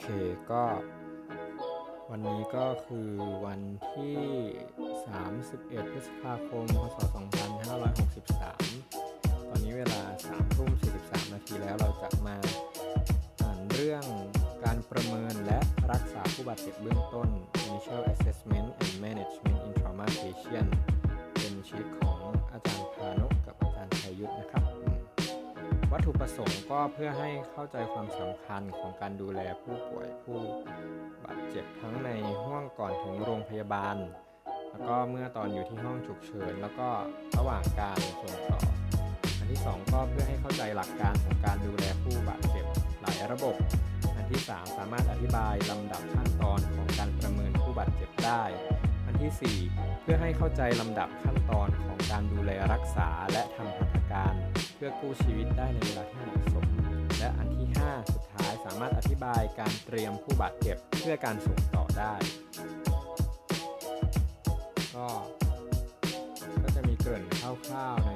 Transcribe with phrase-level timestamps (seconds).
[0.00, 0.04] เค
[0.50, 0.64] ก็
[2.10, 3.08] วันนี้ก็คือ
[3.46, 3.60] วัน
[3.92, 4.18] ที่
[5.04, 7.08] 31 พฤษภาคม พศ 2563
[9.48, 10.70] ตอนนี้เวลา3ทุ่ม
[11.02, 12.36] 43 นาทีแล้วเราจะมา
[13.42, 14.04] อ่านเรื่อง
[14.64, 15.60] การประเมินและ
[15.92, 17.28] รักษาผู้บาดเจ็บเบื้องต้น
[17.64, 20.70] Initial Assessment and Management in Trauma Patient
[21.36, 22.18] เป็นชีวิตของ
[22.52, 24.64] อาจารย์พานุกับอาจารย์ชัยยุทธนะครับ
[25.98, 30.38] วัตถุประสงค์ก็เพื่อให้เข้าใจความสำคัญของการดูแลผู้ป่วยผู้
[31.24, 32.10] บาดเจ็บทั้งใน
[32.42, 33.96] ห้วงก่อนถึงโรงพยาบาล
[34.70, 36.88] แล้วก็เมื่อตอนอยู่ที่ห้องฉุกเฉิน แล้วก็
[37.38, 38.60] ระหว่างการส่งต่อ
[39.38, 42.64] อันที่ 2 ก็เพื่อให้เข้าใจหลักการของการดูแลผู้บาดเจ็บ
[43.00, 43.54] หลายระบบ
[44.16, 48.42] อันที่ 3 สามารถอธิบายลำดับขั้นตอนของการประเมินผู้บาดเจ็บได้
[49.06, 54.36] อันทีสี่4 เพื่อให้เข้าใจลำดับขั้นตอนของการดูแลรักษาและทำหัตถการ
[54.82, 56.66] พื่อกู้ชีวิตได้ในเวลาที่เหมาะสม
[57.18, 62.14] และอันที่ 5 สุดท้ายสามารถอธิบายการเตรียมผู้บาดเจ็บเพื่อการส่งต่อได้
[64.96, 65.06] ก็
[66.62, 68.10] ก็จะมีเกริ่นคร่าวๆใน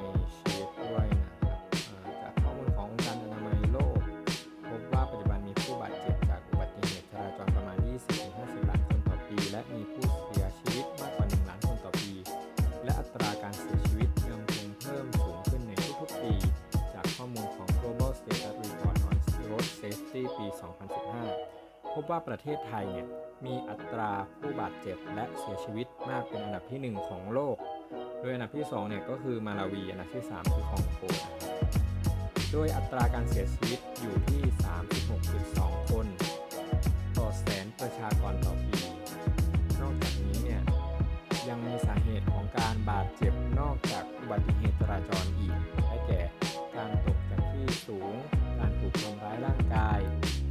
[21.93, 23.07] พบว่าประเทศไทยเนี่ย
[23.45, 27.57] มีอัตราผู้บาดเจ็บและเสียชีวิตมากเป็นอันดับที่ 1 ของโลก
[28.19, 31.01] โดยอันดับที่2เนี่ยก็คือมาลาวี อันดับที่ 3 คือคองโก
[32.51, 34.41] โดยอัตราการเสียชีวิตอยู่ที่
[35.15, 36.07] 36.2 คน
[37.17, 38.79] ต่อแสนประชากรต่อปี
[39.81, 40.61] นอกจากนี้เนี่ย
[41.49, 45.55] ยังมีสาเหตุของการบาดเจ็บนอกจากอุบัติเหตุจราจรอีก
[45.87, 46.21] ได้แก่
[46.75, 48.13] การตกจากที่สูง
[48.59, 49.99] การถูกทำร้ายร่างกาย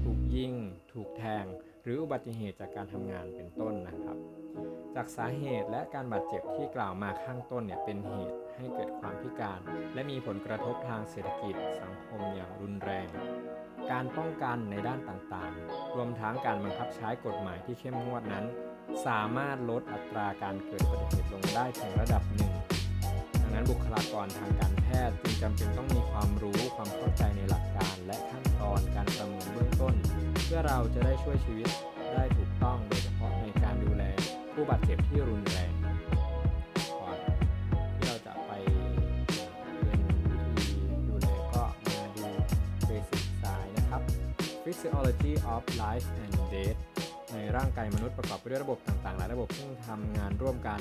[0.02, 0.54] ถูกยิง
[0.94, 1.44] ถูกแทง
[1.82, 4.18] หรืออุบัติเหตุจากการทำงานเป็นต้นนะครับ
[4.94, 9.60] จากสาเหตุและการบาดเจ็บที่กล่าวมาข้างต้นเนี่ยเป็นเหตุให้เกิดความพิการ
[9.94, 13.08] และมีผลกระทบทางเศรษฐกิจสังคมอย่างรุนแรง
[13.90, 18.44] การป้องกันในด้านต่างๆ รวมทั้งการบังคับใช้กฎหมายที่เข้มงวดนั้น
[19.06, 22.52] สามารถลดอัตราการเกิดอุบัติเหตุลงได้ถึงระดับหนึ่ง
[23.40, 28.41] ดังนั้นบุคลากรทางการแพทย์จึงจำเป็นต้องมีความรู้ความเข้าใจในหลักการและขั้น
[30.54, 31.68] พื่อเราจะได้ช่วยชีวิต
[32.14, 34.02] ได้ถูกต้องโดยเฉพาะในการดูแล
[34.52, 35.72] ผู้บาดเจ็บที่รุนแรง
[37.00, 37.16] ก่อน
[37.96, 40.76] ที่เราจะไปเรียนวิธี
[41.08, 42.26] ดูแลก็มาดู
[42.88, 44.02] Basic Science นะครับ
[44.64, 46.78] Physiology of Life and Death
[47.32, 50.80] ในร่างกายมนุษย์ประกอบไปด้วยระบบต่างๆ หลายระบบซึ่งทำงานร่วมกัน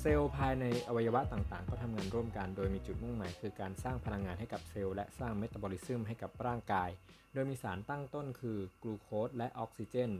[0.00, 6.90] เซลล์ภายในอวัยวะต่างๆ ก็ทำงานร่วมกันโดยมีจุดมุ่งหมาย คือการสร้างพลังงานให้กับเซลล์และสร้าง metabolism ให้กับร่างกาย
[7.32, 10.10] โดยมีสารตั้งต้นคือกลูโคสและออกซิเจน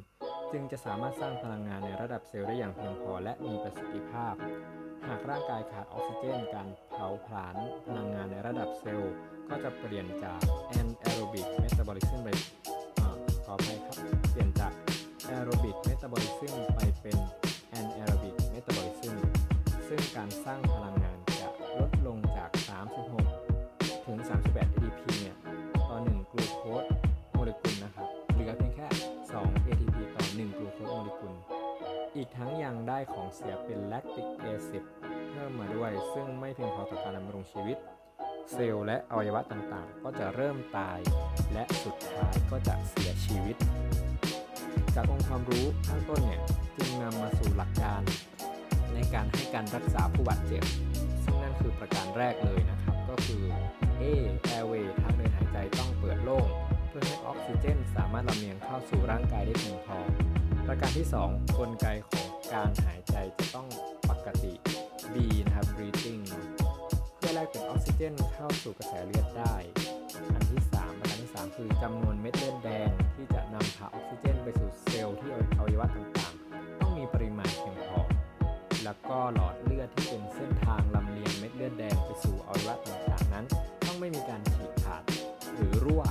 [0.52, 4.34] จึงจะสามารถสร้างพลังงานในระดับเซลล์ได้อย่างเพียงพอและมีประสิทธิภาพ
[5.06, 9.12] หากร่างกายขาดออกซิเจน การเผาผลาญพลังงานในระดับเซลล์
[9.48, 10.40] ก็จะเปลี่ยนจาก
[10.78, 12.28] anaerobic metabolism ไป
[13.00, 13.96] อ่าขออภัยครับ
[14.30, 14.72] เปลี่ยนจาก
[15.34, 17.18] aerobic metabolism ไปเป็น
[17.78, 18.15] anaerobic metabolism ซึ่ง
[20.16, 22.50] การสร้างพลังงานจะลดลงจาก
[23.28, 25.36] 36 ถึง 38 ATP เนี่ย
[25.88, 26.84] ต่อ 1 กลูโคส
[27.32, 28.88] โมเลกุลนะครับเหลือเพียงแค่
[29.30, 31.32] 2 ATP ต่อ 1 กลูโคสโมเลกุล
[32.16, 34.84] อีกทั้งยังได้ของเสียเป็น lactic acid
[35.30, 37.78] เพิ่มมาด้วย ซึ่งไม่เพียงพอต่อการดำรงชีวิต
[38.52, 40.98] เซลล์และอวัยวะต่างๆ ก็จะเริ่มตาย
[41.52, 43.56] และสุดท้ายก็จะเสียชีวิต
[44.94, 46.42] จากองค์ความรู้ข้างต้นเนี่ย
[46.76, 48.02] จึงนำมาสู่หลักการ
[48.96, 50.62] ในการให้การรักษาผู้บาดเจ็บ
[51.24, 53.44] ซึ่งนั่นคือประการแรกเลยนะครับ ก็คือ
[54.02, 54.04] A
[54.56, 56.46] airway ทางเดินหายใจต้องเปิดโล่ง
[56.88, 59.98] เพื่อให้ออกซิเจนสามารถลำเลียงเข้าสู่ร่างกายได้เพียงพอ
[60.66, 63.68] ประการที่ 2 กลไกของการหายใจจะต้อง
[64.10, 64.52] ปกติ
[65.14, 66.22] B นะครับ breathing
[67.16, 69.54] เพื่อแลกเปลี่ยนออกซิเจนเข้าสู่กระแสเลือดได้
[70.34, 76.15] อันที่ 3 ประการที่ 3 คือจำนวนเม็ดเลือดแดงที่จะนำพาออกซิเจนไปสู่เซลล์ที่อวัยวะต่าง
[78.86, 83.46] แล้วก็หลอดเลือดที่เป็นเส้นทางลำเลียงเม็ดเลือดแดงไปสู่อวัยวะต่างๆนั้น
[83.86, 85.02] ต้องไม่มีการฉีกขาด
[85.54, 86.02] หรือรั่ว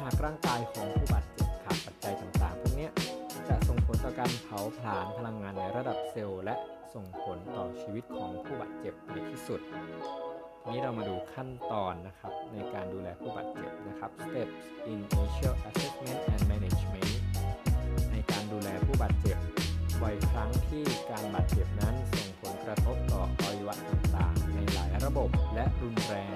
[0.00, 2.88] หากร่างกายของผู้บาดเจ็บขาดปัจจัยต่างๆ พวกนี้
[3.48, 6.54] จะส่งผลต่อการเผาผลาญพลังงานในระดับเซลล์ และ
[6.94, 9.60] ส่งผลต่อชีวิตของผู้บาดเจ็บในที่สุด
[10.60, 14.54] ทีนี้เรามาดูขั้นตอนนะครับในการดูแลผู้บาดเจ็บนะครับ steps
[14.90, 17.10] in initial assessment and management
[18.12, 19.38] ในการดูแลผู้บาดเจ็บ
[20.04, 26.34] บ่อยครั้งที่การบาดเจ็บนั้นส่งผลกระทบต่ออวัยวะต่างๆ ในหลายระบบและรุนแรง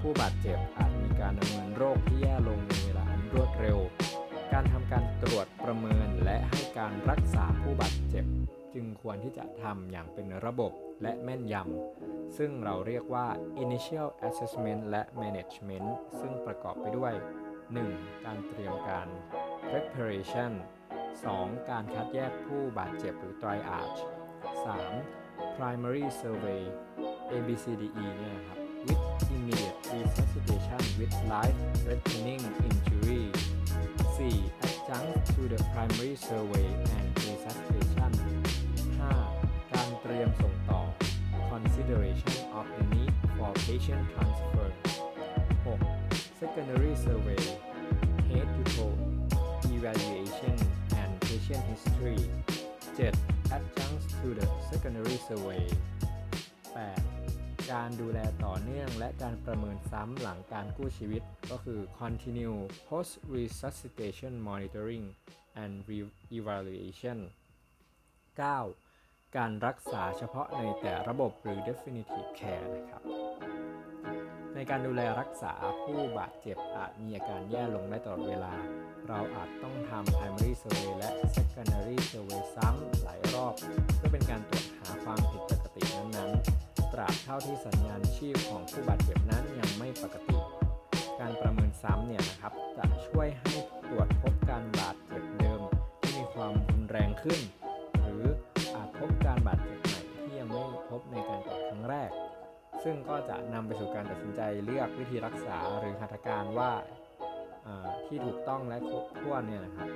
[0.00, 3.78] ผู้บาดเจ็บอาจมีการดำเนินโรคที่แย่ลงในเวลาอันรวดเร็ว
[4.52, 8.24] การทำการตรวจประเมินและให้การรักษาผู้บาดเจ็บ
[8.74, 10.72] จึงควรที่จะทำอย่างเป็นระบบ
[11.02, 13.26] และแม่นยำ ซึ่งเราเรียกว่า
[13.64, 15.88] initial assessment และ management
[16.20, 17.14] ซึ่งประกอบไปด้วย
[17.68, 18.24] 1.
[18.24, 19.08] การเตรียมการ
[19.68, 20.52] preparation
[21.24, 21.70] 2.
[21.70, 24.00] การคัดแยกผู้บาดเจ็บหรือ triage
[24.74, 25.58] 3.
[25.58, 26.62] primary survey
[27.32, 29.02] ABCDE เนี่ยครับ with
[29.36, 33.24] immediate resuscitation with life threatening injury
[34.16, 34.66] 4.
[34.66, 38.12] adjunct to the primary survey and resuscitation
[39.00, 39.72] 5.
[39.74, 40.82] การเตรียมส่งต่อ
[41.52, 44.68] consideration of the need for patient transfer
[45.64, 46.40] 6.
[46.40, 47.42] secondary survey
[48.30, 48.96] head to toe
[49.76, 50.25] evaluation
[51.48, 52.18] Asian History
[52.96, 53.14] 7.
[53.52, 55.62] Adjuncts to the secondary survey
[56.74, 57.72] 8.
[57.72, 62.58] การดูแลต่อเนื่องและการประเมินซ้ำหลังการกู้ชีวิต ก็คือ continue
[62.88, 65.04] post resuscitation monitoring
[65.62, 65.72] and
[66.38, 67.18] evaluation
[68.36, 68.85] 9.
[69.36, 73.02] การรักษาเฉพาะในแต่ระบบหรือ definitive care นะครับ
[74.54, 75.52] ในการดูแลรักษา
[75.82, 78.54] ผู้บาดเจ็บอาจมีอาการแย่ลงได้ตลอดเวลา
[79.08, 83.54] เราอาจต้องทำ primary survey และ secondary survey ซ้ำหลายรอบ
[83.96, 90.38] เพื่อเป็นการตรวจหาความผิดปกตินั้นๆ ตราบเท่าที่สัญญาณชีพของผู้บาดเจ็บนั้นยังไม่ปกติ
[91.20, 93.54] การประเมินซ้ำเนี่ยนะครับ จะช่วยให้
[93.88, 95.60] ตรวจพบการบาดเจ็บเดิม
[96.00, 97.40] ที่มีความรุนแรงขึ้น
[98.98, 102.10] พบการบาดเจ็บใหม่ที่ยังไม่พบในการตรวจครั้งแรก
[102.84, 106.72] ซึ่งก็จะนำไปสู่การตัดสินใจเลือกวิธีรักษาหรือหัตถการว่า
[108.06, 109.88] ที่ถูกต้องและครบถ้วนเนี่ยนะครับ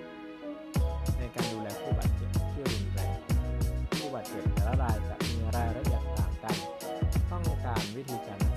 [1.19, 3.17] ในการดูแลผู้บาดเจ็บที่รุนแรง
[3.99, 6.57] ผู้บาดเจ็บแต่ละรายจะมีรายละเอียดต่างกัน
[7.31, 8.50] ต้องการวิธีการ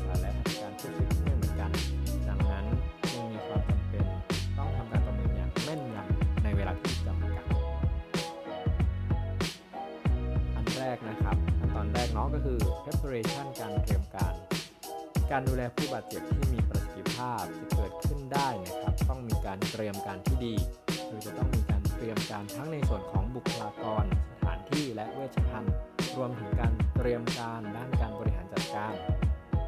[12.13, 14.33] เนาะก็คือ preparation การเตรียมการ
[15.31, 20.55] การดูแลผู้บาดเจ็บที่มีประสิทธิภาพจะเกิดขึ้นได้นะครับ ต้องมีการเตรียมการที่ดี
[21.07, 25.73] โดยจะต้องมีการเตรียมการทั้งในส่วนของบุคลากร สถานที่และเวชภัณฑ์
[26.17, 28.93] รวมถึงการเตรียมการด้านการบริหารจัดการ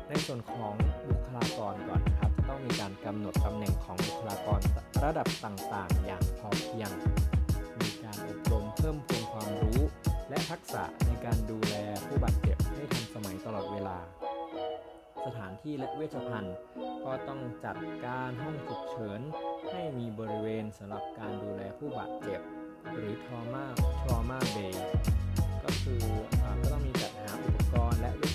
[0.09, 0.73] ในส่วนของ
[1.09, 4.59] บุคลากรก่อนครับจะต้องมีการกำหนดตำแหน่งของบุคลากร
[5.03, 6.89] ระดับต่างๆ อย่างพอเพียง
[7.79, 9.14] มีการอบรมเพิ่มพู
[10.35, 11.75] และทักษะในการดูแล
[12.07, 13.97] ผู้บาดเจ็บให้ทันสมัยตลอดเวลา
[15.25, 16.55] สถานที่และเวชภัณฑ์
[17.05, 19.21] ก็ต้องจัดการห้องฉุกเฉิน
[19.71, 22.41] ให้มีบริเวณสำหรับการดูแลผู้บาดเจ็บ
[22.93, 23.65] หรือทอมา
[24.03, 24.87] ทอมาเบย์
[25.63, 26.03] ก็คือ
[26.43, 28.21] อก็ต้องมีจัดหาอุปกรณ์และเว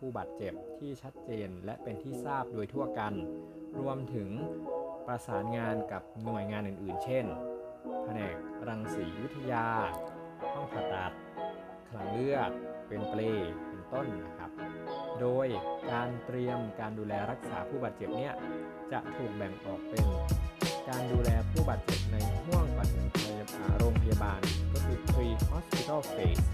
[0.00, 3.14] ผู้บาดเจ็บที่ชัดเจนและเป็นที่ทราบโดยทั่วกัน
[3.80, 4.30] รวมถึง
[5.06, 7.26] ประสานงานกับหน่วยงานอื่นๆ เช่น
[8.04, 8.36] แผนก
[8.68, 9.66] รังสีวิทยา
[10.52, 11.12] ห้องผ่าตัด
[11.88, 12.50] คลังเลือด
[12.88, 13.20] เป็นเปล
[13.68, 14.50] เป็นต้นนะครับ
[15.20, 15.46] โดย
[15.90, 18.34] การเตรียมการดูแลรักษาผู้บาดเจ็บเนี่ย
[18.92, 20.06] จะถูกแบ่งออกเป็น
[20.88, 23.06] การดูแลผู้บาดเจ็บในห่วงก่อนถึง
[23.78, 24.40] โรงพยาบาล
[24.72, 26.44] ก็คือ pre hospital phase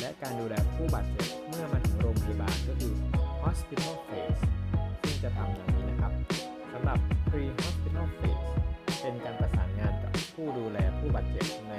[0.00, 2.94] และการดูแลผู้บาดเจ็บเมื่อมาถึงโรงพยาบาลก็คือ
[3.42, 4.42] hospital phase
[5.02, 6.12] ซึ่งจะทำอย่างนี้นะครับ
[6.72, 6.98] สำหรับ
[7.28, 8.42] pre hospital phase
[9.00, 11.74] เป็นการประสานงานกับผู้ดูแลผู้บาดเจ็บใน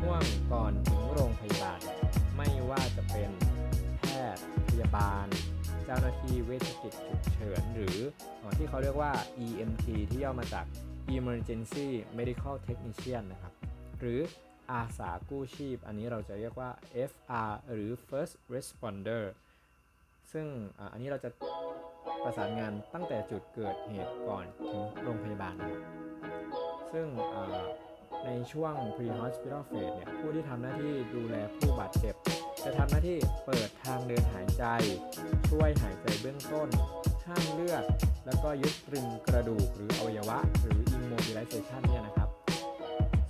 [0.00, 1.80] ห่วงก่อนถึงโรงพยาบาล
[2.36, 3.30] ไม่ว่าจะเป็น
[4.00, 5.26] แพทย์พยาบาล
[5.84, 7.98] เจ้าหน้าที่เวชกิจฉุกเฉินหรือ
[8.58, 9.12] ที่เขาเรียกว่า
[9.46, 10.66] EMT ที่ย่อมาจาก
[11.16, 11.86] Emergency
[12.18, 13.52] Medical Technician นะครับ
[14.00, 14.20] หรือ
[14.72, 16.70] อาสากู้ชีพ อันนี้เราจะเรียกว่า
[17.10, 19.22] FR หรือ First Responder
[20.32, 20.46] ซึ่ง
[20.92, 21.30] อันนี้เราจะ
[22.24, 25.82] ประสานงานตั้งแต่จุดเกิดเหตุก่อนถึงโรงพยาบาลนะครับ
[26.92, 27.06] ซึ่ง
[28.26, 32.14] ในช่วง pre-hospital phase เนี่ยผู้ที่ทำหน้าที่ดูแลผู้บาดเจ็บ
[32.64, 34.64] จะทำหน้าที่เปิดทางเดินหายใจ
[35.50, 36.68] ช่วยหายใจเบื้องต้น
[37.26, 37.84] ห้ามเลือด
[38.26, 42.25] แล้วก็ยึดตรึงกระดูกหรืออวัยวะ หรือ immobilization เนี่ยนะครับ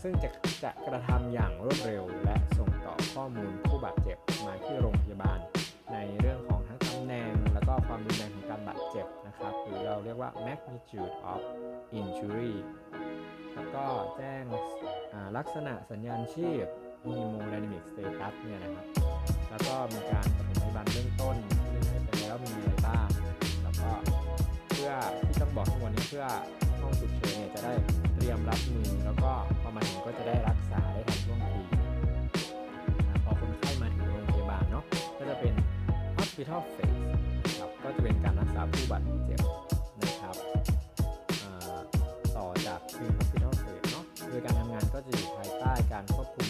[0.03, 0.29] ซึ่งจะ
[0.65, 5.39] จะกระทำอย่างรวดเร็ว และส่งต่อข้อมูลผู้บาดเจ็บมาที่โรงพยาบาล
[5.93, 11.41] ในเรื่องของทั้งตำแหน่ง แล้วก็ความรุนแรงของการบาดเจ็บนะครับ หรือเราเรียกว่า magnitude of
[12.01, 12.55] injury
[13.55, 13.85] แล้วก็
[14.17, 14.45] แจ้ง
[15.37, 16.65] ลักษณะสัญญาณชีพ
[17.05, 18.87] hemodynamic status เนี่ยนะครับ
[19.51, 21.37] แล้วก็มีการปฐมพยาบาลเบื้องต้น
[21.71, 23.09] ที่ให้ไปแล้วมีอะไรบ้าง
[23.63, 23.91] แล้วก็
[24.69, 24.91] เพื่อ
[25.27, 26.27] ที่ต้องบอกทั้งหมดนี้เพื่อ
[26.81, 27.73] ห้องฉุกเฉินเนี่ยจะได้
[28.27, 31.61] รีรียมรับมือแล้วก็พอมาถึงก็จะได้รักษาได้ทันท่วงที
[33.25, 34.85] พอคนไข้มาถึงโรงพยาบาลเนาะ
[35.19, 35.55] ก็จะเป็น
[36.17, 37.01] hospital phase
[37.45, 39.41] นะครับก็จะเป็นการรักษาผู้บาดเจ็บ
[40.03, 40.37] นะครับ
[42.37, 46.46] ต่อจาก pre hospital phase เนาะโดยการทำงานก็จะอยู่ภายใต้การควบคุม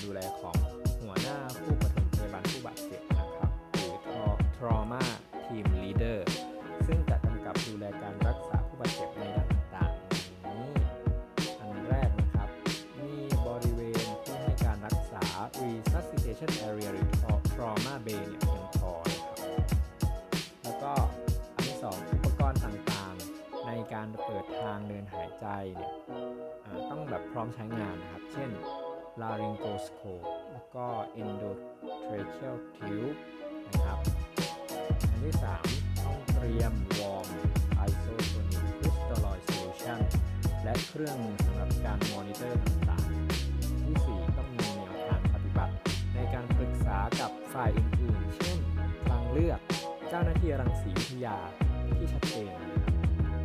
[25.40, 25.92] ใจเนี่ย
[26.90, 28.50] ต้องแบบพร้อมใช้งานนะครับ เช่น
[29.22, 30.86] laryngoscope แล้วก็
[31.22, 33.18] endotracheal tube
[33.72, 33.98] นะครับ
[35.10, 35.34] อันที่
[35.70, 37.28] 3 ต้องเตรียม warm
[37.88, 40.00] isotonic crystalloid solution
[40.64, 45.74] และเครื่องมือสำหรับการมอนิเตอร์ต่างๆ ที่ 4 ต้องมีแนวทางปฏิบัติ
[46.14, 48.58] ในการปรึกษากับฝ่ายอื่นๆ เช่น
[49.08, 49.60] ทางเลือก
[50.08, 51.36] เจ้าหน้าที่รังสีวิทยา
[51.98, 52.52] ที่ชัดเจน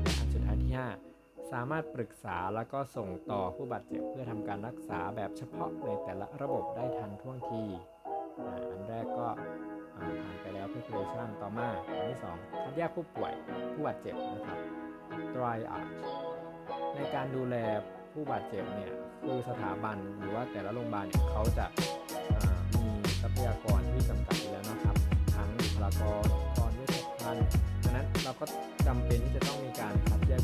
[0.04, 1.11] และอันสุดท้ายที่ 5
[1.52, 7.64] สามารถปรึกษาแล้วก็ส่งต่อผู้บาดเจ็บเพื่อทำการรักษาแบบเฉพาะในแต่ละระบบได้ทันท่วงที
[8.70, 9.28] อันแรกก็
[9.96, 13.34] ผ่านไปแล้ว preparation ต่อมา อันที่ 2 คัดแยกผู้ป่วย
[13.74, 14.60] ผู้บาดเจ็บนะครับ
[15.36, 15.94] dry arch
[16.96, 17.56] ในการดูแล
[18.14, 18.92] ผู้บาดเจ็บเนี่ย
[19.24, 22.88] คือสถาบันหรือว่าแต่ละโรงพยาบาลเนี่ยเขาจะามี
[23.22, 24.96] ทรัพยากรที่จำกัดอยู่แล้วนะครับ
[25.36, 27.46] ทั้งบุคลากรอุปกรณ์เวชภัณฑ์
[27.84, 28.46] ดังนั้นเราก็
[28.88, 29.94] จำเป็นที่จะต้องมีการ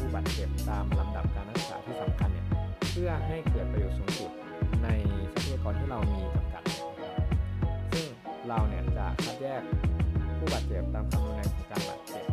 [0.07, 2.47] ผู้บาดเจ็บตามลำดับการรักษาที่สำคัญเนี่ย
[2.91, 4.31] เพื่อให้เกิดประโยชน์สูงสุด
[4.83, 4.87] ใน
[5.33, 6.81] ทรัพยากรที่เรามีจำกัดนะค
[7.17, 7.27] รับ
[7.91, 8.05] ซึ่ง
[8.47, 9.61] เราเนี่ยจะคัดแยก
[10.37, 12.25] ผู้บาดเจ็บตามความรุนแรงของการบาดเจ็บ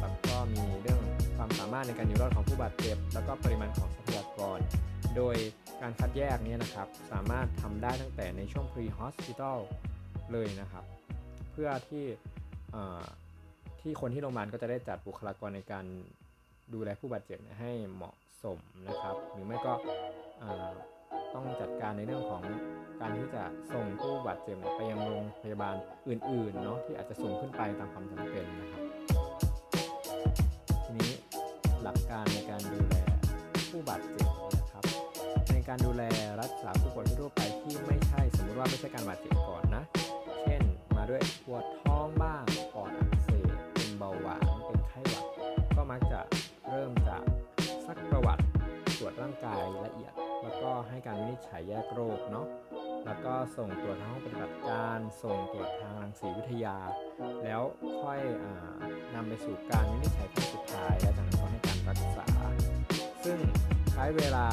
[0.00, 1.00] แล้วก็มีเรื่อง
[1.36, 4.58] ความสามารถในการอยู่รอดของผู้บาดเจ็บ แล้วก็ปริมาณของทรัพยากร
[5.16, 5.36] โดย
[5.80, 9.58] การคัดแยกเนี้นะครับ สามารถทำได้ตั้งแต่ในช่วง pre hospital
[10.32, 10.84] เลยนะครับ
[11.52, 12.04] เพื่อที่
[13.80, 15.86] ที่คนที่โรงพยาบาลก็จะได้จัดบุคลากรในการ
[16.74, 18.58] ดูแลผู้บาดเจ็บให้เหมาะสม
[18.88, 19.72] นะครับ หรือไม่ก็
[21.34, 22.42] ต้องจัดการในเรื่องของ
[23.00, 23.42] การที่จะ
[23.74, 25.74] ส่งผู้บาดเจ็บไปยังโรงพยาบาล
[26.08, 28.82] อื่นๆเนาะที่อาจจะสูงขึ้นไปตามความจำเป็นนะครับ
[30.84, 31.12] ทีนี้
[31.82, 32.96] หลักการในการดูแล
[33.70, 34.84] ผู้บาดเจ็บนะครับ
[35.52, 36.02] ในการดูแล
[36.42, 39.82] รักษาผู้ป่วยทั่วไปที่ไม่ใช่สมมุติว่าไม่ใช่การบาดเจ็บก่อนนะ
[40.42, 40.62] เช่น
[40.96, 42.44] มาด้วยปวดท้องบ้าง
[51.38, 52.46] จฉัยแยกโรคเนาะ
[53.06, 56.76] แล้วก็ส่งตรวจทางห้องปฏิบัติการ ส่งตรวจทางรังสีวิทยา
[57.44, 57.62] แล้ว
[58.00, 58.44] ค่อยอ
[59.14, 62.26] นำไปสู่การวินิจฉัยครั้งสุดท้าย และจากนั้นก็ให้การรักษา
[63.24, 63.38] ซึ่ง
[63.92, 64.46] ใช้เวลา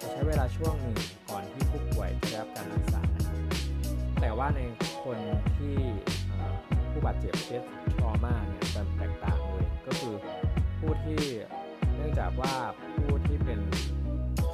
[0.00, 0.96] จะใช้เวลาช่วงหนึ่ง
[1.30, 3.34] ก่อนที่ผู้ป่วยจะได้รับการรักษานะ
[4.20, 4.60] แต่ว่าใน
[5.04, 5.18] คน
[5.58, 5.76] ที่
[6.90, 7.62] ผู้บาดเจ็บเคส
[8.00, 10.14] ทรมาเนี่ยจะแตกต่างเลย ก็คือ
[10.80, 11.22] ผู้ที่
[11.96, 12.54] เนื่องจากว่า
[12.96, 13.60] ผู้ที่เป็น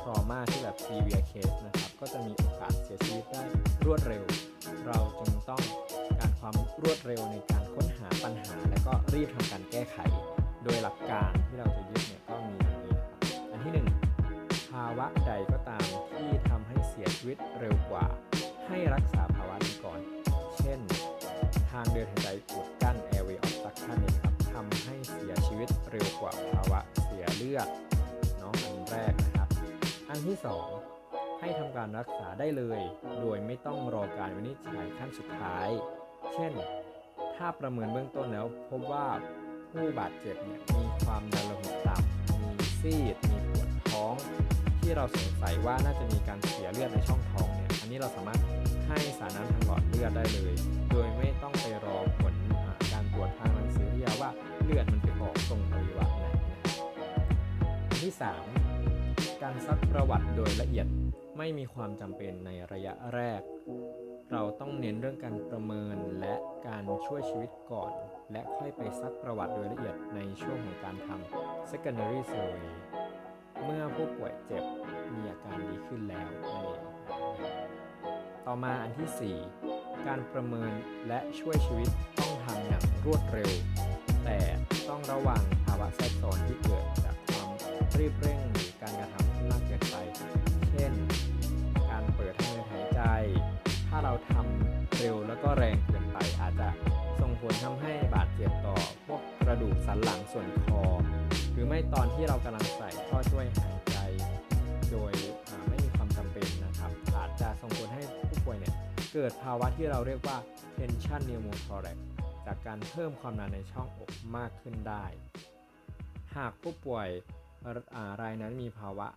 [0.07, 3.43] ทรมาที่แบบ severe case นะครับ ก็จะมีโอกาสเสียชีวิตได้
[3.85, 4.23] รวดเร็ว
[4.87, 5.63] เราจึงต้อง
[6.19, 9.97] การความรวดเร็วในการค้นหาปัญหา และก็รีบทำการแก้ไข
[10.65, 13.21] โดยหลักการที่เราจะยึดเนี่ยก็มีอย่างนี้นะครับ
[13.51, 13.89] อันที่หนึ่ง
[14.71, 18.07] ภาวะใดก็ตามที่ทำให้เสียชีวิตเร็วกว่า
[18.69, 20.01] ให้รักษาภาวะนี้ก่อน
[20.59, 20.81] เช่น
[21.71, 27.69] ทางเดินหายใจอุดกั้น airway obstruction นี่ยนะครับทำให้เสียชีวิตเร็วกว่าภาวะเสียเลือด
[30.21, 30.39] นที่
[30.89, 32.81] 2 ให้ทำการรักษาได้เลย
[33.21, 35.69] โดยไม่ต้องรอการวินิจฉัยขั้นสุดท้าย
[36.35, 36.53] เช่น
[37.37, 39.07] ถ้าประเมินเบื้องต้นแล้วพบว่า
[39.71, 44.15] ผู้บาดเจ็บเนี่ยมีความดันโลหิตต่ำมีซีด มีปวดท้อง
[44.81, 48.41] ที่เราสงสัยว่าน่าจะมีการเสียเลือดในช่องท้องเนี่ย อันนี้เราสามารถ
[48.89, 50.55] ให้สารน้ำทางหลอดเลือดได้เลย
[50.91, 54.31] โดยไม่ต้องไปรอผลอการตรวจทางรังสีวิทยาว่า
[54.65, 56.87] เลือดมันไปออกตรงอวัยวะไหนนะครับ
[57.89, 58.66] อันที่ 3
[59.43, 60.87] การซักประวัติโดยละเอียด
[61.39, 63.43] ไม่มีความจำเป็นในระยะแรก
[64.33, 66.35] เราต้องเน้นเรื่องการประเมินและ
[66.67, 67.93] การช่วยชีวิตก่อน
[68.33, 72.75] และค่อยไปซักประวัติโดยละเอียดในช่วงของการทำ secondary survey
[73.65, 74.65] เมื่อผู้ป่วยเจ็บ
[75.15, 76.81] มีอาการดีขึ้นแล้วนั่นเอง
[78.47, 79.37] ต่อมาอันที่
[79.69, 80.73] 4 การประเมิน
[81.09, 81.89] และช่วยชีวิต
[82.19, 83.51] ต้องทำอย่างรวดเร็ว
[84.25, 84.39] แต่
[84.89, 87.17] ต้องระวังภาวะแทรกซ้อนที่เกิดจาก
[88.01, 89.97] รีบเร่งหรือการกระทำที่มากเกินไป
[90.71, 90.93] เช่น
[91.91, 93.01] การเปิดทางเดินหายใจ
[93.89, 96.69] ถ้าเราทำเร็วแล้วก็แรงเกินไป อาจจะ
[97.21, 98.77] ส่งผลทำให้บาดเจ็บต่อ
[99.07, 100.83] พวกกระดูกสันหลังส่วนคอ
[101.53, 103.97] หรือไม่ตอนที่เรากำลังใส่ท่อช่วยหายใจ
[104.91, 105.13] โดย
[105.69, 108.75] ไม่มีความจำเป็นนะครับ อาจจะส่งผลให้ผู้ป่วยเนี่ย
[109.13, 110.39] เกิดภาวะที่เราเรียกว่า
[110.77, 111.99] tension pneumothorax
[112.47, 115.05] จากการเพิ่มความหนาในช่องอกมากขึ้นได้
[116.37, 117.09] หากผู้ป่วย
[118.23, 119.09] รายนั้นมีภาวะ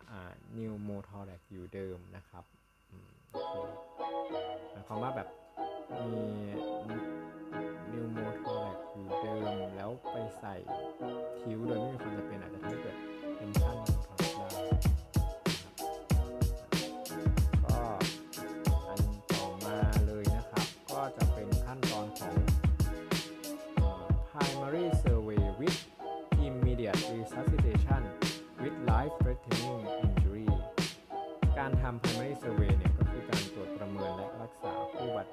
[0.58, 2.44] นิวโมทอแรกอยู่เดิมนะครับ
[4.72, 5.28] หมายความว่าแบบ
[6.14, 6.26] มี
[7.94, 10.56] นิวโมทอแรกอยู่เดิมแล้วไปใส่
[11.40, 12.96] ทิวโดยไม่มีความจำเป็นอาจจะทำให้เกิด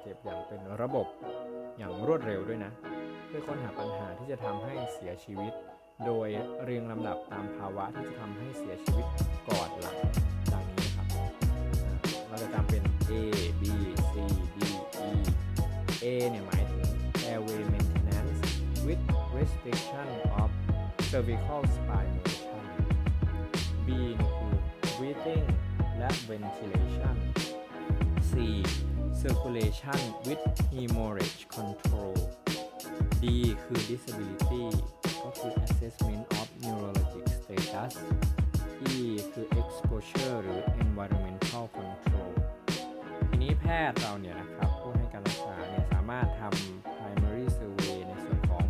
[0.07, 1.07] จ็บอย่างเป็นระบบ
[1.77, 2.71] อย่างรวดเร็วด้วยนะ
[3.27, 5.53] เพื่อค้นหาปัญหาที่จะทำให้เสียชีวิต
[6.05, 6.27] โดย
[6.63, 9.05] เรียงลำดับตามภาวะที่จะทำให้เสียชีวิต
[9.49, 9.97] ก่อนหลัง
[10.53, 11.07] ดังนี้ครับ
[12.27, 13.11] เราจะจำเป็น A
[13.61, 13.63] B
[14.11, 14.13] C
[14.55, 14.57] D
[15.07, 15.09] E
[16.03, 16.87] A เนี่ยหมายถึง
[17.31, 18.39] airway maintenance
[18.85, 19.01] with
[19.37, 20.07] restriction
[20.41, 20.49] of
[21.09, 22.63] cervical spine motion
[23.85, 23.87] B
[24.37, 24.55] คือ
[24.97, 25.45] breathing
[25.97, 27.17] และ ventilation
[28.31, 28.33] C
[29.23, 32.15] circulation with hemorrhage control
[33.21, 33.23] D
[33.63, 34.63] คือ disability
[35.23, 37.93] ก็คือ assessment of neurologic status
[38.91, 38.95] E
[39.31, 42.31] คือ exposure หรือ environmental control
[43.29, 48.65] ทีนี้แพทย์เราเนี่ยนะครับผู้ให้การรักษาเนี่ยสามารถทำ primary survey ในส่วนของ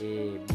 [0.00, 0.04] A
[0.48, 0.53] B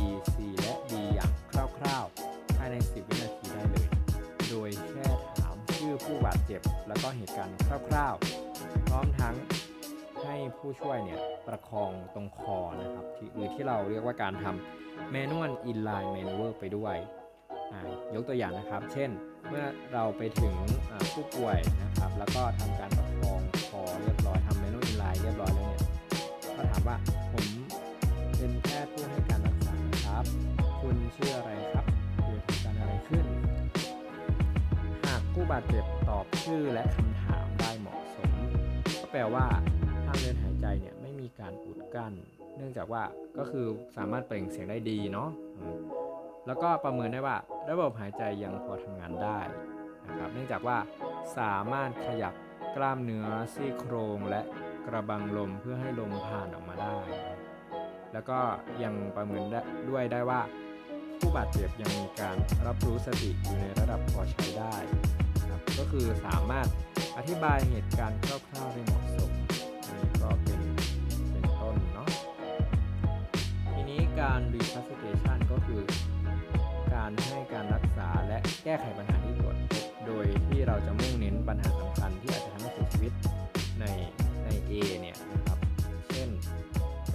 [6.05, 7.55] ผู้บาดเจ็บ แล้วก็เหตุการณ์
[7.89, 9.35] คร่าวๆ พร้อมทั้ง
[10.23, 16.95] ให้ผู้ช่วยเนี่ยประคองตรงคอนะครับหรือที่เราเรียกว่าการทำ manual inline maneuver ไปด้วย
[18.15, 19.09] ยกตัวอย่างนะครับ เช่น
[19.49, 20.55] เมื่อเราไปถึง
[21.13, 25.83] ผู้ป่วยนะครับ แล้วก็ทำการประคองคอเรียบร้อยทำ manual inline เรียบร้อยแล้วเนี่ย
[26.55, 26.97] ก็ถามว่า
[27.33, 27.47] ผม
[28.37, 30.25] เป็นแพทย์ผู้ให้การรักษาครับ
[30.81, 31.78] คุณชื่ออะไรครับ
[35.33, 38.31] ผู้บาดเจ็บตอบชื่อและคำถามได้เหมาะสม
[38.99, 39.45] ก็แปลว่า
[40.05, 42.13] ทางเดินหายใจเนี่ยไม่มีการอุดกั้น
[42.55, 43.03] เนื่องจากว่า
[43.37, 43.65] ก็คือ
[43.97, 45.29] สามารถเปล่งเสียงได้ดีเนาะ
[46.47, 47.37] แล้วก็ประเมินได้ว่า
[47.69, 49.39] ระบบหายใจยังพอทำงานได้
[50.07, 50.77] นะครับเนื่องจากว่า
[51.37, 52.33] สามารถขยับ
[52.75, 54.41] กล้ามเนื้อซี่โครงและ
[54.85, 56.97] กระบังลมเพื่อให้ลมผ่านออกมาได้
[58.13, 58.39] แล้วก็
[58.83, 60.41] ยังประเมินด้ด้วยได้ว่า
[61.19, 64.75] ผู้บาดเจ็บยังมีการรับรู้สติอยู่ในระดับพอใช้ได้
[65.49, 66.67] ครับก็คือสามารถ
[67.17, 69.31] อธิบายเหตุการณ์คร่าวๆได้เหมาะสม
[69.93, 70.61] นี่ก็เป็น
[71.31, 72.09] เป็นต้นเนาะ
[73.73, 75.81] ทีนี้การ resuscitation ก็คือ
[76.93, 83.13] การให้การรักษาและแก้ไขปัญหาที่ตรวจพบโดยที่เราจะมุ่งเน้นปัญหาสำคัญที่อาจจะทำให้เสียชีวิต
[83.79, 83.85] ใน
[84.43, 85.17] ใน A เนี่ย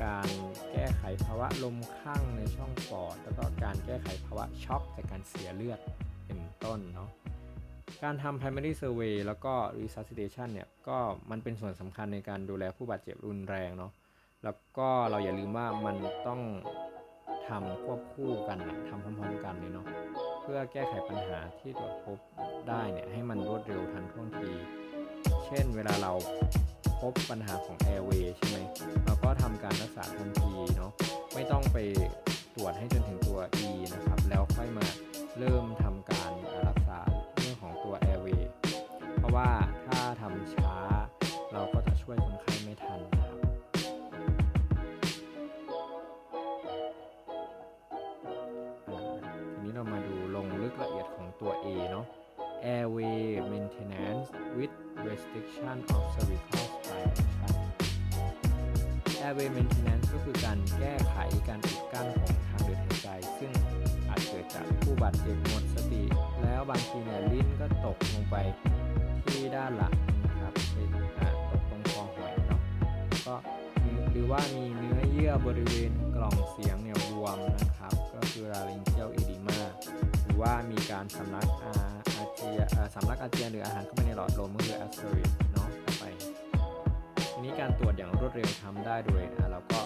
[0.04, 0.28] การ
[0.72, 5.80] แก้ไขภาวะลมข้างในช่องปอด แล้วก็การแก้ไขภาวะช็อกจากการเสียเลือด
[6.26, 7.08] เป็นต้นเนาะ
[8.02, 10.98] การทำ primary survey แล้วก็ resuscitation เนี่ยก็
[11.30, 13.92] มันเป็นส่วนสำคัญในการดูแลผู้บาดเจ็บรุนแรงเนาะ
[14.44, 15.96] แล้วก็เราอย่าลืมว่ามัน
[16.28, 16.40] ต้อง
[17.48, 19.86] ทำควบคู่กันนะทำพร้อมๆกันเลยเนาะ
[20.42, 22.18] เพื่อแก้ไขปัญหาที่ตรวจพบ
[22.68, 24.50] ได้เนี่ยให้มันรวดเร็วทันท่วงที
[25.46, 26.12] เช่นเวลาเรา
[27.10, 28.56] บปัญหาของ airway ใช่ไหม
[29.04, 30.92] เราก็ทำการรักษาทันทีเนาะ
[31.34, 31.78] ไม่ต้องไป
[32.54, 34.86] ตรวจให้จนถึงตัว E นะครับ แล้วค่อยมา
[35.38, 36.32] เริ่มทำการ
[36.68, 37.00] รักษา
[37.38, 38.42] เรื่องของตัว airway
[39.18, 39.48] เพราะว่า
[39.86, 40.74] ถ้าทำช้า
[41.52, 43.38] เราก็จะช่วยคนไข้ไม่ทันนะครับ
[49.52, 52.06] ทีนี้เรามาดูลงลึกละเอียดของตัว A เนาะ
[52.64, 54.70] airway maintenance with
[55.04, 57.64] restriction of cervical spine motion
[59.24, 61.16] airway maintenance ก็คือการแก้ไข
[61.48, 63.52] การอุดกั้นของทางเดินหายใจ ซึ่ง
[64.08, 66.02] อาจเกิดจากผู้บาดเจ็บหมดสติ
[66.42, 68.36] แล้วบางทีเนี่ยลิ้นก็ตกลงไป
[69.26, 70.88] ที่ด้านหลังนะครับเป็น
[71.50, 72.60] ตกตรงคอหอยเนาะ
[73.26, 73.34] ก็
[74.34, 79.58] ว่ามีเนื้อเยื่อบริเวณกล่องเสียงเนี่ยบวมนะครับ ก็คือ laryngeal edema
[80.24, 81.72] หรือว่ามีการสำลักอา
[82.16, 82.60] อาเจีย
[82.94, 86.04] สำลักอาเจียนหรืออาหารเข้าไปในหลอดลมก็คือ aspirate เนาะเข้าไป
[87.32, 89.80] ทีนี้การตรวจอย่างรวดเร็วทำได้โดยเราก็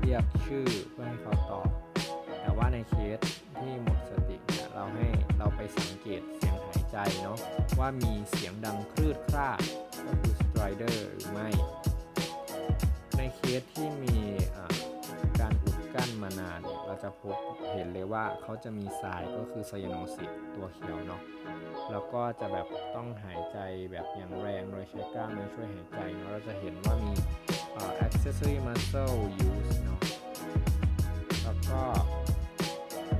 [0.00, 1.68] เรียกชื่อเพื่อให้เขาตอบ
[2.42, 3.18] แต่ว่าในเคส
[3.58, 5.06] ที่หมดสติเนี่ยเราให้
[5.38, 7.38] เราไปสังเกตเสียงหายใจเนาะ
[7.78, 9.48] ว่ามีเสียงดังคลืดคร่า
[10.06, 11.48] ก็คือ strider หรือไม่
[13.60, 14.16] สที่มี
[15.40, 17.36] การอุดกั้นมานานเราจะพบ
[17.72, 21.22] เห็นเลยว่าเขาจะมีทรายก็คือไซยาโนซิดตัวเขียวเนาะ
[21.90, 23.58] แล้วก็จะแบบต้องหายใจ
[23.90, 27.12] แบบอย่างแรงโดยใช้กล้ามเนื้อช่วยหายใจเนาะเราจะเห็นว่ามี
[28.04, 30.00] accessory muscle use เนาะ
[31.44, 31.82] แล้วก็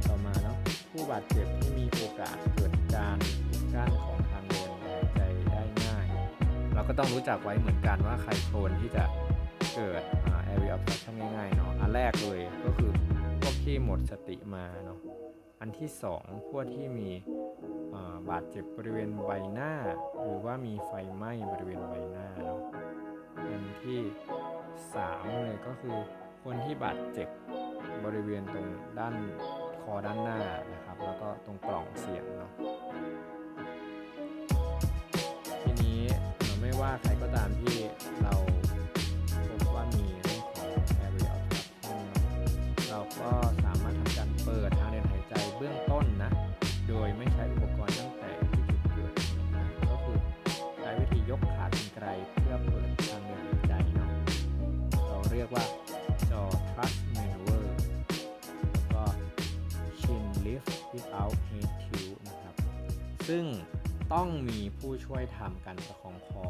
[0.06, 0.56] ต่อมาเนาะ
[0.90, 3.18] ผู้บาดเจ็บที่มีโอกาสเกิดการ
[3.50, 6.06] อุดกั้นของทางเดินหายใจได้ง่าย
[6.74, 9.04] เราก็ต้องรู้จักไว้เหมือนกันว่าใครโซนที่จะ
[9.76, 10.02] เกิด
[10.52, 12.90] area obstruction ง่ายๆเนาะอันแรกเลยก็คือ
[13.40, 14.98] พวกที่หมดสติมาเนาะ
[15.60, 17.10] อันที่สองพวกที่มี
[18.30, 19.72] บาดเจ็บบริเวณใบหน้า
[20.22, 22.60] หรือว่ามีไฟไหม้บริเวณใบหน้าเนาะ
[23.50, 24.00] อันที่
[24.94, 25.96] สามเลยก็คือ
[26.44, 27.28] คนที่บาดเจ็บ
[28.04, 28.66] บริเวณตรง
[28.98, 29.14] ด้าน
[29.82, 30.38] คอด้านหน้า
[30.72, 32.52] นะครับ แล้วก็ตรงปล่องเสียงเนาะ
[35.62, 36.00] ทีนี้
[36.60, 37.76] ไม่ว่าใครก็ตามที่
[38.22, 38.34] เรา
[45.62, 46.32] บื้องต้นนะ
[46.88, 49.12] โดยไม่ใช้อุปกรณ์ตั้งแต่ที่จุดเกิด
[49.90, 50.18] ก็คือ
[50.80, 54.10] ใช้วิธียกขากรรไกรเพื่อเปิดทางเดินหายใจเนาะ
[55.08, 55.64] เราเรียกว่า
[56.30, 57.64] jaw thrust maneuver
[58.70, 59.04] แล้วก็
[60.00, 62.54] chin lift without head tilt นะครับ
[63.28, 63.44] ซึ่ง
[64.14, 66.46] ต้องมีผู้ช่วยทำการประคองคอ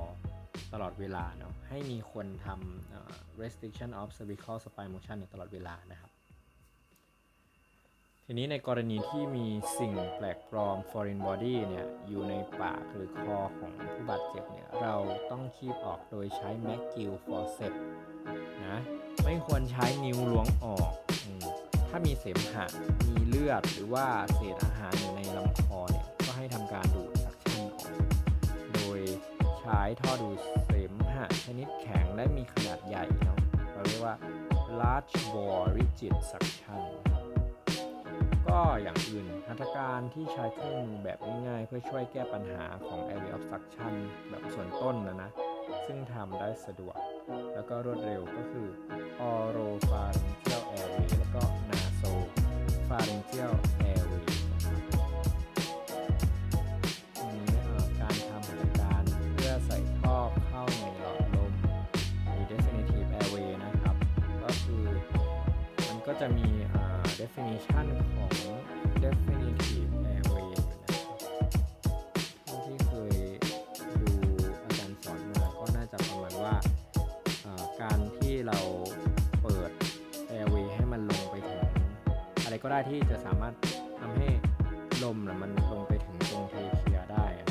[0.73, 6.12] ตลอดเวลาเนาะให้มีคนทำ restriction of cervical spine motion ตลอดเวลานะครับ
[8.35, 9.47] ทีนี้ในกรณีที่มี
[9.79, 14.95] สิ่งแปลกปลอม foreign body เนี่ยอยู่ในปากหรือคอของผู้บาดเจ็บเนี่ยเรา
[15.31, 17.81] ต้องคีบออกโดยใช้ McGill forceps
[18.67, 18.79] นะ
[19.25, 20.93] ไม่ควรใช้นิ้วล้วงออก
[21.25, 21.27] อ
[21.89, 22.67] ถ้ามีเสมหะ
[23.09, 27.93] มีเลือดหรือว่าเศษอาหารอยู่ในลำคอเนี่ยก็ให้ทำการดูดซักชั่นออก
[28.75, 29.01] โดย
[29.59, 33.39] ใช้ท่อดูดเสมหะชนิดแข็งและมีขนาดใหญ่เนาะ
[33.73, 34.17] เราเรียกว่า
[34.81, 36.83] large bore rigid suction
[38.49, 43.95] ก็อย่างอื่นหัตถการที่ใช้เครื่องมือแบบง่ายๆ เพื่อช่วยแก้ปัญหาของ area obstruction
[44.29, 45.31] แบบส่วนต้นนะนะ
[45.87, 46.97] ซึ่งทำได้สะดวก
[47.55, 48.69] แล้วก็รวดเร็วก็คือ
[49.31, 53.55] oropharyngeal airway แล้วก็ nasopharyngeal
[53.91, 54.81] airway นะครับ
[58.01, 59.03] การทำหัตถการ
[59.33, 61.53] เพื่อใส่ท่อเข้าในหลอดลม
[62.25, 63.97] หรือ definitive airway นะครับ
[64.43, 64.85] ก็คือ
[65.89, 66.49] มันก็จะมี
[67.21, 67.87] definition
[68.17, 68.33] ของ
[69.03, 73.17] definitive airway นะครับที่เคย
[74.01, 74.13] ดู
[74.65, 76.55] อาจารย์สอนมาก็น่าจะประมาณว่า
[77.83, 78.59] การที่เรา
[79.43, 79.71] เปิด
[80.39, 81.61] airway ให้มันลงไปถึง
[82.43, 83.55] อะไรก็ได้ที่จะสามารถ
[84.01, 84.29] ทำให้
[85.05, 87.49] ลมนะมันลงไปถึงตรงเทเคียได้นะ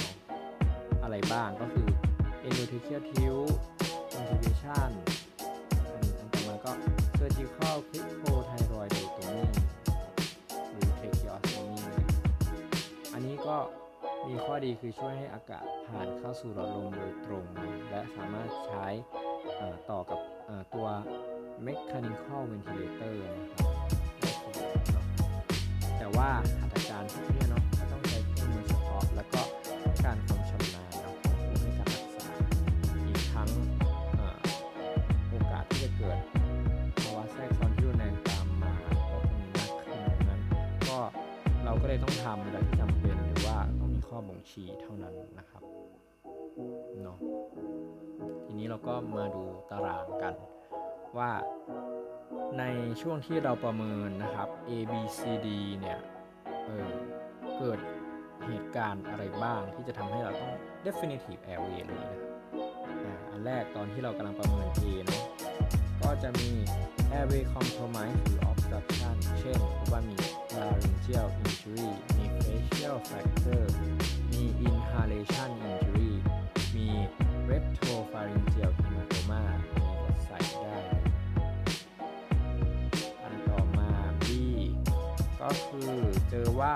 [1.04, 1.88] อะไรบ้างก็คือ
[2.48, 3.54] endotracheal tilt
[4.18, 4.92] intubation
[5.94, 6.72] อันอันต่อมาก็
[7.22, 9.42] surgical cryptothyroidotomy
[10.72, 11.82] หรือ tracheostomy
[13.14, 13.58] อันนี้ก็
[14.28, 17.46] มีข้อดีคือช่วยให้อากาศผ่านเข้าสู่หลอดลมโดยตรง
[17.90, 18.86] และสามารถใช้
[19.90, 20.20] ต่อกับ
[20.74, 20.88] ตัว
[21.68, 23.50] mechanical ventilator นะ
[24.92, 25.06] ครับ
[25.98, 26.30] แต่ว่า
[26.60, 29.42] หัตถการพวกนี้เนาะก็ต้องใช้เครื่องมือเฉพาะแล้วก็
[41.92, 45.64] เลยต้องทำเวลาที่จำเป็นหรือว่าต้องมีข้อบ่งชี้เท่านั้นนะครับ
[47.04, 47.18] เนาะ
[48.46, 50.34] ทีนี้เราก็มาดูตารางกัน
[51.18, 51.32] ว่า
[52.60, 52.64] ใน
[53.02, 55.48] ช่วงที่เราประเมินนะครับ A B C D
[55.80, 56.00] เนี่ย
[56.66, 56.90] เออ
[57.58, 57.80] เกิด
[58.46, 60.54] เหตุการณ์อะไรบ้างที่จะทำให้เราต้อง
[60.86, 62.00] definitive airway เลย
[63.06, 65.24] นะอันแรกตอนที่เรากำลังประเมิน A เนาะ
[66.02, 66.50] ก็จะมี
[67.18, 69.60] airway compromise หรือ obstruction เช่น
[69.92, 70.18] ว่ามี
[70.58, 73.68] laryngeal injury มี facial fracture
[74.32, 76.12] มี inhalation injury
[76.76, 76.88] มี
[77.50, 80.78] rectopharyngeal hematoma นี่ก็ใส่ได้
[83.24, 83.90] อันต่อมา
[84.26, 84.28] B
[85.42, 85.94] ก็คือ
[86.30, 86.76] เจอว่า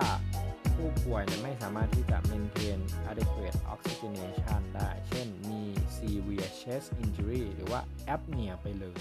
[0.75, 2.79] ผู้ป่วยไม่สามารถที่จะ maintain
[3.11, 5.63] adequate oxygenation ได้ เช่นมี
[5.97, 7.81] severe chest injury หรือว่า
[8.15, 8.99] apnea ไปเลย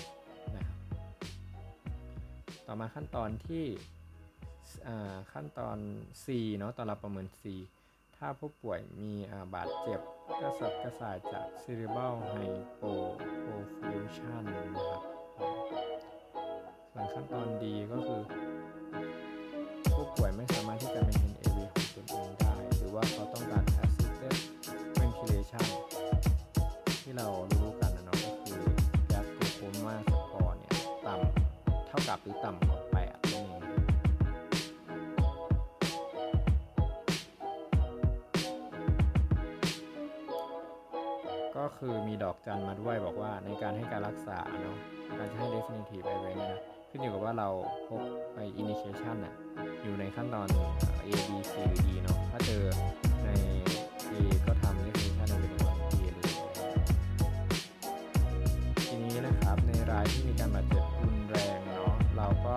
[0.57, 0.79] นะครับ
[2.67, 3.65] ต่อมาขั้นตอนที่
[5.33, 5.79] ขั้นตอน
[6.25, 6.27] C
[6.59, 7.43] เนาะตอนเราประเมิน C
[8.17, 9.13] ถ้าผู้ป่วยมี
[9.55, 10.01] บาดเจ็บ
[10.41, 15.01] กระสับกระส่ายจาก cerebral hypoperfusion นะครับ
[16.93, 18.23] ส่วนขั้นตอนดีก็คือ
[19.95, 24.35] ผู้ป่วยไม่สามารถที่จะ maintain AV ของตนเองได้ หรือว่าเขาต้องการ assisted
[24.99, 25.67] ventilation
[27.03, 28.63] ที่เรารู้กันนะเนาะก็คือ
[29.11, 29.79] gas glucose
[30.23, 30.73] score เนี่ย
[31.07, 44.77] ต่ำเท่ากับหรือต่ำ็คือมีดอกจันมาด้วยบอกว่าในการให้การรักษาเนาะ
[45.19, 47.49] การจะให้ definitive i v a n เนี่ยนะขึ้นอยู่กับว่าเรา
[47.89, 48.01] พบ
[48.35, 49.35] ไป initiation น่ะ
[49.83, 50.49] อยู่ในขั้นตอน
[51.07, 52.65] A B C หรือ D เนาะถ้าเจอ
[53.25, 53.31] ใน
[54.13, 54.15] A
[54.47, 56.33] ก็ทำ definition ในเป็นวัน A เลย
[58.87, 62.57] ทีนี้นะครับในรายที่มีการบาดเจ็บรุนแรงเนาะเราก็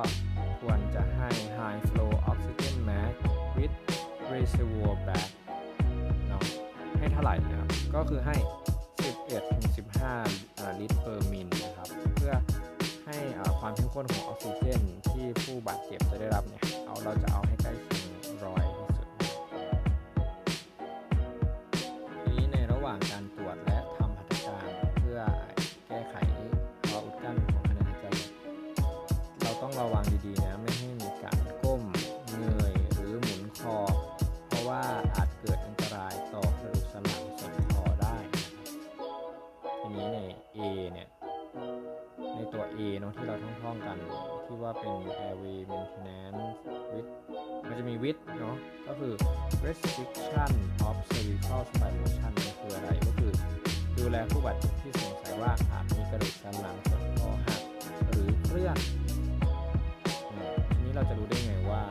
[0.62, 3.16] ควรจะให้ high flow oxygen mask
[3.58, 3.76] with
[4.32, 5.30] reservoir back
[6.28, 6.44] เนาะ
[7.00, 8.38] ให้เท่าไหร่นะครับก็คือให้
[9.38, 12.34] 17-15 ลิตรเปอร์มิลนะครับ เพื่อ
[13.06, 13.18] ให้
[13.60, 18.64] ความเข้มข้นของออกซิเจนที่ผู้บาดเจ็บจะได้รับเนี่ย เอาเราจะเอาให้ใกล้เคียงร้อย
[43.68, 43.98] ราท่องๆกัน
[44.46, 44.94] ที่ว่าเป็น
[45.28, 46.58] airway maintenance
[46.94, 47.10] with
[47.68, 48.56] มันจะมี with เนาะ
[48.88, 49.14] ก็คือ
[49.66, 50.52] restriction
[50.88, 53.32] of cervical spiration มันคืออะไรก็คือ
[53.98, 57.62] ดูแลผู้บาดเจ็บที่สงสัยว่าอาจมีกระดูกสันหลังส่วนคอหัก
[58.10, 58.78] หรือเคลื่อน
[60.70, 61.84] ทีนี้เราจะรู้ได้ไงว่า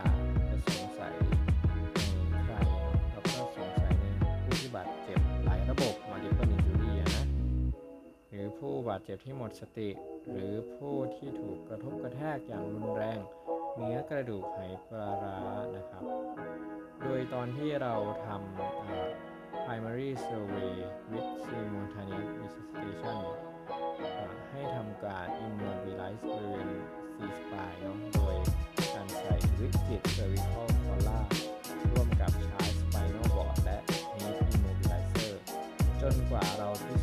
[8.37, 9.91] รือผู้บาดเจ็บที่หมดสติ
[10.31, 13.19] หรือผู้ที่ถูกกระทบกระแทกอย่างรุนแรง
[13.77, 15.39] เนื้อกระดูกไหปลาร้า
[15.77, 16.03] นะครับ
[17.03, 17.95] โดยตอนที่เรา
[18.27, 20.75] ทำ primary survey
[21.11, 23.19] with simultaneous resuscitation
[24.51, 26.69] ให้ทำการ immobilize บริเวณ
[27.17, 28.37] C spine เนาะโดย
[28.95, 31.25] การใส่ rigid cervical collar
[31.91, 33.79] ร่วมกับใช้ spinal board และ
[34.19, 35.35] head immobilizer
[36.01, 36.96] จนกว่าเราจน์ได้ว่าผู้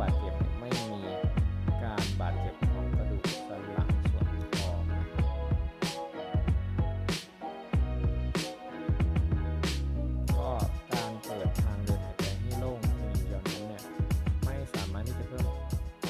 [0.00, 1.00] บาดเจ็บไม่มี
[1.82, 4.70] การบาดเจ็บของกระดูกสันหลังส่วนคอ
[10.38, 10.50] ก็
[10.92, 13.82] การเปิดทางเดินหายใจให้โล่งเพียงเดียวนั้นเนี่ย
[14.44, 15.56] ไม่สามารถที่จะเพิ่มออ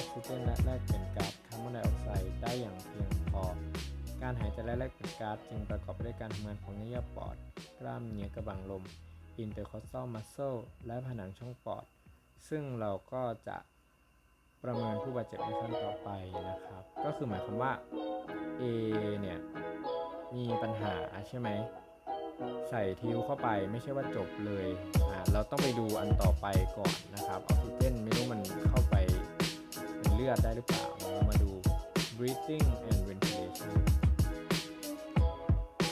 [0.04, 3.44] กซิเจนและแลกเปลี่ยนก๊าซคาร์บอนไดออกไซด์ได้อย่างเพียงพอ
[4.22, 7.36] การหายใจและแลกเปลี่ยนก๊าซจึงประกอบไปด้วยการทำงานของเนื้อเยื่อปอด
[7.78, 8.84] กล้ามเนื้อกระบังลม
[9.42, 11.86] intercostal muscle และผนังช่องปอด
[12.48, 13.56] ซึ่งเราก็จะ
[14.64, 16.10] ประเมินผู้บาดเจ็บในขั้นต่อไป
[16.50, 17.72] นะครับ ก็คือหมายความว่า
[18.60, 18.62] A
[19.20, 19.38] เนี่ย
[20.36, 20.94] มีปัญหา
[21.28, 21.48] ใช่ไหม
[22.70, 24.66] ใส่ทิวเข้าไปไม่ใช่ว่าจบเลย
[25.10, 28.40] อ่าเราต้องไปดูอันต่อไปก่อนนะครับออกซิเจนไม่รู้มัน
[28.70, 28.96] เข้าไป
[30.00, 31.50] ในเลือดได้หรือเปล่าเรามาดู
[32.16, 33.72] breathing and ventilation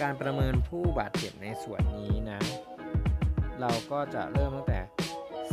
[0.02, 2.40] การประเมินผู้บาดเจ็บในส่วนนี้นะ
[3.60, 4.80] เราก็จะเริ่มตั้งแต่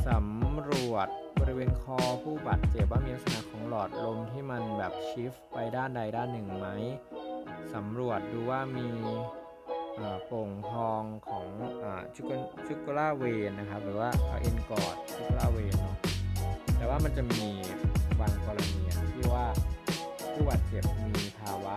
[0.08, 1.08] สำรวจ
[1.54, 6.68] ริเวณคอผู้บาดเจ็บว่ามีลักษณะของหลอดลมที่มันแบบชิฟไปด้านใดด้านหนึ่งไหม
[7.74, 8.90] สำรวจดูว่ามี
[10.26, 11.48] โป่งพองของ
[12.16, 12.32] จุก
[12.68, 14.10] จุกล่าเวนนะครับ หรือว่า
[14.42, 15.98] เอ็นกอดจุกล่าเวนเนาะ
[16.78, 17.50] แต่ว่ามันจะมี
[18.20, 18.82] บางกรณี
[19.14, 19.46] ที่ว่า
[20.34, 21.76] ผู้บาดเจ็บมีภาวะ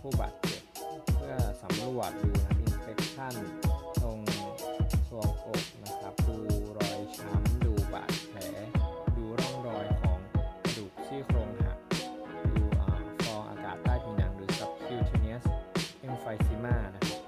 [0.00, 0.62] ผู้บาดเจ็บ
[1.16, 3.34] เพื่อสำรวจดูนะครับ inspection
[4.02, 4.18] ตรง
[5.08, 6.36] ทรวงอกนะครับ ดู
[6.78, 8.40] รอยช้ำดูบาดแผล
[9.16, 10.18] ดูร่องรอยของ
[10.62, 11.78] กระดูกซี่โครงหัก
[12.56, 12.82] ดูอ
[13.24, 15.44] ฟองอากาศใต้ผิวหนังหรือ subcutaneous
[16.08, 17.20] emphysema นะครับ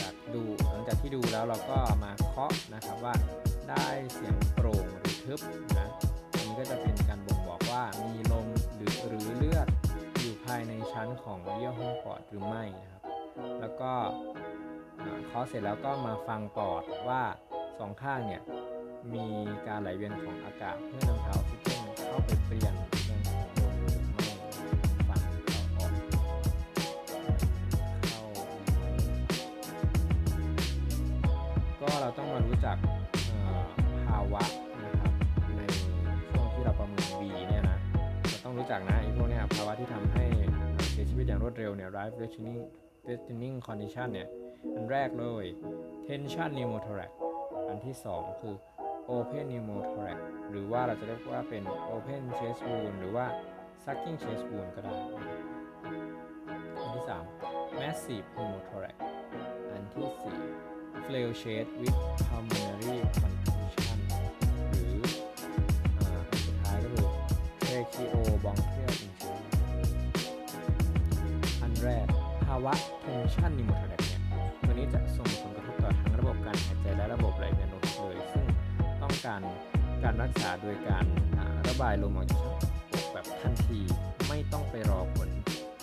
[0.00, 3.14] จากดูหลังจากที่ดูแล้วเราก็มาเคาะนะครับว่า
[3.70, 5.40] ได้เสียงโปร่งหรือทึบ
[5.78, 5.88] นะ
[6.36, 7.82] อันนี้ก็จะเป็นการบ่งบอกว่า
[8.14, 8.33] มีล
[11.04, 13.02] ชั้นของเยื่อหุ้มปอดหรือไม่นะครับ
[13.60, 13.92] แล้วก็
[15.26, 17.22] เคาะเสร็จแล้วก็มาฟังปอดว่า
[17.78, 18.42] สองข้างเนี่ย
[19.14, 19.26] มี
[19.66, 22.74] การไหลเวียนของอากาศเพื่อนำพาออกซิเจนเข้าไปเปลี่ยน
[23.08, 24.26] ยังของลมหรือไม่
[25.08, 25.20] ฟัง
[28.06, 28.90] เข้าออกเข้าหรือไม่
[31.80, 32.76] ก็เราต้องมารู้จัก
[34.08, 34.42] ภาวะ
[34.84, 35.12] นะครับ
[35.56, 35.60] ใน
[36.30, 37.78] ช่วงที่เราประเมิน B เนี่ยนะ
[38.28, 40.23] เราต้องรู้จักนะไอ้พวกเนี้ยภาวะที่ทำให้
[41.14, 42.60] ชีวิตอย่างรวดเร็วเนี่ย life threatening
[43.04, 44.28] threatening condition เนี่ย
[44.74, 45.44] อันแรกเลย
[46.06, 47.10] tension pneumothorax
[47.68, 48.54] อันที่ 2 คือ
[49.16, 50.18] open pneumothorax
[50.50, 51.62] หรือว่าเราจะเรียกว่าเป็น
[51.94, 53.26] open chest wound หรือว่า
[53.84, 54.94] sucking chest wound ก็ได้
[56.80, 57.04] อันที่
[57.42, 58.96] 3 massive pneumothorax
[59.72, 60.08] อันที่
[60.58, 61.96] 4 flail shade with
[62.28, 63.33] pulmonary contusion
[72.54, 74.20] าวะ tension pneumothorax เนี่ย
[74.66, 78.46] ตัวนี้จะส่งผลกระทบต่อทั้งระบบการหายใจและระบบไหลเวียนโลหิตเลยซึ่ง
[79.02, 79.40] ต้องการ
[80.02, 81.06] การรักษาโดยการ
[81.68, 82.56] ระบายลมออกจากช่อง
[82.92, 83.80] อกแบบทันที
[84.28, 85.28] ไม่ต้องไปรอผล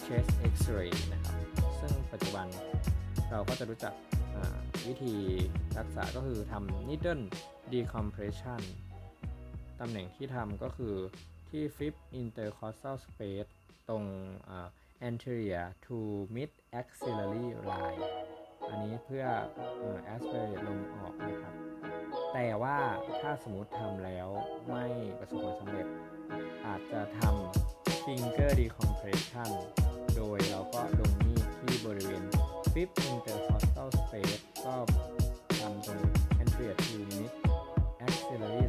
[0.05, 1.35] chest x-ray นะครับ
[1.79, 2.47] ซึ่งปัจจุบัน
[3.31, 3.93] เราก็จะรู้จัก
[4.87, 5.15] วิธี
[5.79, 7.23] รักษาก็คือทำ needle
[7.73, 8.61] decompression
[9.79, 10.95] ตำแหน่งที่ทำก็คือ
[11.49, 13.51] ที่ fifth intercostal space
[13.89, 14.03] ตรง
[15.09, 18.03] anterior to mid axillary line
[18.69, 19.25] อันนี้เพื่อ
[20.13, 21.53] aspirate ลมออกนะครับ
[22.33, 22.77] แต่ว่า
[23.21, 24.27] ถ้าสมมติทำแล้ว
[24.69, 24.85] ไม่
[25.19, 25.87] ประสบผลสำเร็จ
[26.65, 29.51] อาจจะทำ finger decompression
[30.15, 32.23] โดยเราก็ลงนี่ที่บริเวณ
[32.73, 34.75] fifth intercostal space ก็
[35.59, 36.01] ทำตรง
[36.41, 37.31] anterior to mid
[38.05, 38.65] axillary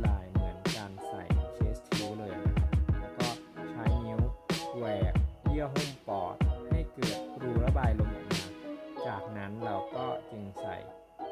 [10.32, 10.76] จึงใส่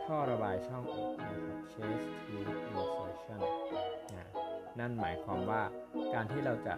[0.07, 3.41] ท่อระบายช่องอกนะครับ chest tube insertion
[4.17, 4.29] นะ
[4.79, 5.63] นั่นหมายความว่า
[6.15, 6.75] การที่เราจะ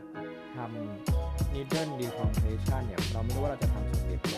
[0.57, 4.37] ทำ needle decompression เนี่ย เราไม่รู้ว่าเราจะทำสำเร็จไหม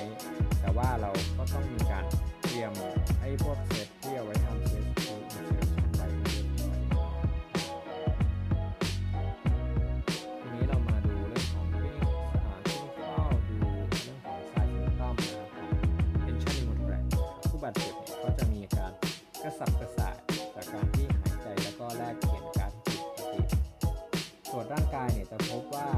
[0.61, 2.05] แต่ว่าเราก็ต้องมีการ
[2.43, 2.73] เตรียม
[3.21, 5.04] ไอ้พวกเซตที่เอาไว้ทำ chest
[17.65, 18.93] บาดเจ็บเนี่ยก็จะมีอาการ
[19.43, 20.17] กระสับกระส่าย
[20.55, 23.41] จากการที่หายใจแล้วก็แลกเปลี่ยนก๊าซผิดปกติ
[24.51, 25.89] ตรวจร่างกายเนี่ยจะพบว่า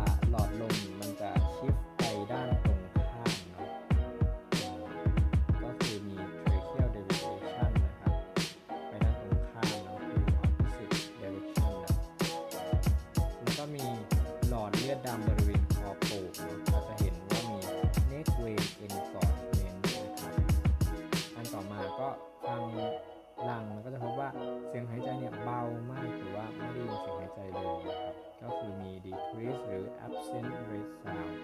[24.26, 24.34] ว่า
[24.68, 25.60] เสียงหายใจเนี่ยเบา
[25.90, 31.34] มากหรือว่าไม่ได้ยินเสียงหายใจเลยนะครับก็คือมี decrease หรือ absent rate sound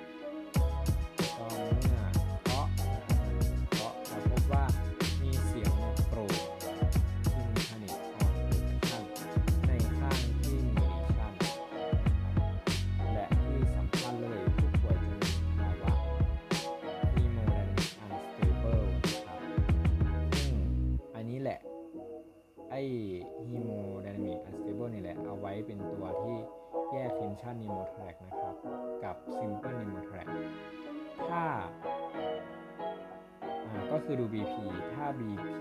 [34.07, 34.57] คือดู BP
[34.95, 35.61] ถ้า BP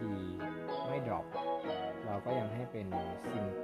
[0.87, 1.25] ไม่ drop
[2.05, 2.87] เราก็ยังให้เป็น
[3.31, 3.60] simple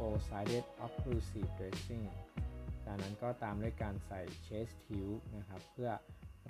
[0.00, 2.06] four-sided occlusive dressing
[2.84, 5.90] จากนั้นก็ตามด้วยการใส่ chest tube นะครับ เพื่อ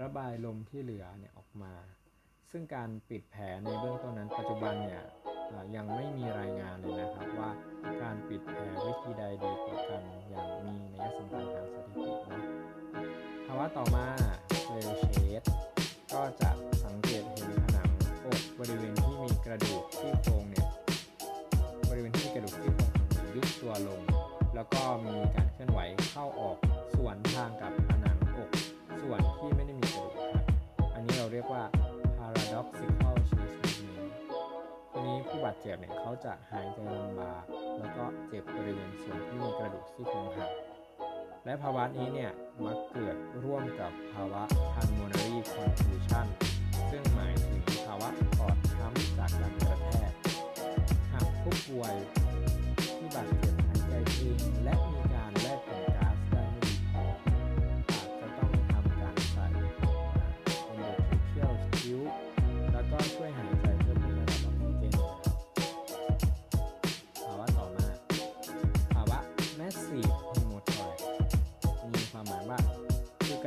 [0.03, 1.75] ระบายลมที่เหลือเนี่ยออกมา
[2.51, 5.03] ซึ่งการปิดแผลในเบื้องต้นนั้นปัจจุบันเนี่ย
[5.77, 7.51] ยังไม่มีรายงานเลยนะครับว่า
[8.03, 12.43] การปิดแผลวิธีใดดีกว่ากันอย่างมีนัยสำคัญทางสถิติเนาะ
[13.47, 14.07] ภาวะต่อมา
[14.65, 15.47] flail shade
[16.13, 16.51] ก็จะ
[16.85, 17.89] สังเกตเห็นผนัง
[18.25, 20.45] อกบริเวณที่มีกระดูกที่โครง
[23.71, 24.03] ตัวลง
[24.55, 26.57] แล้วก็มีการเคลื่อนไหวเข้าออก
[26.97, 28.51] ส่วนทางกับผนังอก
[29.03, 30.45] ส่วนที่ไม่ได้มีกระดูกหัก
[30.95, 31.63] อันนี้เราเรียกว่า
[32.19, 34.13] paradoxical chest movement
[34.93, 37.45] ทีนี้ผู้บาดเจ็บเนี่ยเขาจะหายใจลำบาก
[37.79, 40.51] แล้วก็เจ็บบริเวณส่วนที่มีกระดูกซี่โครงหัก
[41.45, 42.31] และภาวะนี้เนี่ย
[42.65, 44.43] มักเกิดร่วมกับภาวะ
[44.75, 46.27] pulmonary contusion
[46.91, 48.09] ซึ่งหมายถึงภาวะ
[48.39, 50.13] ปอดช้ำจากการกระแทก
[51.13, 51.95] หากผู้ป่วย
[52.99, 53.50] ที่บาดเจ็บ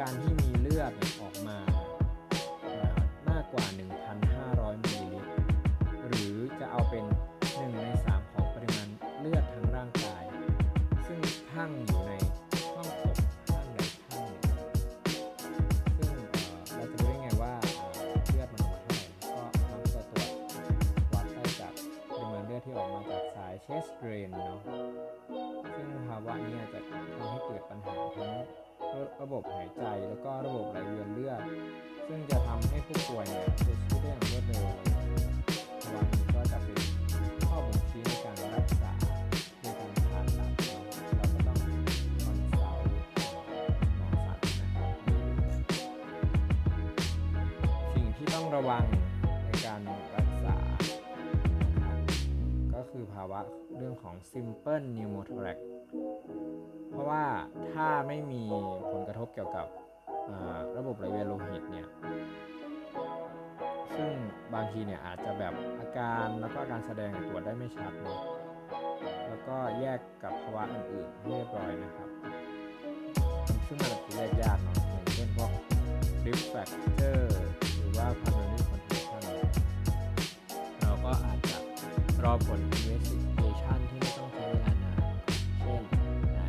[0.05, 1.57] การที่มีเลือดออกมา
[3.29, 3.65] มากกว่า
[4.23, 5.29] 1,500มิลลิลิตร
[6.07, 7.05] หรือจะเอาเป็น
[7.43, 8.87] 1 ใน 3 ของปริมาณ
[9.19, 10.23] เลือดทั้งร่างกาย
[11.07, 11.19] ซึ่ง
[11.53, 12.11] ทั้งอยู่ใน
[12.73, 13.77] ช่องอกข้างใน
[14.09, 14.41] ข้างหนึ่ง
[15.97, 16.11] ซึ่ง
[16.75, 17.53] เราจะรู้ได้ไงว่า
[18.27, 19.41] เลือดมันออกมาเท่าไหร่ก็
[19.71, 20.29] มักจะตรวจ
[21.13, 21.73] วัดได้จาก
[22.09, 24.57] ปริมาณเลือดที่ออกมาจากสาย chest drain เนาะ
[25.75, 28.31] ซึ่งภาวะนี้อาจจะทำให้เกิดปัญหาทั้ง
[29.21, 31.41] ระบบหายใจแล้วก็ระบบไหลเวียนเลือด
[32.07, 36.79] ซึ่งจะทำให้ผู้ป่วยเนี่ยเสียชีวิตได้อย่างรวดเร็ววะนี้ก็จะเป็น
[37.47, 38.91] ข้อบ่งชี้ในการรักษา
[39.61, 40.81] ในการผ่าตัดเนาะ
[41.17, 41.57] เราก็ต้อง
[42.23, 42.87] คอนซัลท์
[43.97, 44.93] หมอสัตว์นะครับ
[47.95, 48.83] สิ่งที่ต้องระวัง
[53.03, 53.39] คือภาวะ
[53.77, 55.57] เรื่องของ simple pneumothorax
[56.89, 57.23] เพราะว่า
[57.73, 58.43] ถ้าไม่มี
[58.91, 59.67] ผลกระทบเกี่ยวกับ
[60.77, 61.87] ระบบไหลเวียนโลหิตเนี่ย
[63.95, 64.13] ซึ่ง
[64.53, 68.21] บางทีเนี่ยอาจจะแบบอาการแล้วก็การแสดงตรวจได้ไม่ชัดเนาะ
[69.27, 72.09] แล้วก็แยกกับภาวะอื่นๆเรียบร้อยนะครับ
[73.67, 75.51] ซึ่งมันอาจจะแยกยากเนาะอย่างเช่นพวก
[76.25, 77.19] risk factor
[77.77, 78.52] หรือว่า p a n o
[82.25, 85.01] รอผล investigation ที่ไม่ต้องใช้เวลานาน
[85.59, 85.81] เช่น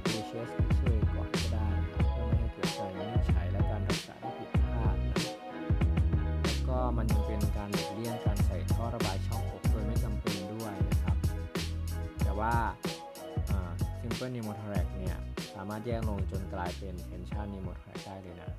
[0.06, 5.16] ดูเชสเช่วยก่อนก็ได้นะครับเพื่อไม่ให้เกิดการวินิจฉัยและการรักษาที่ผิดพลาดนะ
[6.44, 11.16] แล้วก็มันยังเป็นการหลีกเลี่ยงการใส่ท่อระบายช่องอกโดยไม่จำเป็นด้วยนะครับ
[12.22, 12.54] แต่ว่า
[14.00, 15.16] simple pneumothorax เนี่ย
[15.54, 18.50] สามารถแยกลงจนกลายเป็น tension pneumothorax ได้เลยนะ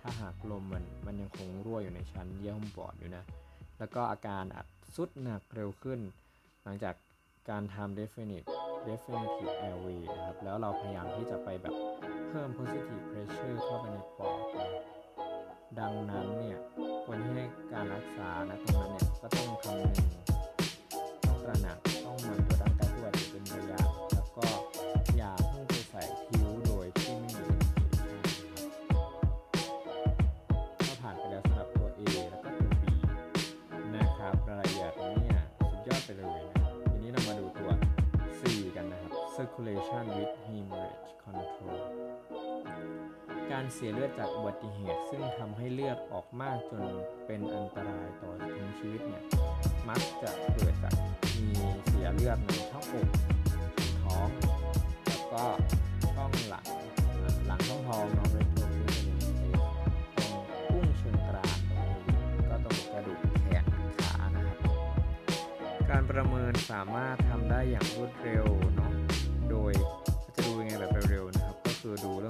[0.00, 3.24] ถ้าหากลมมันมันยังคงรั่วอยู่ในชั้นเยื่อหุ้มปอดอยู่นะ
[3.78, 6.00] แล้วก็อาการอาจสุดหนักเร็วขึ้น
[6.64, 6.94] หลังจาก
[7.50, 8.46] การทำ definite
[8.88, 11.74] definitive airway นะครับ แล้วเราพยายามที่จะไปแบบ
[12.28, 14.40] เพิ่ม positive pressure เข้าไปในปอด
[15.78, 16.58] ดังนั้นเนี่ย
[17.06, 19.94] คนที่ให้การรักษานะตรงนั้นเนี่ยก็ต้องคำนึง
[21.24, 21.79] ต้องตระหนัก
[39.60, 41.80] circulation with hemorrhage control
[43.52, 46.82] การเสียเลือดจากอุบัติเหตุซึ่งทำให้เลือดออกมากจน
[47.26, 49.24] เป็นอันตรายต่อถึงชีวิตเนี่ย
[49.88, 50.94] มักจะเกิดจาก
[51.36, 51.48] มี
[51.86, 53.08] เสียเลือดในช่องอก
[54.02, 54.28] ท้อง
[55.06, 55.44] แล้วก็
[56.14, 56.66] ช่องหลัง
[57.46, 59.64] หลังช่องท้องเนาะ retroperitoneal space
[60.16, 60.32] ตรง
[60.68, 61.94] กุ้งเชิงกรานตรงนี้
[62.50, 63.64] ก็ตรงกระดูกแขน
[63.98, 64.56] ขานะครับ
[65.90, 68.46] การประเมินสามารถทำได้อย่างรวดเร็ว
[68.76, 68.92] เนาะ
[69.50, 69.72] โดย
[70.34, 72.28] จะดูยังไงแบบเร็วๆนะครับ ก็คือดูเรื่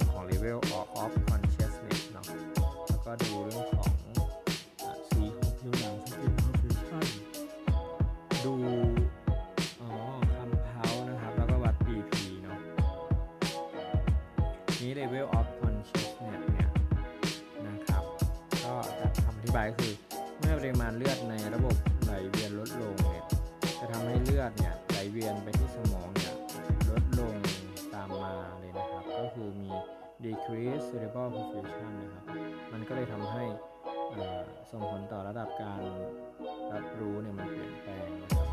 [30.25, 32.23] decrease cerebral perfusion นะครับ
[32.71, 33.43] มันก็เลยทำให้
[34.71, 35.81] ส่งผลต่อระดับการ
[36.73, 38.47] รับรู้เนี่ยมันเปลี่ยนแปลงนะครับ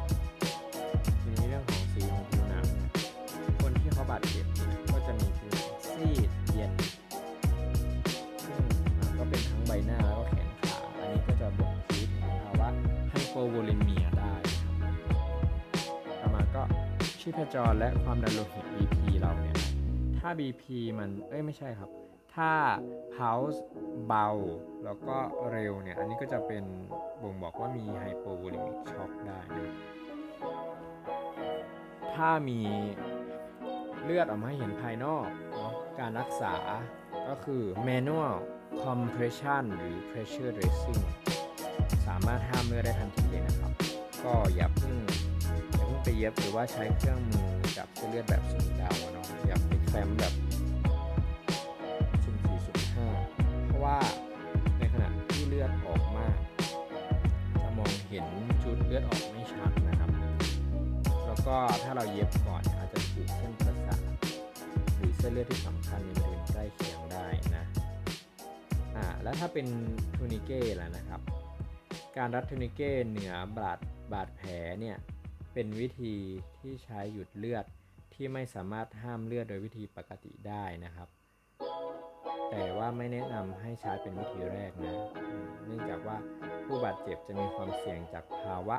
[1.23, 2.67] ทีนี้เรื่องของสีของผิวหนัง
[3.61, 5.53] คนที่เขาบาดเจ็บเนี่ยก็จะมีผิว
[5.93, 6.73] ซีดเย็น
[8.45, 8.63] ซึ่ง
[9.19, 12.69] ก็เป็นทั้งใบหน้าแล้วก็แขนขาอันนี้ก็จะบ่งชี้ถึงภาวะ
[13.11, 14.75] ไฮโปโวลิเมียได้ครับ
[16.21, 16.63] ต่อมาก็
[17.21, 20.63] ชีพจรและความดันโลหิต BP เราเนี่ยา BP
[20.99, 21.91] มันเอ้ยไม่ใช่ครับ
[22.35, 22.53] ถ้า
[23.15, 23.61] pulse
[24.07, 24.29] เบา
[24.85, 25.17] แล้วก็
[25.51, 26.65] เร็วเนี่ย อันนี้ก็จะเป็น
[27.23, 29.75] บ่งบอกว่ามี hypovolemic shock ได้นะ
[32.15, 32.61] ถ้ามี
[34.05, 36.55] เลือดออกมาเห็นภายนอกเนาะการรักษา
[37.29, 38.35] ก็คือ manual
[38.85, 41.03] compression หรือ pressure dressing
[42.07, 43.73] สามารถห้ามเลือดได้ทันทีเลยนะครับ
[44.25, 44.97] ก็อย่าเพิ่ง
[45.77, 50.35] อย่าเพิ่งไปเย็บหรือว่าใช้เครื่องมือจับเส้นเลือดแบบสุ่มเดาวเนาะอย่าไป แคลมแบบ
[52.25, 53.09] สุ่มสี่สุ่มห้า
[53.67, 53.99] เพราะว่า
[54.79, 56.37] ในขณะที่เลือดออกมาก
[57.63, 58.27] จะมองเห็น
[58.65, 60.11] จุดเลือดออกไม่ชัดนะครับ
[61.27, 64.01] แล้วก็ถ้าเราเย็บก่อนอาจจะถูกเส้นประสาท
[64.97, 67.27] หรือเส้นเลือดที่สำคัญในบริเวณใกล้เคียงได้
[67.57, 67.65] นะ
[68.97, 69.67] อ่าแล้วถ้าเป็น
[70.17, 71.21] ทูนิเก้ล่ะนะครับ
[72.17, 73.79] การรัดทูนิเก้เหนือบาด
[74.13, 74.97] บาดแผลเนี่ย
[75.53, 76.15] เป็นวิธี
[76.61, 77.65] ที่ใช้หยุดเลือด
[78.21, 81.09] ที่ไม่สามารถห้ามเลือดโดยวิธีปกติได้นะครับ
[82.51, 84.95] แต่ว่าไม่แนะนำให้ใช้เป็นวิธีแรกนะ
[85.67, 86.17] เนื่องจากว่า
[86.65, 88.77] ผู้บาดเจ็บจะมีความเสี่ยงจากภาวะ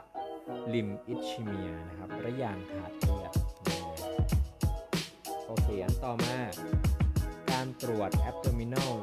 [0.74, 3.32] ลิมอิชเมียนะครับระยางขาดเลือด
[5.48, 6.38] โอเคอันต่อมา
[7.52, 8.94] การตรวจ abdominal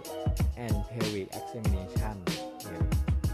[0.65, 2.17] and pelvic examination
[2.65, 2.85] เนี่ย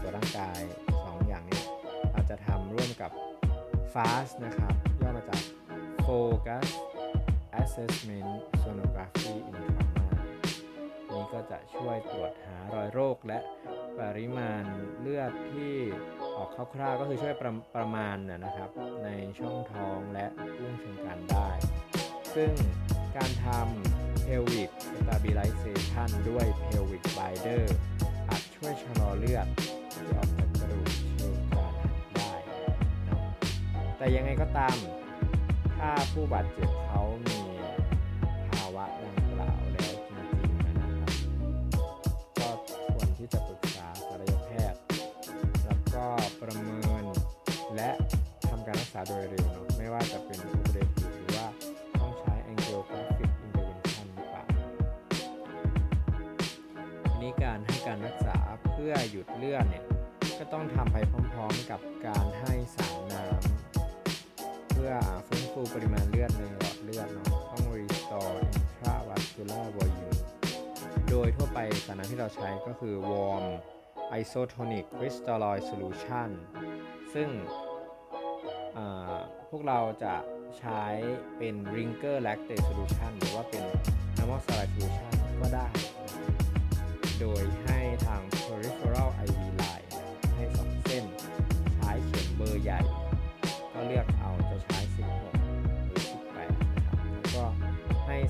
[0.01, 0.61] ตัวร่างกาย
[0.93, 1.63] 2 อย่างนี้
[2.11, 3.11] เราจะทำร่วมกับ
[3.93, 5.41] FAST นะครับ ย่อมาจาก
[6.05, 6.67] Focus
[7.61, 8.29] Assessment
[8.63, 10.03] Sonography in Trauma
[11.13, 13.39] นี้ก็จะช่วยตรวจหารอยโรคและ
[13.99, 14.63] ปริมาณ
[14.99, 15.73] เลือดที่
[16.37, 18.69] ออกคร่าวๆ ก็คือช่วยประประมาณนะนะครับ
[19.03, 20.25] ในช่องท้องและ
[20.59, 21.49] อุ้งเชิงกรานได้
[22.35, 22.51] ซึ่ง
[23.17, 27.63] การทำ pelvic stabilization ด้วย pelvic binder
[28.29, 29.47] อาจช่วยชะลอเลือด
[29.93, 30.85] ที่ออกจากกระดูก
[31.15, 31.73] เชิงกราน
[32.15, 32.33] ได้
[33.97, 34.75] แต่ยังไงก็ตาม
[35.85, 37.39] ถ้าผู้บาดเจ็บเขามี
[38.49, 41.13] ภาวะดังกล่าวแล้วจริงๆนะครับ
[42.39, 42.49] ก็
[42.93, 44.79] ควรที่จะปรึกษาศัลยแพทย์
[45.65, 46.05] แล้วก็
[46.41, 47.03] ประเมิน
[47.75, 47.89] และ
[48.49, 51.47] ทำการรักษาโดยเร็วเนาะไม่ว่าจะเป็น operative หรือว่า
[51.99, 54.43] ต้องใช้ angiographic intervention หรือเปล่า
[57.03, 58.37] ทีนี้การให้การรักษา
[58.71, 59.85] เพื่อหยุดเลือดเนี่ย
[60.39, 60.97] ก็ต้องทำไป
[61.33, 63.52] พร้อมๆกับการให้สารน้ำ
[64.73, 64.93] เพื่อ
[65.27, 70.17] ฟื้นฟูปริมาณเลือดในหลอดเลือดเนาะต้อง restore intravascular volume
[71.09, 73.45] โดยทั่วไปสารที่เราใช้ก็คือ warm
[74.21, 76.29] isotonic crystalloid solution
[77.13, 77.29] ซึ่ง
[79.49, 80.15] พวกเราจะ
[80.59, 80.83] ใช้
[81.37, 83.63] เป็น ringer lactate solution หรือว่าเป็น
[84.21, 85.67] amoxicillin solution ก็ได้
[87.19, 87.43] โดย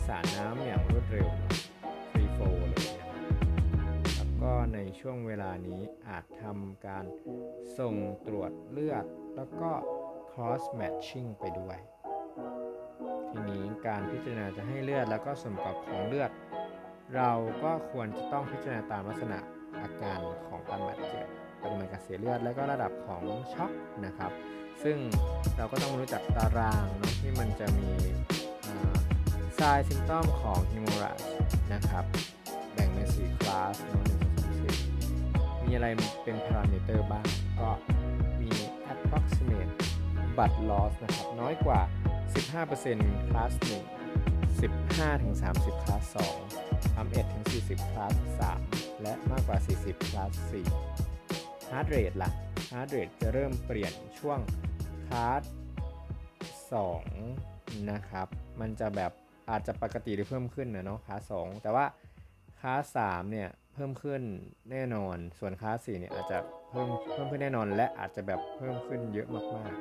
[0.08, 1.56] สารน้ำอย่างรวดเร็วเนอะ
[2.10, 3.12] free flow เลยนะครับ
[4.16, 7.06] แล้วก็ในช่วงเวลานี้อาจทำการ
[7.78, 7.96] ส่ง
[8.28, 9.72] ตรวจเลือด แล้วก็
[10.32, 11.78] cross matching ไปด้วย
[13.30, 16.32] ทีนี้การพิจารณาจะให้เลือดแล้วก็ส่วนประกอบของเลือด
[17.16, 17.32] เรา
[17.64, 19.40] ก็ควรจะต้องพิจารณาตามลักษณะ
[19.82, 21.26] อาการของการบาดเจ็บ
[21.62, 23.24] ปริมาณการเสียเลือดและก็ระดับของ
[23.54, 23.72] ช็อก
[24.06, 24.32] นะครับ
[24.84, 24.98] ซึ่ง
[25.58, 27.90] เราก็ต้องรู้จักตารางเนาะที่มันจะมี
[29.64, 31.26] ซายซิมตอมของ hemorrhage
[31.74, 32.06] นะครับ
[32.74, 34.76] แบ่งเป็น4คลาสนะหนึ่งสองสี่
[35.64, 35.88] มีอะไร
[36.24, 37.26] เป็นพารามิเตอร์บ้าง
[37.62, 37.70] ก็
[38.42, 38.52] มี
[38.94, 39.72] approximate
[40.36, 41.82] blood loss นะครับ น้อยกว่า
[42.54, 46.18] 15%คลาส 1 15-30 คลาส
[46.98, 46.98] 2
[47.82, 48.14] 31-40 คลาส
[48.60, 50.32] 3 และมากกว่า 40 คลาส
[51.02, 52.32] 4 heart rate ล่ะ
[52.72, 54.40] heart rate จะเริ่มเปลี่ยนช่วง
[55.08, 55.44] คลาส
[57.06, 58.28] 2 นะครับ
[58.62, 59.12] มันจะแบบ
[59.50, 61.86] อาจจะปกติหรือเพิ่มขึ้นนะเนาะคลาส2แต่ว่า
[62.60, 64.22] คลาส3เนี่ยเพิ่มขึ้น
[64.72, 66.38] แน่นอน ส่วนคลาส4เนี่ยอาจจะ
[66.70, 69.80] เพิ่มเพิ่มขึ้นแน่นอน และอาจจะแบบเพิ่มขึ้นเยอะมากๆ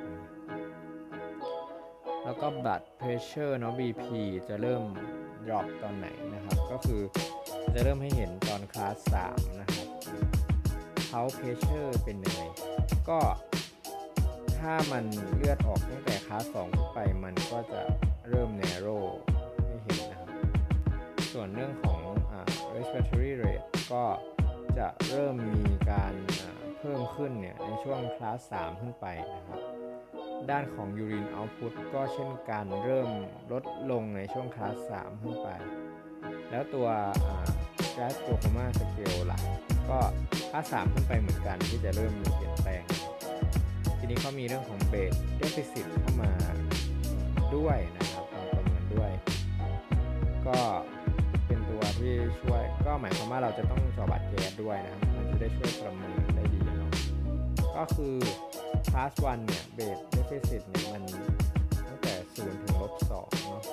[2.23, 4.05] แล้วก็ blood pressure เนาะ BP
[4.49, 4.83] จะเริ่ม
[5.45, 7.01] drop ตอนไหนนะครับ ก็คือ
[7.73, 8.95] จะเริ่มให้เห็นตอนคลาส
[9.29, 9.87] 3นะครับ
[11.09, 12.41] pulse pressure เป็นยังไง
[13.09, 13.19] ก็
[14.59, 15.05] ถ้ามัน
[15.35, 17.81] เลือดออกตั้งแต่คลาส2ขึ้นไปมันก็จะ
[18.29, 19.05] เริ่ม narrow
[21.33, 22.33] ส่วนเรื่องของอ
[22.75, 24.03] respiratory rate ก็
[24.77, 26.13] จะเริ่มมีการ
[26.79, 29.05] เพิ่มขึ้นเนี่ยในช่วงคลาส 3 ขึ้นไป
[29.35, 29.61] นะครับ
[30.49, 33.09] ด้านของ urine output ก็เช่นกันเริ่ม
[33.51, 35.49] ลดลงในช่วงคลาส 3 ขึ้นไป
[36.49, 36.87] แล้วตัว
[37.97, 39.39] gas glaucoma scale ล่ะ
[39.89, 39.99] ก็
[40.51, 42.83] คลาส 3 ขึ้นไปเหมือนกันที่จะเริ่มมีเปลี่ยนแปลง
[43.99, 46.31] ทีนี้เขามีเรื่องของ base deficit เข้ามา
[47.55, 49.11] ด้วยนะครับมาประเมินด้วย
[50.47, 50.59] ก็
[52.03, 56.91] ที่ช่วยก็หมายความว่าเราจะต้องเจอบัตรแก๊สด้วยนะครับมันจะได้ช่วยประเมินได้ดีเนาะ
[57.77, 58.15] ก็คือ
[58.89, 61.03] class 1เนี่ย base deficit เนี่ยมัน
[61.87, 63.63] ตั้งแต่ 0 ถึงลบ2เนาะ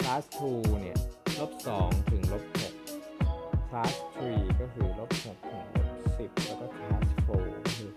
[0.00, 0.98] class 2เนี่ย
[1.40, 5.88] ลบ2ถึงลบ6 class 3ก็คือลบ6ถึงลบ
[6.18, 7.90] 10 แล้วก็ class 4ก็คือ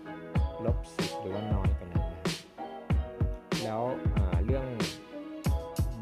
[0.64, 2.36] ลบ10 หรือว่าน้อยกว่านั้นนะครับ
[3.64, 3.82] แล้ว
[4.16, 4.66] อ่าเรื่อง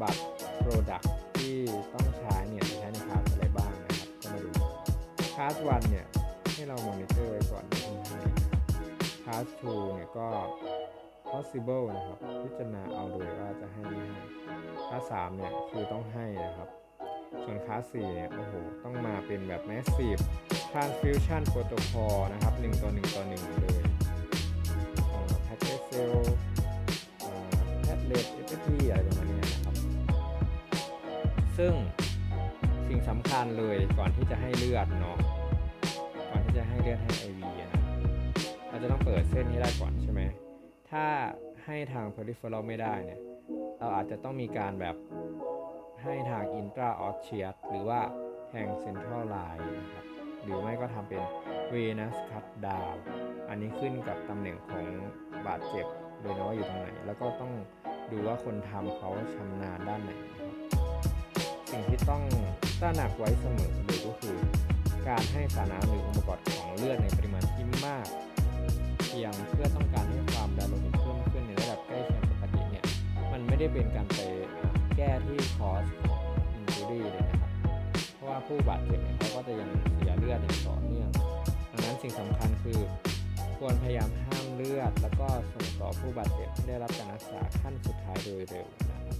[0.01, 0.23] บัตร
[5.39, 6.07] คลาส1เนี่ย
[6.53, 8.19] ให้เรา monitor ไว้ก่อนไม่ให้
[9.23, 10.27] คลาส2เนี่ยก็
[11.31, 14.21] possible นะครับ พิจารณาเอาโดยว่าจะให้ไม่ให้
[14.87, 16.69] คลาส3เนี่ย คือต้องให้นะครับ
[17.43, 20.21] ส่วนคลาส4เนี่ย โอ้โห ต้องมาเป็นแบบ massive
[20.71, 23.81] transfusion protocol นะครับ 1 ต่อ 1 ต่อ 1 เลย
[25.43, 26.13] packed cell
[27.81, 29.75] platelet FFP อะไรประมาณนี้นะครับ
[31.57, 31.73] ซึ่ง
[33.07, 35.17] สำคัญเลยก่อนที่จะให้เลือดเนาะ
[36.31, 37.83] ก่อนที่จะให้เลือดให้ IV อะนะ
[38.69, 40.21] เราจะต้องเปิดเส้นให้ได้ก่อนใช่ไหม
[40.91, 41.05] ถ้า
[41.65, 43.19] ให้ทาง peripheral ไม่ได้เนี่ย
[43.79, 44.95] เราอาจจะต้องมีการแบบ
[46.03, 47.99] ให้ทาง intra osseous หรือว่า
[48.47, 50.05] แทง central line นะครับ
[50.43, 51.23] หรือไม่ก็ทำเป็น
[51.73, 52.95] venous cut down
[53.49, 54.85] อันนี้ขึ้นกับตำแหน่งของ
[55.47, 55.85] บาดเจ็บ
[56.21, 57.53] โดยนะว่าอยู่ตรงไหน แล้วก็ต้อง
[58.11, 60.55] ดูว่าคนทำเขาชำนาญด้านไหนนะครับ
[61.71, 62.23] สิ่งที่ต้อง
[62.79, 64.37] ตระหนักไว้เสมอเลยก็คือ
[65.07, 68.07] การให้สารน้ำหรือองค์ประกอบของเลือดในปริมาณที่มาก
[69.07, 72.85] เพียงเพื่อต้องการให้ความดันโลหิตเพิ่มขึ้นในระดับใกล้เคียงปกติเนี่ย
[73.31, 74.19] มันไม่ได้เป็นการไป
[74.97, 76.21] แก้ที่คอสของ
[76.53, 77.51] อินจูรี่เลยนะครับ
[78.15, 81.09] เพราะว่าผู้บาดเจ็บเนี่ยเขาก็จะยังเสียเลือดอย่างต่อเนื่อง
[81.71, 82.79] ดังนั้นสิ่งสำคัญคือ
[83.57, 89.16] ควรพยายามห้ามเลือด แล้วก็ส่งต่อผู้บาดเจ็บให้ได้รับการรักษาขั้นสุดท้ายโดยเร็วนะครับ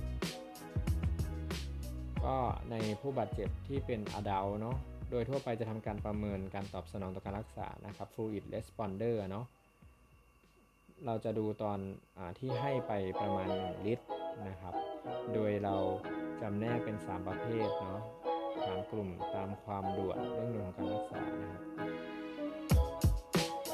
[2.27, 2.37] ก็
[2.71, 4.77] ในผู้บาดเจ็บที่เป็นอดัลเนาะ
[5.11, 9.45] โดยทั่วไปจะทำการประเมินการตอบสนองต่อการรักษานะครับ fluid responder เนาะ
[11.05, 11.79] เราจะดูตอน
[12.17, 14.05] อที่ให้ไปประมาณ 1 ลิตร
[14.47, 14.73] นะครับ
[15.33, 15.75] โดยเรา
[16.41, 18.03] จำแนกเป็น 3 ประเภทเนาะ
[18.65, 21.63] สามกลุ่มตามความด่วนเร่งด่วนของการรักษานะครับ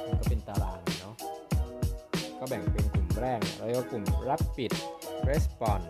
[0.06, 1.16] มันก็เป็นตารางเนาะ
[2.39, 4.72] ก็แบ่งเป็นกลุ่มแรกเนี่ยเราเรียกว่ากลุ่ม rapid
[5.30, 5.88] response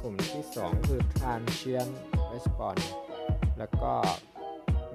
[0.00, 1.94] กลุ่มที่ 2 คือ transient
[2.32, 2.86] response
[3.58, 3.92] แล้วก็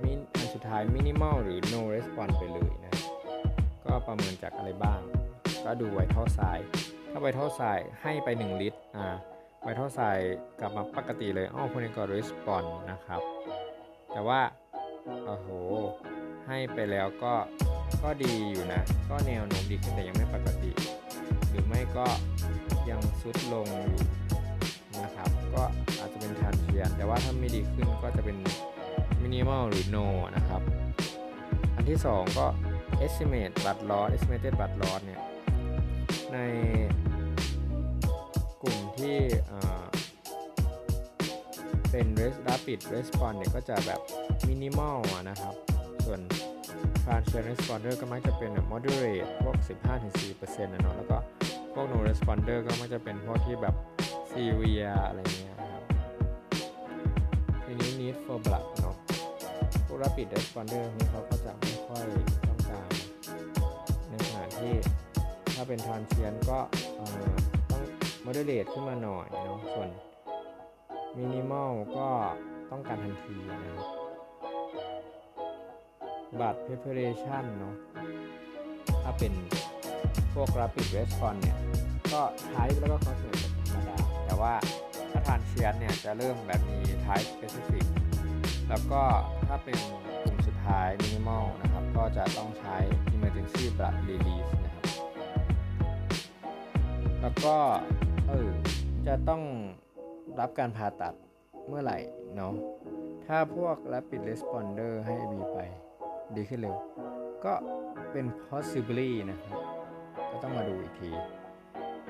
[0.03, 2.95] มินอันสุดท้าย minimal หรือ no response ไปเลยนะ
[3.85, 4.99] ก็ประเมินจากอะไรบ้าง
[5.65, 6.41] ก็ดูไวท์เท่าไซ
[7.11, 7.61] ถ้าไวท์เท่าไซ
[8.01, 9.07] ให้ไป 1 ลิตร อ่า
[9.61, 10.01] ไวท์เท่าไซ
[10.59, 13.21] กลับมาปกติเลยอ้อคนนี้ก็ response นะครับ
[14.11, 14.41] แต่ว่า
[15.25, 15.47] โอ้โห
[16.47, 17.33] ให้ไปแล้วก็
[18.03, 20.71] ก็ดีอยู่นะ ก็แนวโน้มดีขึ้นแต่ยังไม่ปกติ
[21.49, 22.05] หรือไม่ก็
[22.89, 24.01] ยังซุดลงอยู่
[25.03, 25.63] นะครับ ก็
[25.99, 28.37] อาจจะเป็นทานเชียน แต่ว่าถ้าไม่ดีขึ้นก็จะเป็น
[29.23, 30.61] minimal หรือ no นะครับ
[31.75, 32.47] อันที่ 2 ก็
[33.05, 35.21] estimate blood loss estimated blood loss เนี่ย
[36.33, 36.37] ใน
[38.61, 39.17] กลุ่มที่
[41.91, 42.07] เป็น
[42.47, 44.01] rapid response เนี่ยก็จะแบบ
[44.47, 44.97] minimal
[45.29, 45.53] นะครับ
[46.05, 46.19] ส่วน
[47.03, 49.57] transient responder ก็มักจะเป็นแบบ moderate พวก
[50.09, 51.17] 15-4%นะเนาะแล้วก็
[51.73, 53.75] พวก no responder ก็มักจะเป็นพวกที่แบบ
[54.33, 55.83] severe อะไรเงี้ยครับ
[57.65, 58.95] ทีนี้ need for blood เนาะ
[59.85, 62.05] พวก rapid responder นี้เขาก็จะไม่ค่อย
[62.47, 62.89] ต้องการ
[64.09, 64.73] ในขณะที่
[65.55, 66.59] ถ้าเป็น transient ก็
[66.99, 67.11] ต้อง
[68.25, 69.89] moderate ขึ้นมาหน่อยเนาะส่วน
[71.17, 72.07] minimal ก็
[72.71, 73.87] ต้องการทันทีนะครับ
[76.39, 77.75] บัตร preparation เนาะ
[79.03, 79.33] ถ้าเป็น
[80.33, 81.57] พวก rapid response เนี่ย
[82.13, 82.21] ก็
[82.53, 83.62] type แล้วก็ cosmetic ธรรมดาแต่
[84.43, 84.55] ว่า
[85.11, 87.85] ถ้าทานเชียนเนี่ยจะเริ่มแบบมี type specific
[88.69, 89.01] แล้วก็
[89.47, 89.77] ถ้าเป็น
[90.23, 92.77] กลุ่มสุดท้าย minimal นะครับ ก็จะต้องใช้
[93.15, 94.85] emergency blood release นะครับ
[97.21, 97.57] แล้วก็
[98.27, 98.49] เออ
[99.07, 99.43] จะต้อง
[100.39, 101.13] รับการผ่าตัด
[101.67, 101.97] เมื่อไหร่
[102.35, 102.53] เนาะ
[103.25, 105.57] ถ้าพวก rapid responder ให้ AB ไป
[106.35, 106.75] ดีขึ้นเร็ว
[107.45, 107.53] ก็
[108.11, 109.59] เป็น possibly นะครับ
[110.29, 111.11] ก็ต้องมาดูอีกที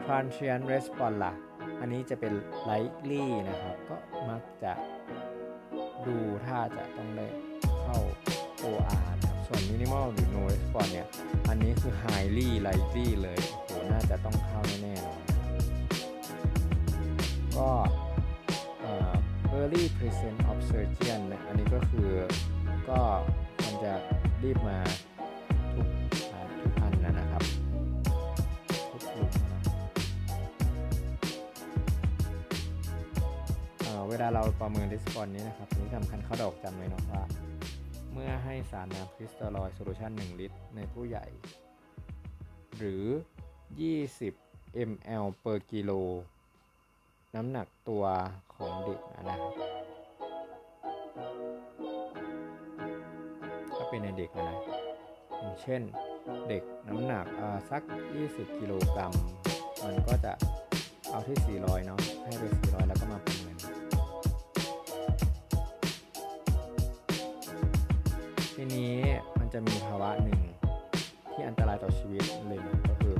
[0.05, 1.33] transient response ล่ะ
[1.79, 2.33] อันนี้จะเป็น
[2.69, 3.97] likely นะครับ ก็
[4.29, 4.73] มักจะ
[6.07, 7.27] ดูถ้าจะต้องได้
[7.83, 7.99] เข้า
[8.63, 11.07] OR นะครับ ส่วน minimal หรือ no response เนี่ย
[11.49, 15.19] อันนี้คือ highly likely เลยโหน่าจะต้องเข้าแน่ๆเลย
[17.57, 17.69] ก็
[19.59, 22.09] early present of surgeon นะอันนี้ก็คือ
[22.89, 22.99] ก็
[23.63, 23.93] มันจะ
[24.43, 24.79] รีบมา
[34.15, 37.23] เวลาเราประเมิน response นี้นะครับนี่สำคัญข้าดอกจำไว้นะว่า
[38.13, 41.25] เมื่อให้สารน้ำคริสตัลลอยโซลูชัน1 ลิตร ในผู้ใหญ่
[42.77, 43.05] หรือ
[44.15, 45.91] 20 ml per กิโล
[47.35, 48.03] น้ำหนักตัว
[48.55, 49.53] ของเด็กนะครับ
[53.75, 54.57] ถ้าเป็นในเด็กนะ
[55.39, 55.81] อย่างเช่น
[56.49, 57.25] เด็กน้ำหนัก
[57.69, 57.81] สัก
[58.21, 59.11] 20 กิโลกรัม
[59.83, 60.31] มันก็จะ
[61.09, 63.52] เอาที่ 400 เนาะให้ไป 400 แล้วก็มาประเมิน
[68.57, 68.95] ทีนี้
[69.39, 70.41] มันจะมีภาวะหนึ่ง
[71.31, 73.15] ที่อันตรายต่อชีวิตเลยก็คือ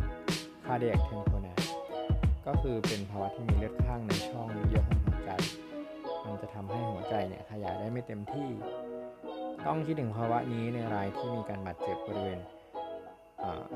[0.65, 1.63] cardiac tamponade
[2.47, 5.31] ก็คือเป็นภาวะที่มีเลือดข้างในช่องเยื่อหุ้มหัวใจ
[6.25, 8.49] มันจะทำให้หัวใจเนี่ยขยายได้ไม่เต็มที่
[9.65, 12.39] ต้องคิดถึงภาวะนี้ในรายที่มีการบาดเจ็บบริเวณ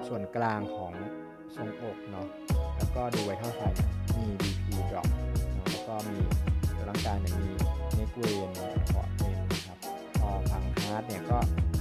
[0.08, 0.93] ส่วนกลางของ
[1.55, 2.28] ทรงอกเนาะ
[2.78, 3.80] แล้วก็ดูไวท์เท่าไซน์
[4.18, 5.08] มี BP drop
[5.70, 6.18] แล้วก็มี
[6.88, 7.49] ร่างกายเนี่ยมี
[7.93, 8.51] เนกเวน
[8.93, 11.40] พอร์ตเฮาร์ดเนี่ยก็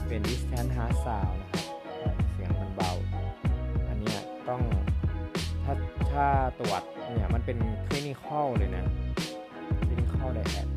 [0.09, 2.93] เป็น distant heart sound นะครับเสียงมันเบา
[3.89, 4.17] อันนี้
[4.49, 4.63] ต้อง
[5.65, 5.75] ถ้า
[6.13, 6.27] ถ้า
[6.61, 6.83] ตรวจ
[7.15, 8.85] เนี่ยมันเป็นคลินิคอลเลยนะ
[9.87, 10.69] คลินิคอลไดแอด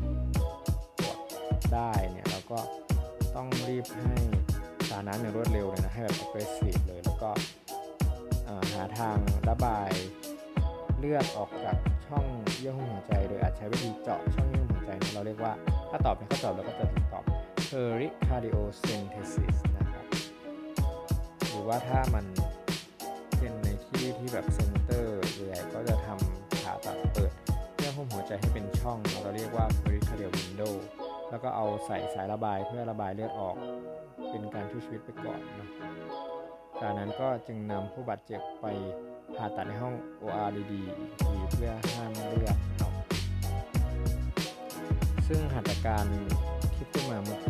[0.98, 1.18] ตรวจ
[1.74, 2.58] ได้เนี่ยแล้วก็
[3.36, 4.16] ต้องรีบให้
[4.88, 7.30] สารน้ำอย่างรวดเร็วเลยนะ ให้แบบ aggressive เลยแล้วก็
[8.72, 9.18] หาทาง
[9.48, 9.90] ระบาย
[10.98, 11.76] เลือดออกจาก
[12.06, 12.26] ช่อง
[12.58, 15.52] เยื่อหุ้มหัวใจ โดยอาจใช้วิธีเจาะช่องเยื่อหุ้มหัวใจนะเราเรียกว่า
[15.90, 17.24] ถ้าตอบในข้อสอบเราก็จะตอบ
[17.70, 20.04] pericardiocentesis นะครับ
[21.48, 22.24] หรือว่าถ้ามัน
[23.38, 27.32] เป็นในที่ที่แบบเซนเตอร์ใหญ่ก็จะทำผ่าตัดเปิด
[27.76, 30.74] เยื่อหุ้มหัวใจให้เป็นช่อง เราเรียกว่า pericardial window
[31.30, 33.56] แล้วก็เอาใส่สายระบายเพื่อระบายเลือดออก
[34.30, 35.68] เป็นการช่วยชีวิตไปก่อนนะ
[36.80, 38.66] จากนั้นก็จึงนำผู้บาดเจ็บไป
[39.36, 42.92] ผ่าตัดในห้อง ORDD อีกทีเพื่อห้ามเลือดเนาะ
[45.26, 46.06] ซึ่งหัตถการ
[46.74, 47.49] ที่พูดมาเมื่อกี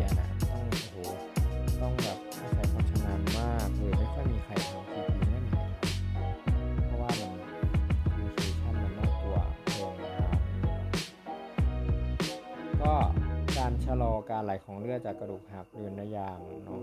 [13.91, 16.81] ะลอการไหลของเลือดจากกระดูกหักเรือนระยางเนาะ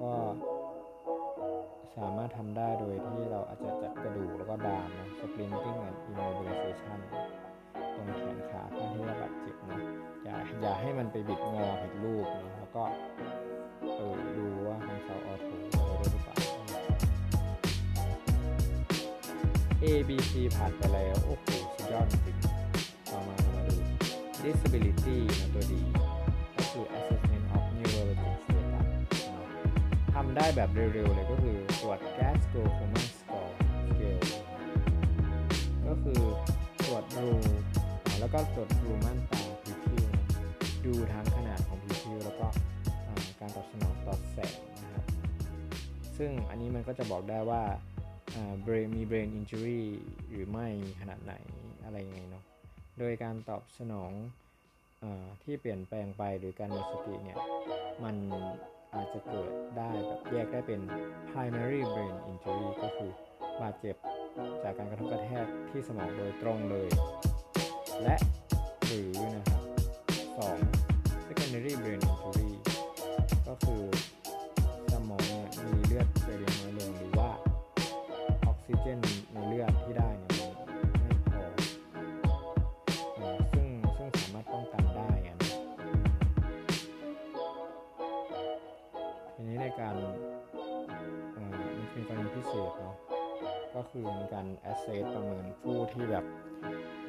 [0.00, 0.12] ก็
[1.96, 6.98] สามารถทำได้โดยที่เราอาจจะจัดกระดูกแล้วก็ดามนะ splinting and immobilization
[7.94, 9.80] ตรงแขนขาข้างที่ได้บาดเจ็บนะ
[10.24, 12.82] อย่าอย่าให้มันไปบิดงอผิดรูปนะแล้วก็
[13.96, 16.36] เออดูว่าทางเสาออโถอะไรได้หรือเปล่า
[19.82, 22.37] A B C ผ่านไปแล้ว โอ้โหสุดยอดจริง
[24.48, 25.82] disability นะตัวดี
[26.56, 28.86] ก็คือ assessment of neurologic status
[29.32, 29.46] เนาะ
[30.14, 33.52] ทำได้แบบเร็วๆเลยก็คือตรวจ Glasgow Coma Score
[33.88, 34.22] Scale
[35.86, 36.20] ก็คือ
[36.84, 37.30] ตรวจรู
[38.20, 40.06] แล้วก็ตรวจรูม่านตาผิวผิว
[40.84, 42.46] ดูทั้งขนาดของผิวผิวแล้วก็
[43.40, 45.04] การตอบสนองต่อแสงนะครับ
[46.18, 47.62] ซึ่งอันนี้มันก็จะบอกได้ว่า
[48.94, 49.82] มี brain injury
[50.30, 50.66] หรือไม่
[51.00, 51.34] ขนาดไหน
[51.84, 52.44] อะไรยังไงเนาะ
[52.98, 54.12] โดยการตอบสนอง
[55.02, 55.04] อ
[55.42, 57.38] ที่เปลี่ยนแปลงไปหรือการหมดสติเนี่ย
[58.04, 58.16] มัน
[58.94, 60.80] อาจจะเกิดได้แบบแยกได้เป็น
[61.30, 63.10] primary brain injury ก็คือ
[63.60, 63.96] บาดเจ็บ
[64.62, 66.88] จากการกระทบกระแทกที่สมองโดยตรงเลย
[68.02, 68.16] และ
[68.86, 69.62] หรือนะครับ
[70.66, 72.50] 2 secondary brain injury
[73.48, 73.82] ก็คือ
[94.38, 96.24] การ assess ประเมินผู้ที่แบบ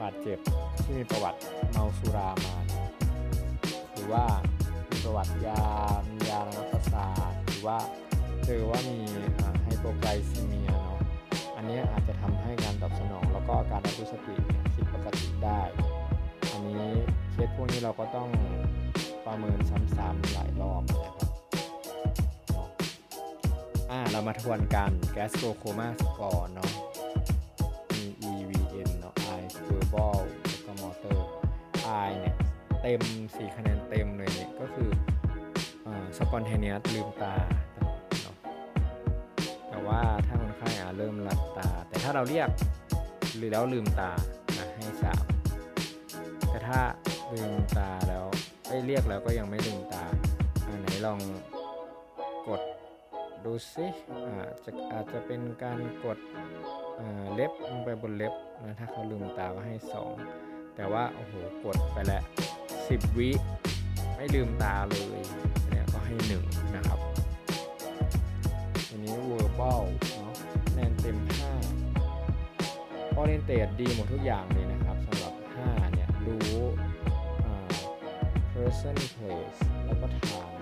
[0.01, 0.39] บาดเจ็บ
[0.83, 1.39] ที่มีประวัติ
[1.71, 2.55] เมาสุรามา
[3.91, 4.25] หรือว่า
[4.89, 5.61] มีประวัติยา
[6.09, 7.77] มียาระงับประสาทหรือว่า
[8.45, 8.99] เจอว่ามี
[9.63, 10.99] ไฮโปไกลซีเมียเนาะ
[11.55, 14.35] อันนี้อาจจะทำให้การตอบสนอง แล้วก็การรับรู้สติ
[14.75, 15.61] ผิดปกติได้
[16.51, 16.85] อันนี้
[17.31, 18.29] เคสพวกนี้เราก็ต้อง
[19.25, 21.29] ประเมินซ้ำๆหลายรอบนะครับ
[23.91, 26.71] อ่าเรามาทวนกัน gas g o coma score เนาะ
[32.89, 34.89] ต็ม 4 คะแนนเต็มเลยเนี่ยก็คือ
[35.85, 37.33] อ่า spontaneous ลืมตา
[39.69, 42.49] แต่ว่าถ้าคนไข้อะเริ่มหลับตา แต่ถ้าเราเรียก
[43.37, 44.11] หรือแล้วลืมตา
[44.57, 45.23] อะให้สาม
[46.49, 46.79] แต่ถ้า
[47.33, 48.25] ลืมตาแล้ว
[48.67, 50.05] ไอ้เรียกแล้วก็ยังไม่ลืมตา
[50.67, 51.19] อันไหนลอง
[52.47, 52.61] กด
[53.45, 53.85] ดูสิ
[54.25, 56.19] อาจจะอาจจะเป็นการกด
[57.33, 58.33] เล็บลงไปบนเล็บ
[58.63, 59.75] นะถ้าเขาลืมตาก็ให้
[60.25, 61.33] 2 แต่ว่าโอ้โห
[61.65, 62.23] กดไปแล้ว
[62.89, 63.29] 10 วิ
[64.15, 65.19] ไม่ลืมตาเลย
[65.69, 66.15] เนี่ยก็ให้
[66.45, 66.99] 1 นะครับ
[68.87, 69.81] ทีนี้ verbal
[70.17, 70.33] เนาะ
[70.73, 71.17] แนนเต็ม
[72.07, 75.33] 5 orientate ดีหมดทุกอย่างเลยนะครับสำหรับ
[75.63, 76.49] 5 เนี่ย รู้
[78.53, 80.57] person place แล้วก็ time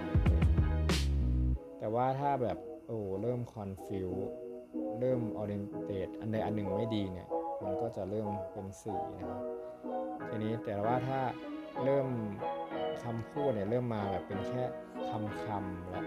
[1.80, 2.58] แต่ว่าถ้าแบบ
[2.88, 4.26] โอ้เริ่ม confuse
[5.00, 7.28] เริ่ม orientate อันใดอันหนึ่งไม่ดีเนี่ย
[7.64, 9.42] มันก็จะเริ่มเป็น4นะครับ
[10.30, 11.20] ทีนี้แต่ว่าถ้า
[11.84, 12.08] เริ่ม
[13.04, 14.64] คำพูดเนี่ยเริ่มมาแบบเป็นแค่
[15.10, 16.06] คำคำแล้ว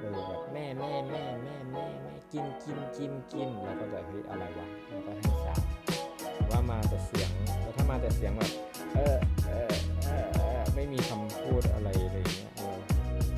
[0.00, 5.62] เออแบบแม่แม่แม่แม่แม่แม่กินกินกินกินเราก็จะเฮ้ยอะไรวะเราก็ให้สาม
[6.50, 7.30] ว่ามาแต่เสียง
[7.62, 8.52] แล้วถ้ามาแต่เสียงแบบ
[8.94, 9.16] เออ
[9.48, 9.72] เออ
[10.06, 12.78] เออเออไม่มีคำพูดอะไรเลยเงี้ยเออ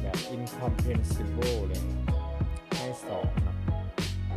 [0.02, 1.80] แบบ incomprehensible เลย
[2.76, 3.56] ให้สองนะ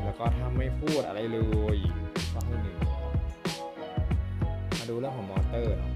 [0.04, 1.38] แล้วก็ถ้าไม่พูดอะไรเล
[1.76, 1.78] ย
[2.34, 2.78] ก็ให้หนึ่ง
[4.78, 5.92] มาดูเรื่องของมอเตอร์เนาะ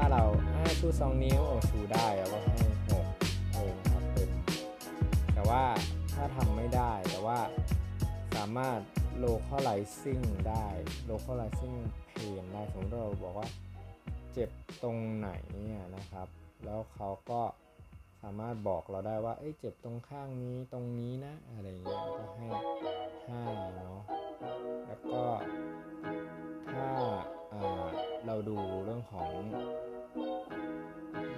[0.00, 0.24] ถ้าเรา
[0.54, 2.52] อ่าชูสองนิ้วโอ้ชูได้เราก็ให้
[2.88, 3.06] หก
[3.52, 4.30] เลยนะครับเต็ม
[5.34, 5.62] แต่ว่า
[6.14, 7.38] ถ้าทำไม่ได้แต่ว่า
[8.34, 8.80] สามารถ
[9.24, 10.66] localizing ได้
[11.10, 11.76] localizing
[12.16, 13.48] pain ได้สมมติเราบอกว่า
[14.32, 14.50] เจ็บ
[14.82, 16.28] ตรงไหนเนี่ยนะครับ
[16.64, 17.42] แล้วเขาก็
[18.22, 22.46] สามารถบอกเราได้ว่า เอ้ย เจ็บตรงข้างนี้ ตรงนี้นะ อะไรเงี้ย ก็ให้
[23.52, 24.02] 5 เนาะ
[24.86, 25.22] แล้วก็
[26.72, 26.88] ถ้า
[28.26, 29.30] เราดูเรื่องของ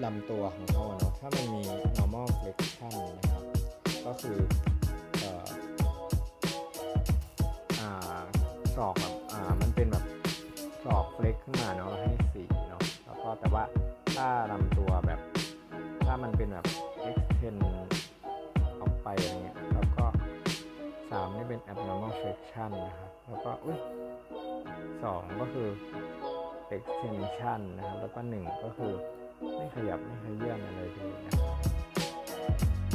[0.05, 1.63] ลำตัวของเขาอเนาะถ้ามันมี
[1.97, 3.43] normal flexion นะครับ
[4.07, 4.39] ก็คือ
[5.21, 5.47] เออ
[8.77, 10.05] ศอกแบบอ่ามันเป็นแบบ
[10.85, 13.65] ศอกเฟล็กขึ้นมาเนาะให้สีเนาะแล้วก็แต่ว่า
[14.15, 15.21] ถ้าลำตัวแบบ
[16.07, 16.67] ถ้ามันเป็นแบบ
[17.09, 17.59] extend
[18.81, 19.57] ออกไปอะไรเงี้ย
[21.11, 23.79] แล้วก็สามนี่เป็น abnormal flexion นะครับ แล้วก็อุ้ย
[25.05, 25.69] สองก็คือ
[26.75, 28.93] extension นะครับ แล้วก็หนึ่งก็คือ
[29.57, 31.51] ไม่ขยับไม่ขยื่นอะไรเลยนะครับ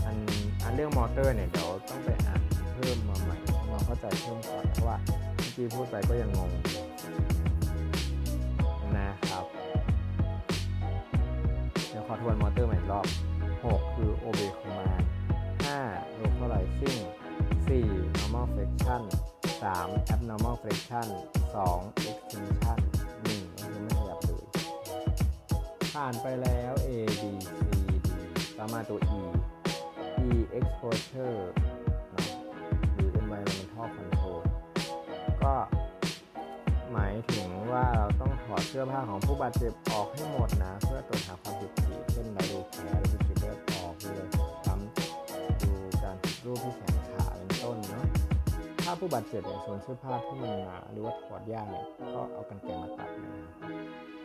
[0.05, 0.15] อัน
[0.63, 2.41] อันเรื่องมอเตอร์เนี่ยเดี๋ยวต้องไปอ่าน
[2.73, 4.97] เพิ่มมาใหม่ทำควาเข้าใจเพิ่มก่อนเพราะว่า
[5.35, 6.51] เมื่อกี้พูดไปก็ยังงง
[8.97, 9.45] นะครับ
[11.89, 13.07] เดี๋ยวขอทวนมอเตอร์ใหม่อีกรอบ
[13.55, 15.03] 6 คือ obey command
[15.65, 17.03] 5 localizing
[17.67, 19.03] 4 normal flexion
[19.61, 21.07] 3 abnormal flexion
[21.53, 22.79] 2 extension
[23.23, 24.43] 1ก็คือไม่ขยับเลย
[25.93, 26.89] ผ่านไปแล้ว A
[27.21, 27.23] B
[27.57, 27.59] C
[28.05, 28.09] D
[28.57, 29.21] ตามมาตัว E
[30.27, 31.39] E exposure
[32.93, 34.39] หรือ environmental control
[35.43, 35.55] ก็
[36.91, 44.21] หมายถึงว่าเราต้องถอดเสื้อผ้าของผู้บาดเจ็บออกให้หมดนะ เพื่อตรวจหาความผิดปกติเช่นไรดูแผลหรือจุดเลือดออกหรืออะไร
[44.65, 46.94] ซ้ำดูการรูปที่แขน
[49.07, 51.85] ผู้บาดเจ็บเนี่ยส่วนเสื้อผ้าที่มันหนาหรือว่าถอดยากเนี่ย
[52.15, 53.33] ก็เอากันไกรมาตัดนะ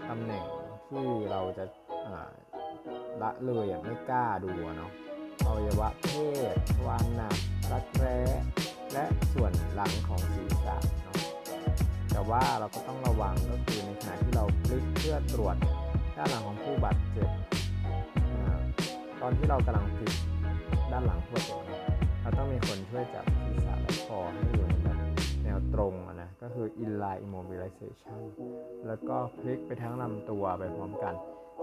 [0.09, 0.45] ตำแหน่ง
[0.89, 2.31] ที่เราจะา
[3.22, 4.91] ละเลยอะไม่กล้าดูเนาะ
[5.45, 6.11] อวัยวะเพ
[6.55, 6.57] ศ
[6.87, 7.39] วารหนัก
[7.72, 8.18] รักแร้
[8.93, 11.16] และส่วนหลังของศีรษะเนาะ
[12.12, 15.57] แต่ว่าเราก็ต้องระวังก็คือในขณะที่เราคลิกเพื่อตรวจ
[16.16, 17.28] ด้านหลังของผู้บาดเจ็บ
[19.20, 20.14] ตอนที่เรากำลังพลิก
[20.93, 21.81] ด้านหลังผู้บาดเจ็บ
[22.22, 24.70] เราต้องมีคนช่วยจับศีรษะและคอให้อยู่
[25.75, 28.21] ตรงนะก็คือ inline immobilization
[28.87, 31.14] แล้วก็พลิกไปทั้งลำตัวไปพร้อมกัน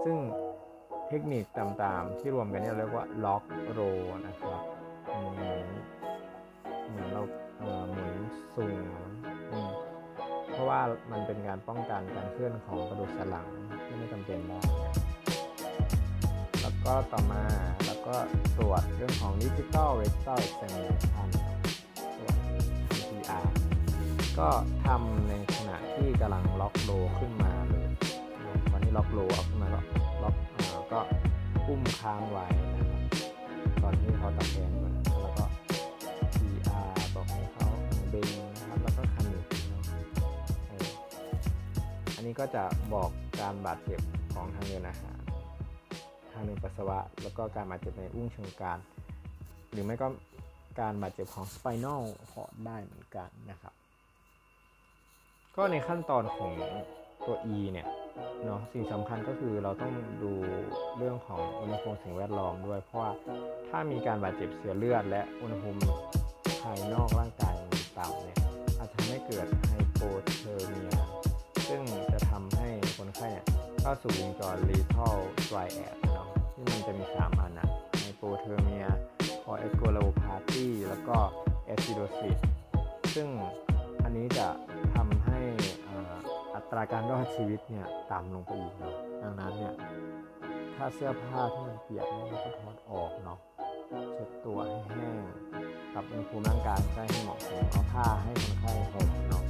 [0.04, 0.16] ซึ่ง
[1.08, 3.80] เทคนิคต่างๆที่รวมกันเนี่ยเรียกว่าล็อกโร
[4.26, 4.62] นะครับ
[5.06, 5.66] เหมือน
[6.88, 7.22] เหมือนเรา
[7.92, 8.18] หมุน
[8.54, 8.76] ซุง
[10.52, 10.80] เพราะว่า
[11.12, 13.46] มันเป็นการป้องกันการเคลื่อนของกระดูกสันหลัง
[13.84, 14.92] ที่ไม่จำเป็นได้นะ
[16.62, 17.44] แล้วก็ต่อมา
[17.86, 18.14] แล้วก็
[18.58, 21.28] ตรวจเรื่องของ Digital Rectal Examination
[24.38, 24.48] ก็
[24.86, 27.88] ทำในขณะที่กำลังล็อกโลขึ้นมาเลย
[28.70, 29.80] ตอนที่ล็อกโลเอาขึ้นมาก็
[30.22, 31.00] ล็อกเอ่อก็
[31.66, 33.00] อุ้มค้างไว้นะครับ
[33.82, 35.44] ตอนที่เขาตะแคงมาแล้วก็
[36.36, 37.68] PR บอกให้เขา
[38.10, 39.82] เบงนะครับแล้วก็คันนิดเนาะ
[40.68, 40.88] เออ
[42.14, 42.62] อันนี้ก็จะ
[42.94, 43.10] บอก
[43.40, 44.00] การบาดเจ็บ
[44.34, 45.18] ของทางเดินอาหาร
[46.32, 48.78] ทางเดินปัสสาวะ แล้วก็การบาดเจ็บในอุ้งเชิงกราน
[49.72, 50.08] หรือไม่ก็
[50.80, 53.74] การบาดเจ็บของ spinal cord ได้เหมือนกันนะครับ
[55.60, 56.52] ก็ในขั้นตอนของ
[57.26, 57.86] ตัว E เนี่ย
[58.44, 59.92] เนาะสิ่งสำคัญก็คือเราต้อง
[60.22, 60.32] ดู
[60.98, 63.10] เรื่องของอุณหภูมิสิ่งแวดล้อมด้วย เพราะว่า
[63.68, 65.80] ถ้ามีการบาดเจ็บเสียเลือด และอุณหภูมิ
[66.62, 68.38] ภายนอกร่างกายมันต่ำเนี่ย
[68.78, 70.92] อาจจะทำให้เกิด hypothermia
[71.68, 71.82] ซึ่ง
[72.12, 73.46] จะทำให้คนไข้เนี่ย
[73.80, 81.16] เข้าสู่วงจร lethal triad เนาะที่มันจะมีสามอันนะ hypothermia coagulopathy แล้วก็
[81.66, 82.38] acidosis
[83.14, 83.28] ซึ่ง
[84.04, 84.46] อันนี้จะ
[86.58, 89.74] อัตราการรอดชีวิตเนี่ยต่ำลงไปอีกเนาะดังนั้นเนี่ย
[90.74, 93.38] ถ้าเสื้อผ้าที่มันเปียกเนี่ยเราก็ถอดออกเนาะ
[94.12, 95.16] เช็ดตัวให้แห้ง
[95.92, 99.42] ปรับอุณหภูมิร่างกายได้ให้เหมาะสมเอาผ้าให้คนไข้ห่มเนาะ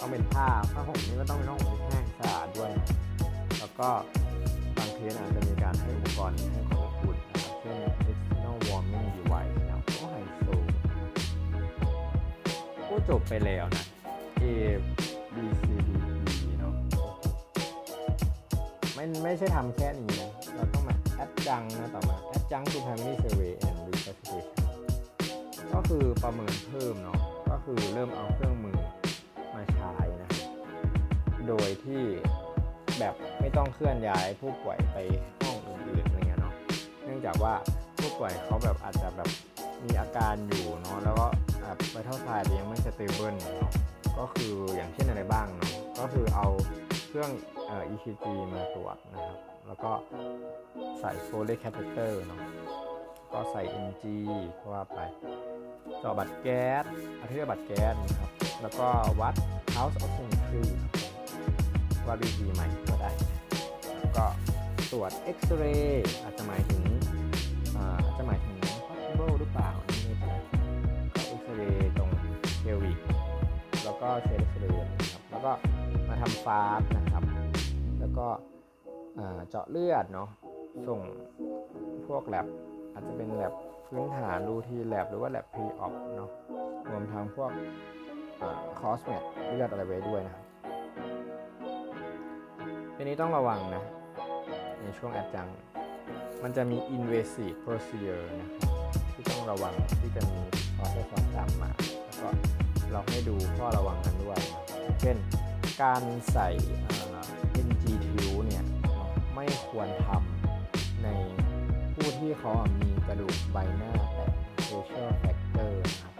[0.00, 2.70] ต้องเป็นผ้าผ้าห่มนี่ก็ต้องเป็นผ้าห่มที่แห้งสะอาดด้วย
[3.58, 3.88] แล้วก็
[4.76, 7.76] บางเคสอาจจะมีการให้อุปกรณ์ให้ความอบอุ่นนะครับเช่น
[8.10, 10.48] external warming device นะโอ้ไฮโซ
[12.88, 13.84] ก็จบไปแล้วนะ
[14.42, 14.44] A
[14.91, 14.91] B
[19.02, 24.58] ไม่ไม่ใช่ทำแค่นี้นะเราต้องมาแอดจังนะต่อมาแอดจังคือ primary survey and resuscitation
[25.74, 28.78] ก็คือประเมินเพิ่มเนาะก็คือเริ่มเอาเครื่องมือ
[29.54, 30.30] มาใช้นะ
[31.48, 32.02] โดยที่
[32.98, 34.96] แบบไม่ต้องเคลื่อนย้ายผู้ป่วยไป
[35.40, 36.54] ห้องอื่นๆอะไรเงี้ยเนาะ
[37.04, 37.54] เนื่องจากว่า
[37.98, 39.30] ผู้ป่วยเขาแบบอาจจะแบบ
[39.84, 41.26] มีอาการอยู่เนาะแล้วก็
[41.62, 43.72] แบบ vital แต่ยังไม่ stable เนาะ
[44.18, 46.46] ก็คืออย่างเช่นอะไรบ้างเนาะก็คือเอา
[47.14, 47.34] เครื่อง
[47.66, 49.92] เอ่อ ECG มาตรวจนะครับ แล้วก็
[51.00, 52.40] ใส่ Foley catheter เนาะ
[53.32, 54.04] ก็ใส่ NG
[54.60, 55.00] ก็ว่าไป
[56.00, 56.84] เจาะบัตรแก๊ส
[57.20, 58.30] อาทิตย์บัตรแก๊สนะครับ
[58.62, 58.88] แล้วก็
[59.20, 59.34] วัด
[59.76, 60.64] House Oximetry
[62.08, 63.10] วัด VG ใหม่ก็ได้
[64.16, 64.26] ก็
[64.92, 66.82] ตรวจเอ็กซเรย์อาจจะหมายถึง
[67.76, 68.56] อาจจะหมายถึง
[68.88, 70.34] possible หรือเปล่าอันนี่ไม่เป็นไร
[71.14, 72.10] ก็เอ็กซเรย์ตรง
[72.60, 72.98] เพลวิก
[73.84, 75.01] แล้วก็เชลเซเลนนะครับแล้ว
[75.44, 75.52] ก็
[76.08, 77.24] มาทำ FAST นะครับ
[78.00, 78.26] แล้วก็
[79.48, 80.28] เจาะเลือดเนาะ
[80.88, 81.00] ส่ง
[82.06, 82.46] พวกแลบ
[82.92, 83.52] อาจจะเป็นแลบ
[83.86, 86.30] พื้นฐาน routine lab หรือว่า lab pre-op เนาะ
[86.90, 87.50] รวมทั้งพวก
[88.78, 90.44] crossmatch เลือดอะไรไว้ด้วยนะครับ
[92.96, 93.84] ทีนี้ต้องระวังนะ
[94.82, 95.48] ในช่วง adjunct
[96.42, 98.70] มันจะมี invasive procedure นะครับ
[99.14, 100.40] ที่ต้องระวังที่จะมี
[100.76, 101.70] คอร์สความตามมา
[102.04, 102.28] แล้วก็
[102.92, 104.61] เราให้ดูข้อระวังนั้นด้วยนะ
[105.00, 105.16] เช่น
[105.82, 106.02] การ
[106.32, 106.48] ใส่
[107.66, 108.64] NG ทิวเนี่ย
[109.34, 111.08] ไม่ควรทำใน
[111.94, 114.32] ผู้ที่เขามีกระดูกใบหน้าแตก
[114.68, 116.14] facial factor นะครับ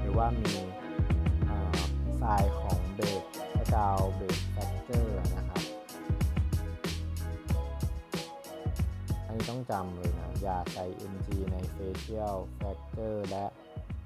[0.00, 0.52] หรือว่ามี
[2.20, 3.22] ทรายของเบส
[3.58, 5.62] สกาวเบสแฟกเจอร์นะครับ
[9.26, 13.44] อันนี้ต้องจำเลยนะอย่าใส่ NG ใน facial fracture และ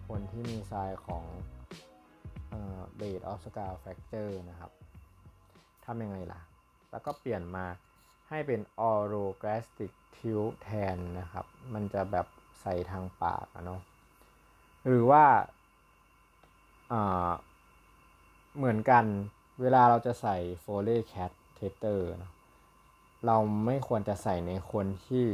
[0.08, 1.24] คนที่มี sign ของ
[2.96, 4.70] base of skull fracture นะครับ
[5.84, 6.40] ทำยังไงล่ะ
[6.90, 7.66] แล้วก็เปลี่ยนมา
[8.28, 12.26] ให้เป็น orogastric tube แทนนะครับ มันจะแบบ
[12.60, 13.80] ใส่ทางปากเนาะ
[14.86, 15.24] หรือว่า
[18.56, 19.04] เหมือนกัน
[19.60, 22.30] เวลาเราจะใส่ Foley catheter นะ
[23.26, 23.36] เรา
[23.66, 25.26] ไม่ควรจะใส่ในคนที่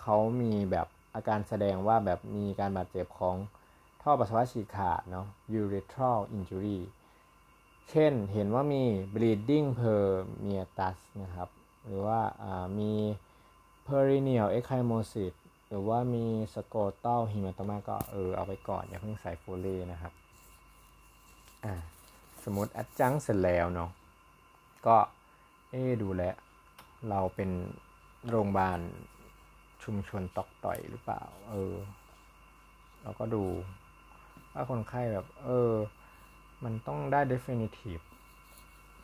[0.00, 3.36] เขามีแบบอาการแสดงว่าแบบมีการบาดเจ็บของ
[4.02, 5.26] ท่อปัสสาวะฉีกขาดเนาะ
[5.60, 6.78] urethral injury
[7.90, 8.82] เช่นเห็นว่ามี
[9.14, 11.48] bleeding permeatus นะครับ
[11.86, 12.20] หรือว่า
[12.78, 12.92] มี
[13.86, 15.34] perineal ecchymosis
[15.68, 16.24] หรือว่ามี
[16.54, 20.12] scrotal hematoma ก็เออเอาไปก่อนอย่าเพิ่งใส่โฟลีนะครับ
[21.64, 21.74] อ่า
[22.44, 23.90] สมมติ adjunct เสร็จแล้วเนาะ
[24.86, 24.96] ก็
[25.70, 26.22] เอ๊ดูแล
[27.10, 27.50] เราเป็น
[28.28, 28.78] โรงพยาบาล
[29.84, 31.74] ชุมชนตอกต่อยหรือเปล่า เออ
[33.02, 33.44] เราก็ดู
[34.54, 35.72] ว่าคนไข้แบบ เออ
[36.64, 38.04] มันต้องได้ definitive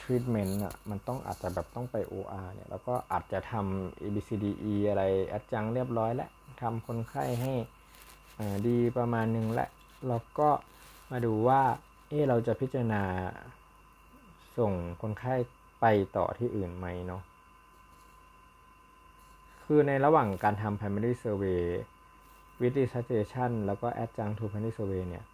[0.03, 5.03] treatment อะ มันต้องอาจจะแบบต้องไป OR เนี่ย แล้วก็อาจจะทำ ABCDE อะไร
[5.37, 6.31] adjunct เรียบร้อยแล้ว
[6.63, 7.53] ทำคนไข้ให้
[8.67, 9.67] ดีประมาณนึงและ
[10.09, 10.49] แล้วก็
[11.11, 11.63] มาดูว่า
[12.09, 13.03] เออเราจะพิจารณา
[14.59, 14.73] ส่ง
[15.03, 15.35] คนไข้
[15.81, 15.87] ไป
[16.17, 17.23] ต่อที่อื่นไหมเนาะ
[19.65, 21.63] คือในระหว่างการทำ primary survey
[22.61, 25.25] with resuscitation แล้วก็ adjunct to primary survey เนี่ย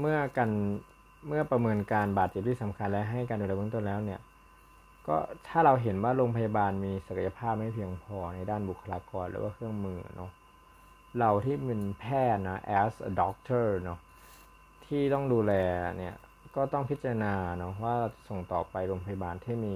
[0.00, 0.50] เมื่อกัน
[1.28, 4.20] เมื่อประเมินการบาดเจ็บที่สำคัญและให้การดูแลเบื้องต้นแล้วเนี่ย
[5.06, 5.16] ก็
[5.48, 10.30] ถ้าเราเห็นว่าโรงพยาบาลมีศักยภาพไม่เพียงพอในด้านบุคลากรหรือว่าเครื่องมือเนาะ
[11.18, 13.98] เราที่เป็นแพทย์นะ as a doctor เนาะ
[14.86, 15.52] ที่ต้องดูแล
[15.98, 16.14] เนี่ย
[16.56, 17.94] ก็ต้องพิจารณาเนาะว่า
[18.28, 19.74] ส่งต่อไปโรงพยาบาลที่มี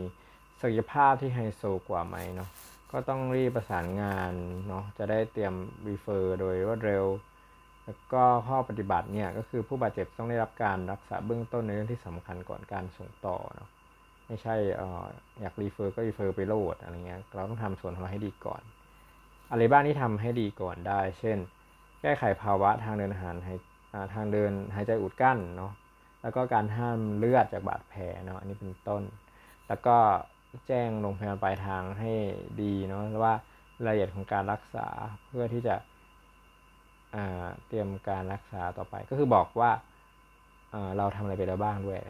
[0.60, 2.48] ศักยภาพที่ไฮโซกว่าไหมเนาะ
[2.92, 4.32] ก็ต้องรีบประสานงาน
[4.68, 5.54] เนาะจะได้เตรียม
[5.88, 7.04] refer โดยรวดเร็ว
[7.88, 13.68] แล้วก็ข้อปฏิบัติเนี่ยก็คือผู้บาดเจ็บต้องได้รับการรักษาเบื้องต้นในเรื่องที่สำคัญก่อนการส่งต่อเนาะ
[14.28, 18.62] ไม่ใช่อยาก refer ก็ refer ไปโลดอะไรเงี้ยเราต้องทำส่วนของเราให้ดีก่อน
[19.50, 21.38] อะไรบ้างที่ทำให้ดีก่อนได้ เช่น
[22.02, 23.34] แก้ไขภาวะทางเดินอาหาร
[24.14, 25.72] ทางเดินหายใจอุดกั้นเนาะ
[26.22, 29.02] แล้วก็การห้ามเลือดจากบาดแผลเนาะอันนี้เป็นต้น
[29.68, 29.96] แล้วก็
[30.66, 32.12] แจ้งโรงพยาบาลปลายทางให้
[32.62, 33.34] ดีเนาะว่า
[33.86, 34.88] รายละเอียดของการรักษา
[35.26, 35.74] เพื่อที่จะ
[37.66, 39.70] เตรียมการรักษาต่อไป ก็คือบอกว่า
[40.96, 42.00] เราทำอะไรไปแล้วบ้างด้วย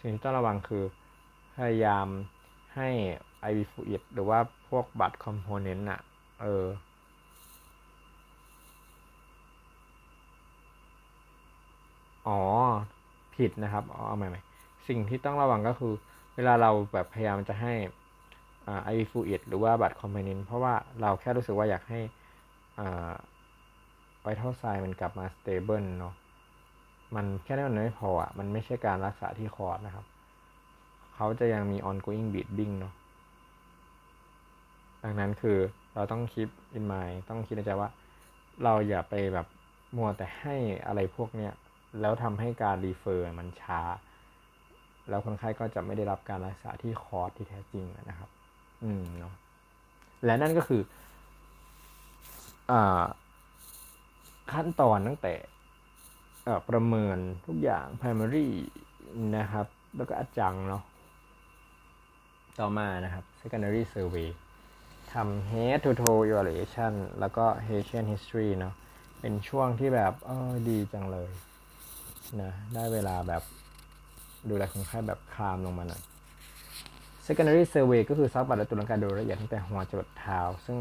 [0.00, 0.84] สิ่งที่ต้องระวังคือ
[1.56, 2.06] พยายาม
[2.76, 2.88] ให้
[3.48, 4.38] IV fluid หรือว่า
[4.68, 6.00] พวก blood component อะ
[6.40, 6.64] เออ
[12.26, 12.40] อ๋อ
[13.34, 14.40] ผิดนะครับอ๋อใหม่
[14.88, 15.92] สิ่งที่ต้องระวังก็คือ
[16.34, 17.72] เวลาเราแบบพยายามจะให้
[18.84, 22.00] IV fluid หรือว่า blood component เพราะว่าเราแค่รู้สึกว่าอยากให้
[24.20, 26.14] vital sign มันกลับมา stable เนาะ
[27.14, 30.06] มันแค่นั้นมันไม่พออะ มันไม่ใช่การรักษาที่คอร์ดนะครับ
[31.14, 32.94] เขาจะยังมี ongoing bleeding เนาะ
[35.04, 35.58] ดังนั้นคือ
[35.94, 36.48] เราต้องคิด
[36.78, 37.88] in mind ต้องคิดในใจว่า
[38.62, 39.46] เราอย่าไปแบบ
[39.96, 40.56] มัวแต่ให้
[40.86, 41.52] อะไรพวกเนี้ย
[42.00, 43.80] แล้วทำให้การ refer มันช้า
[45.08, 48.30] แล้วคนไข้ก็จะไม่ได้รับการรักษาที่ cause ที่แท้จริงนะครับ
[48.84, 49.34] อืมเนาะ
[50.24, 50.82] และนั่นก็คือ
[54.52, 55.34] ขั้นตอนตั้งแต่
[56.68, 58.48] ประเมินทุกอย่าง primary
[59.36, 59.66] นะครับ
[59.96, 60.82] แล้วก็อาจังเนาะ
[62.58, 64.28] ต่อมานะครับ secondary survey
[65.12, 68.74] ทำ head to toe evaluation แล้วก็ patient history เนาะ
[69.20, 71.30] เป็นช่วงที่แบบเออดีจังเลย
[72.40, 73.42] นะได้เวลาแบบ
[74.48, 76.02] ดูแลคนไข้แบบคลามลงมาหน่อย
[77.26, 80.78] secondary survey ก็คือซักบัตรและตรวร่างกายโดยละเอียดตั้งแต่หัวจรดเท้า ซึ่ง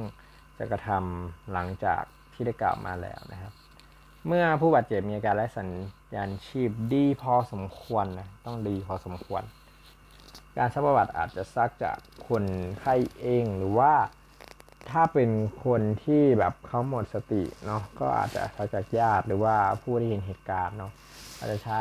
[0.60, 2.04] จะกระทำหลังจาก
[2.34, 5.70] ที่ได้กล่าวมาแล้วนะครับเเมื่อผู้บาดเจ็บมีอาการและสัญ
[6.16, 9.44] ญาณชีพดีพอสมควรนะต้องดีพอสมควร
[10.58, 11.98] การซักประวัติอาจจะซักจาก
[12.28, 12.44] คน
[12.80, 13.94] ไข้เองหรือว่า
[14.90, 15.30] ถ้าเป็น
[15.66, 20.92] คนที่แบบเขาหมดสติเนาะก็อาจจะซักจากญาติหรือว่าผู้ที่เห็นเหตุการณ์เนาะ
[21.38, 21.80] อาจจะใช้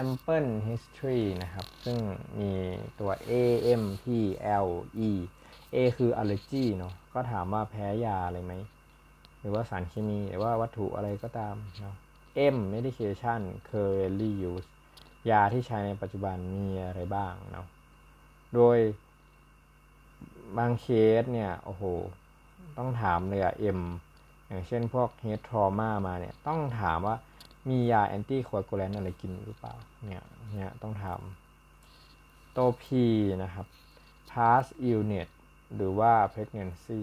[0.00, 1.98] ample history นะครับ ซึ่ง
[2.40, 2.50] มี
[3.00, 3.32] ตัว a
[3.82, 4.04] m p
[4.64, 4.66] l
[5.08, 5.10] e
[5.74, 8.52] a คือ allergy เนาะก็ถามว่าแพ้ยาอะไรไหม
[9.40, 11.94] หรือว่าสารเคมีหรือว่าวัตถุอะไรก็ตามเนาะ
[12.54, 14.70] M medication currently used
[15.30, 17.66] ยาที่ใช้ในปัจจุบันมีอะไรบ้างเนาะ
[18.54, 18.78] โดย
[20.58, 20.86] บางเค
[21.20, 21.82] สเนี่ย โอ้โห
[22.78, 23.82] ต้องถามเลยอะ M
[24.46, 27.16] อย่างเช่นพวก head trauma มาเนี่ย ต้องถามว่า
[27.68, 29.74] มียาแอนตี้โคอากูแลนอะไรกินหรือเปล่า
[30.06, 30.22] เนี่ย
[30.54, 31.20] เนี่ยต้องถาม
[32.52, 32.84] โตัว P
[33.42, 33.66] นะครับ
[34.30, 35.28] past illness
[35.76, 37.00] หรือว่า pregnancy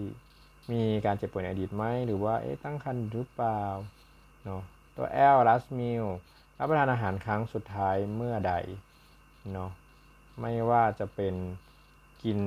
[0.72, 3.62] มีการเจ็บป่วยในอดีตไหม หรือว่าเอ๊ะตั้งครรภ์หรือเปล่า
[4.44, 4.62] เนาะ
[4.96, 6.06] ตัว L last meal
[6.58, 8.54] รับประทานอาหารครั้งสุดท้ายเมื่อใด
[9.52, 9.70] เนาะ
[10.40, 11.34] ไม่ว่าจะเป็น
[12.22, 12.40] กิน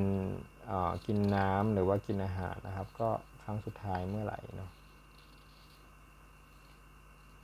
[1.05, 3.09] กินน้ำหรือว่ากินอาหารนะครับ ก็
[3.43, 4.69] ครั้งสุดท้ายเมื่อไหร่เนาะ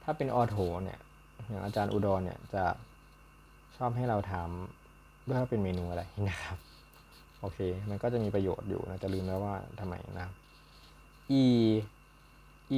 [0.04, 1.00] ถ้าเป็นออโถเนี่ย
[1.48, 2.66] อย่างอาจารย์อุดรเนี่ยจะ
[3.78, 4.50] ชอบให้เราถาม
[5.28, 6.58] ด้วยว่าเป็นเมนูอะไรนะครับ
[7.46, 10.28] โอเค มันก็จะมีประโยชน์อยู่นะจะลืมแล้วว่าทำไมนะ
[11.42, 11.44] e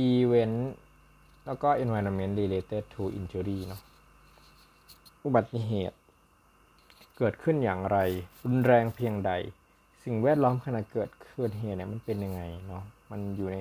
[0.03, 0.57] event
[1.45, 3.81] แล้วก็ environment related to injury เนาะ
[5.23, 5.97] อุบัติเหตุ
[7.17, 7.97] เกิดขึ้นอย่างไร
[8.43, 9.31] รุนแรงเพียงใด
[10.03, 13.57] สิ่งแวดล้อมขณะเกิดขึ้นเหตุเนี่ยมันเป็นยังไงเนาะมันอยู่ใน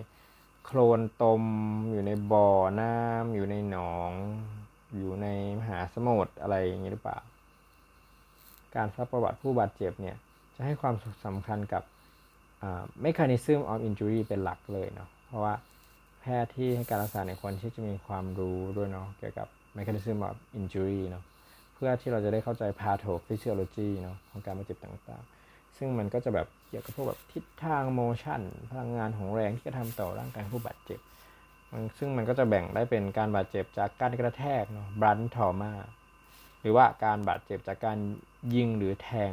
[0.65, 1.43] โคลนตม
[1.93, 2.49] อยู่ในบ่อ
[2.81, 4.13] น้ำอยู่ในหนอง
[4.97, 5.27] อยู่ใน
[5.59, 7.19] มหาสมุทรอะไรอย่างนี้หรือเปล่า
[8.75, 10.17] การซักประวัติผู้บาดเจ็บเนี่ย
[10.57, 10.95] จะให้ความ
[11.25, 11.83] สำคัญกับ
[13.05, 15.55] mechanism of injury เป็นหลักเลยเนาะเพราะว่า
[16.21, 21.25] แพทย์ที่ให้การรักษาในคนที่จะมีความรู้ด้วยเนาะเกี่ยวกับ mechanism of injury เนาะ
[21.75, 31.01] เพื่อที่เราจะได้เข้าใจ pathophysiology เนาะของการบาดเจ็บต่างๆ ซึ่งมันก็จะแบบเกี่ยวกับพวกแบบทิศทาง motion พลังงานของแรงที่จะทำต่อร่างกายผู้บาดเจ็บ
[31.99, 35.73] ซึ่งมันก็จะแบ่งได้เป็นการบาดเจ็บจากการกระแทกเนาะ blunt trauma
[36.61, 37.99] หรือว่าการบาดเจ็บจากการ
[38.55, 39.33] ยิงหรือแทง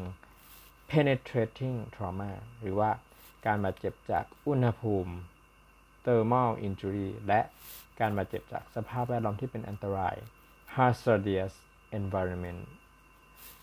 [0.93, 2.31] penetrating trauma
[2.61, 2.89] หรือว่า
[3.45, 5.13] การบาดเจ็บจากอุณหภูมิ
[6.05, 7.41] thermal injury และ
[7.99, 10.15] การบาดเจ็บจากสภาพแวดล้อมที่เป็นอันตราย
[10.75, 11.53] hazardous
[11.99, 12.61] environment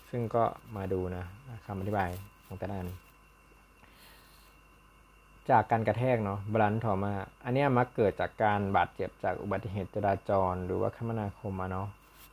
[0.09, 0.43] ซึ่งก็
[0.75, 1.25] มาดูนะ
[1.65, 2.09] คำอธิบาย
[2.45, 2.89] ของแต่ละอัน
[5.49, 7.13] จากการกระแทกเนาะบลันทอมา
[7.43, 11.87] อันนี้มักเกิดจากการบาดเจ็บจากอุบัติเหตุจราจร หรือว่าคมนาคมอะเนาะ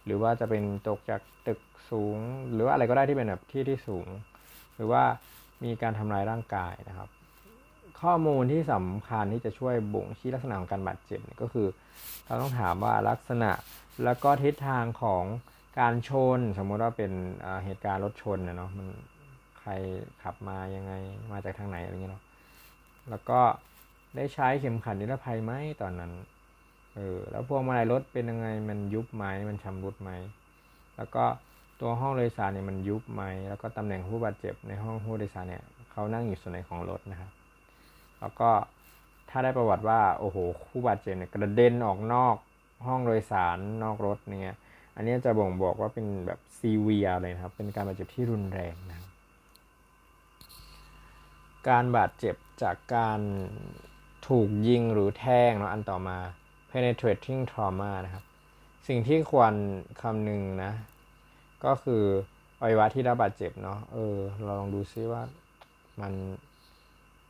[0.04, 2.18] หรือว่าจะเป็นตกจากตึกสูง
[2.52, 4.06] หรือว่าอะไรก็ได้ที่เป็นแบบที่ที่สูง
[4.78, 5.04] หรือว่า
[5.64, 7.08] มีการทำลายร่างกายนะครับ
[8.00, 11.66] ข้อมูลที่สำคัญที่จะช่วยบ่งชี้ลักษณะของการบาดเจ็บก็คือ
[12.26, 13.50] เราต้องถามว่าลักษณะ
[14.04, 15.24] แล้วก็ทิศทางของ
[15.80, 17.12] การชน สมมติว่าเป็น
[17.64, 18.88] เหตุการณ์รถชนเนาะมัน
[19.58, 19.70] ใคร
[20.22, 20.92] ขับมายังไง
[21.32, 22.24] มาจากทางไหนอะไรเงี้ยเนาะ
[23.10, 23.40] แล้วก็
[24.16, 25.52] ได้ใช้เข็มขัดนิรภัยไหม
[25.82, 26.12] ตอนนั้น
[26.94, 30.10] เออแล้วพวงมาลัยรถเป็นยังไงมันยุบไหมมันชำรุดไหม
[30.96, 31.24] แล้วก็
[31.80, 37.30] ตัวห้องโดยสารเนี่ยมันยุบไหมแล้วก็ตำแหน่งผู้บาดเจ็บในห้องผู้โดยสารเนี่ยเขานั่งอยู่ส่วนไหนของรถนะครับ
[38.20, 38.50] แล้วก็
[39.30, 40.36] ถ้าได้ประวัติว่าโอ้โห
[40.68, 42.36] ผู้บาดเจ็บเนี่ยกระเด็นออกนอก
[42.86, 44.56] ห้องโดยสารนอกรถเนี่ย
[44.96, 48.98] อันนี้จะบ่งบอกว่าเป็นแบบซีเวียเลยครับ เป็นการบาดเจ็บที่รุนแรงนะ
[51.68, 53.20] การบาดเจ็บจากการ
[54.28, 56.18] ถูกยิงหรือแทงเนาะอันต่อมา
[56.70, 58.24] penetrating trauma นะครับ
[58.88, 59.52] สิ่งที่ควร
[60.00, 60.72] คำนึงนะ
[61.64, 62.02] ก็คือ
[62.60, 65.22] อวัยวะที่ได้บาดเจ็บเนาะเออเราลองดูซิว่า
[66.00, 66.12] มัน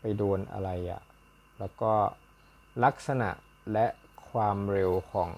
[0.00, 1.02] ไปโดนอะไรอะ
[1.58, 1.92] แล้วก็
[2.84, 3.30] ลักษณะ
[3.72, 3.86] และ
[4.30, 5.30] ความเร็วของ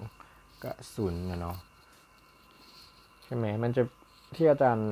[0.62, 1.57] กระสุนนะเนาะ
[3.25, 3.83] ใช่ไหมมันจะ
[4.35, 4.91] ที่อาจารย์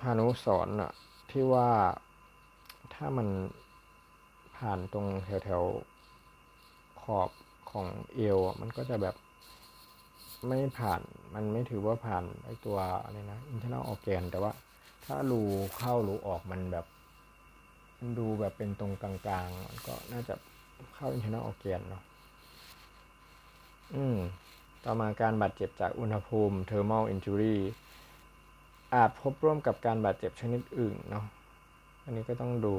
[0.00, 0.92] พานุสอนอะ
[1.30, 1.68] ที่ว่า
[2.94, 3.28] ถ้ามัน
[4.56, 5.62] ผ่านตรงแถวแถว
[7.00, 7.30] ขอบ
[7.70, 9.14] ของเอวมันก็จะแบบ
[10.48, 11.00] ไม่ผ่าน
[11.34, 14.52] มันไม่ถือว่าผ่านไอตัวอะไรนะ internal organ แต่ว่า
[15.04, 15.42] ถ้ารู
[15.78, 16.86] เข้ารูออกมันแบบ
[17.98, 19.12] มันดูแบบเป็นตรงกลา
[19.44, 20.34] งๆ มันก็น่าจะ
[20.94, 22.02] เข้า internal organ เนาะ
[23.94, 24.16] อืม
[24.84, 27.56] ต่อมาการบาดเจ็บจากอุณหภูมิ thermal injury
[28.94, 31.24] อาจพบร่วมกับการบาดเจ็บชนิดอื่นเนาะ
[32.04, 32.74] อันนี้ก็ต้องดู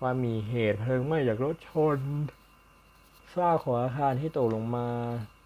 [0.00, 1.98] ว่ามีเหตุเพลิงไหม้จากรถชน
[3.32, 4.86] ฝ้าของอาคารที่ตกลงมา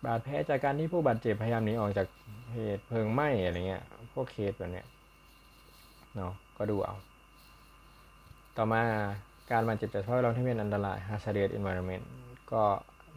[0.05, 2.06] บาดแผลจากการที่ผู้บาดเจ็บพยายามหนีออกจาก
[2.52, 4.86] เหตุเพลิงไหม้อะไรเงี้ย พวกเคสแบบเนี้ย
[6.16, 6.94] เนาะก็ดูเอา
[8.56, 8.82] ต่อมา
[9.51, 12.05] การบาดเจ็บจากสภาพแวดล้อมที่เป็นอันตราย hazardous environment
[12.52, 12.64] ก็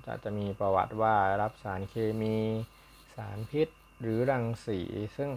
[0.05, 2.37] จจะจะมีประวัติว่ารับสารเคมี
[3.15, 3.67] สารพิษ
[4.01, 4.79] หรือรังสี
[5.17, 5.29] ซึ่ง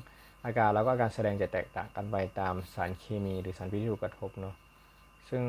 [0.45, 4.55] อาการแล้วก็การแสดงจะแตกต่างกันไปตามสารเคมีหรือสารพิษที่ถูกกระทบเนาะ
[5.31, 5.43] ซึ่ง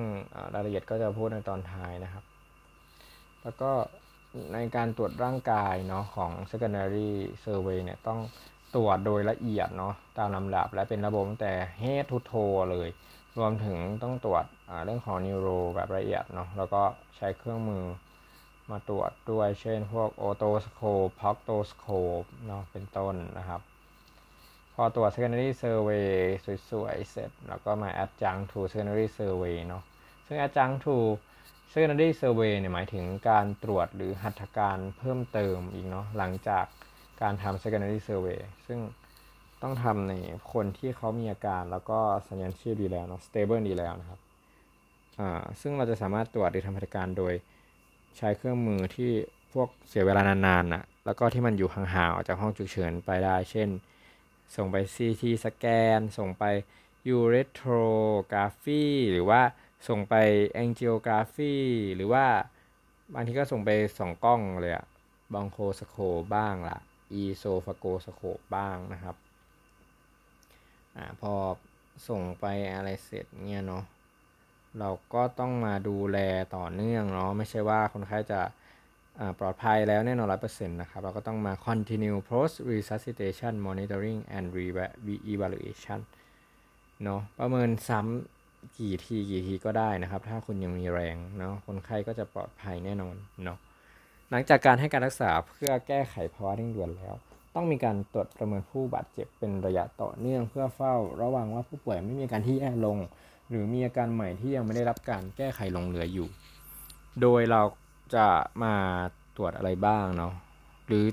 [0.53, 2.23] รายละเอียดก็จะพูดในตอนท้ายนะครับ
[3.43, 3.71] แล้วก็
[4.53, 7.11] ในการตรวจร่างกายเนาะของ secondary
[7.43, 8.19] survey เนี่ยต้อง
[8.75, 12.89] ตรวจโดยละเอียดเนาะตามลำดับและเป็นระบบตั้งแต่ head to toe เลย
[13.37, 14.45] รวมถึงต้องตรวจ
[14.85, 16.81] เรื่องของนิวโรแบบละเอียดเนาะแล้วก็
[17.17, 17.85] ใช้เครื่องมือ
[18.71, 21.87] มาตรวจด้วยเช่นพวกโอโตสโคปพ็อกโตสโค
[22.21, 23.61] ปเนาะเป็นต้นนะครับ
[24.73, 26.09] พอตรวจ secondary survey
[26.69, 29.83] สวยๆเสร็จ แล้วก็มา adjunct to secondary survey เนาะ
[30.25, 30.95] ซึ่ง adjunct to
[31.73, 36.65] secondary survey เนี่ยหมายถึงการตรวจหรือหัตถการเพิ่มเติมอีกเนาะหลังจาก
[37.21, 38.79] การทำ secondary survey ซึ่ง
[39.61, 40.13] ต้องทำใน
[40.53, 44.19] คนที่เขามีอาการแล้วก็สัญญาณชีพดีแล้วเนาะ stable ดีแล้วนะครับ
[45.19, 45.29] อ่า
[45.61, 47.33] ซึ่งเราจะสามารถตรวจหรือทำหัตถการโดย
[48.17, 49.11] ใช้เครื่องมือที่
[49.53, 53.69] พวกเสียเวลานานๆนะแล้วก็ที่มันอยู่ห่างๆออกจากห้องฉุกเฉินไปได้ เช่น
[54.55, 55.65] ส่งไป CT สแก
[55.97, 56.43] น ส่งไป
[57.15, 59.41] uretrography หรือว่า
[59.87, 60.15] ส่งไป
[60.63, 61.55] angiography
[61.95, 62.25] หรือว่า
[63.13, 63.69] บางทีก็ส่งไป
[63.99, 64.85] สองกล้องเลยอะ
[65.33, 65.97] บองโคสโค
[66.35, 66.77] บ้างละ
[67.13, 68.21] อีโซฟาโกสโค
[68.55, 69.15] บ้างนะครับ
[70.95, 71.33] อ่าพอ
[72.07, 72.45] ส่งไป
[72.75, 73.83] อะไรเสร็จเนี่ยเนาะ
[74.79, 76.17] เราก็ต้องมาดูแล
[76.55, 78.41] ต่อเนื่องเนาะไม่ใช่ว่าคนไข้จะ
[79.39, 85.99] ปลอดภัยแล้วแน่นอนร้อยเปอร์เซ็นต์นะครับ เราก็ต้องมา continue post resuscitation monitoring and re-evaluation
[87.03, 88.42] เนาะประเมินซ้ำ
[88.77, 93.57] กี่ทีกี่ทีก็ได้นะครับ ถ้าคุณยังมีแรงเนาะคนไข้ก็จะปลอดภัยแน่นอนเนาะ
[94.29, 97.15] หลังจากการให้การรักษาเพื่อแก้ไขภาวะเร่งด่วนแล้ว
[97.55, 102.97] ต้องมีการตรวจประเมินผู้บาดเจ็บเป็นระยะต่อเนื่องเพื่อเฝ้า ระวังว่าผู้ป่วยไม่มีการที่แย่ลง
[103.49, 106.27] หรือมีอาการใหม่ที่ยังไม่ได้รับการแก้ไขลงเหลืออยู่
[107.21, 107.61] โดยเรา
[108.15, 108.27] จะ
[108.63, 108.75] มา
[109.35, 110.33] ตรวจอะไรบ้างเนาะ
[110.87, 111.05] หรือ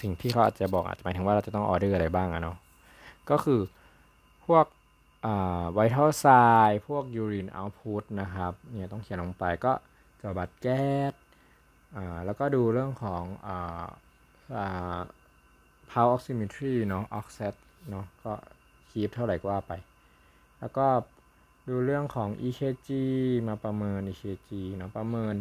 [0.00, 2.56] สิ่งที่เขาอาจจะบอกอาจจะหมายถึงว่าเราจะต้องออเดอร์อะไรบ้างอะเนาะ
[3.30, 3.60] ก็คือ
[4.46, 4.64] พวก
[5.72, 6.26] vital sign
[6.88, 11.12] พวก urine output นะครับเนี่ยต้องเขียนลงไปก็เจาะ blood gas
[12.26, 13.86] แล้วก็ดูเรื่องของอ่า
[14.56, 15.00] อ่า
[15.90, 17.54] pulse oximetry เนาะ O2 sat
[17.90, 18.32] เนาะก็
[18.90, 19.72] คีบเท่าไหร่ก็ว่าไป
[20.60, 20.86] แล้วก็
[21.68, 22.88] ดูเรื่องของ EKG
[23.48, 25.34] มาประเมิน EKG เนาะประเมิน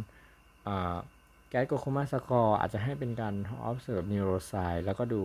[1.49, 3.35] Glasgow Coma Score อาจจะให้เป็นการ
[3.69, 5.21] observe neuro sign แล้วก็ดู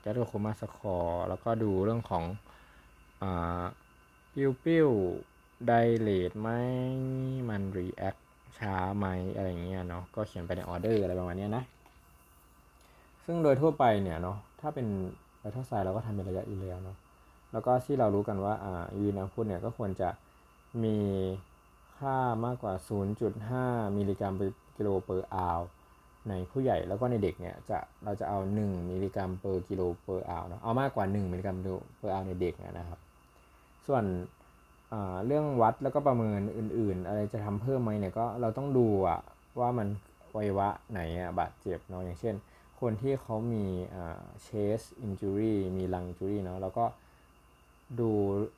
[0.00, 2.24] Glasgow Coma Score แล้วก็ดูเรื่องของ
[4.40, 6.48] pupil pupil dilate ไหม
[7.48, 8.20] มัน react
[8.58, 11.64] ช้าไหมอะไรเงี้ยเนาะก็เขียนไปในออเดอร์อะไรประมาณนี้นะ
[13.24, 14.86] ซึ่งโดยทั่วไปเนี่ยเนาะถ้าเป็น
[15.38, 16.96] vital sign เราก็ทำเป็นระยะอยู่แล้วเนาะ
[17.52, 20.08] แล้วก็ที่เรารู้กันว่าอ่า urine output เนี่ยก็ควรจะ
[20.84, 20.96] มี
[21.96, 22.74] ค่ามากกว่า
[23.34, 25.60] 0.5 มิลลิกรัม per กิโล per hour
[26.28, 33.00] ในผู้ใหญ่แล้วก็ในเด็กเนี่ยจะเราจะเอา 1 มิลลิกรัม per กิโล per hour เนาะเอามากกว่า 1 มิลลิกรัม per hour ในเด็กนะครับ
[33.88, 34.04] ส่วน
[35.26, 39.20] เรื่องวัดแล้วก็ประเมินอื่น ๆ อะไรจะทำเพิ่มไหมเนี่ยก็เราต้องดูอะ
[39.60, 39.88] ว่ามันอ
[40.36, 42.34] วัยวะไหนอะบาดเจ็บเนาะอย่างเช่น
[42.80, 43.64] คนที่เขามี
[44.42, 46.84] chest injury มี lung injury เนาะแล้วก็
[48.00, 48.10] ดู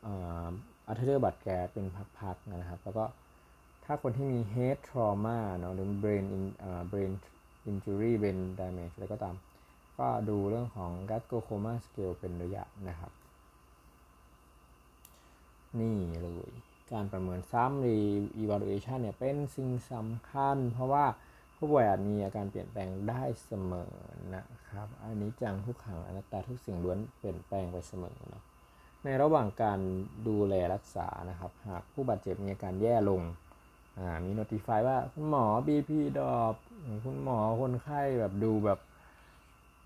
[0.07, 1.86] อัลเทอร์บัตแกเป็น
[2.19, 3.05] พักๆนะครับ แล้วก็
[3.85, 6.44] ถ้าคนที่มี head trauma เนาะหรือ brain in
[6.90, 7.12] brain
[7.70, 9.35] injury brain damage อะไรก็ตาม
[9.98, 13.12] ก็ดูเรื่องของ g a s t r o c o m a scale เป็นระยะนะครับ
[15.79, 16.53] นี่เลย
[16.93, 21.05] การประเมินซ้ำ re-evaluation เนี่ยเป็นสิ่งสำคัญ เพราะว่า
[21.57, 23.93] ผู้ป่วยอาจมีอาการเปลี่ยนแปลงได้เสมอ
[24.35, 28.43] นะครับ อันนี้จังทุกขังอนัตตาทุกสิ่งล้วนเปลี่ยนแปลงไปเสมอเนาะ
[29.05, 29.81] ในระหว่างการ
[30.29, 33.23] ดูแลรักษานะครับ หากผู้บาดเจ็บมีอาการแย่ลง
[34.25, 36.55] มี notify ว่าคุณหมอ BP ดรอป
[37.05, 38.79] คุณหมอคนไข้แบบดูแบบ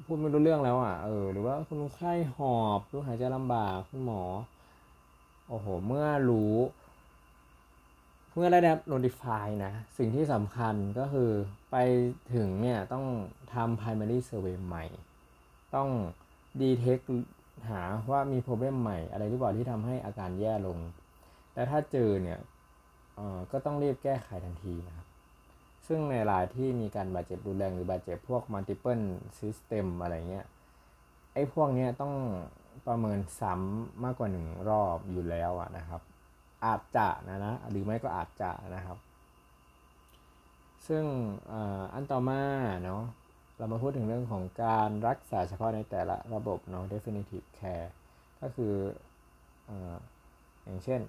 [0.05, 4.23] พูดไม่รู้เรื่องแล้วอะเออหรือว่าคนไข้หอบรู้หายใจลำบากคุณหมอ
[5.49, 6.55] โอ้โห เมื่อรู้
[8.35, 11.31] เมื่อได้รับ notify นะ สิ่งที่สำคัญก็คือ
[11.71, 11.77] ไป
[12.35, 13.07] ถึงเนี่ยต้อง
[13.55, 14.85] ทำ primary survey ใหม่
[15.75, 15.89] ต้อง
[16.61, 17.05] detect
[17.69, 20.79] หาว่ามี problem ใหม่ อะไรหรือเปล่าที่ทำให้อาการแย่ลง
[21.55, 22.39] และถ้าเจอเนี่ย
[23.53, 25.07] ก็ต้องรีบแก้ไขทันทีนะครับ
[25.87, 29.05] ซึ่งในรายที่มีการบาดเจ็บรุนแรงหรือบาดเจ็บพวก multiple
[29.41, 30.47] system อะไรเงี้ย
[31.35, 32.15] ไอ้พวกเนี้ยต้อง
[32.87, 36.01] ประเมินซ้ำมากกว่าหนึ่งรอบอยู่แล้วอะนะครับ
[36.65, 38.99] อาจจะนะนะหรือไม่ก็อาจจะนะครับ
[40.87, 41.05] ซึ่ง
[41.95, 42.41] อันต่อมา
[42.85, 43.03] เนาะ
[43.59, 47.89] เรามาพูดถึงเรื่องของการรักษาเฉพาะในแต่ละระบบเนาะ definitive care
[48.41, 48.75] ก็คือ
[49.69, 49.71] อ
[50.65, 51.01] อย่างเช่น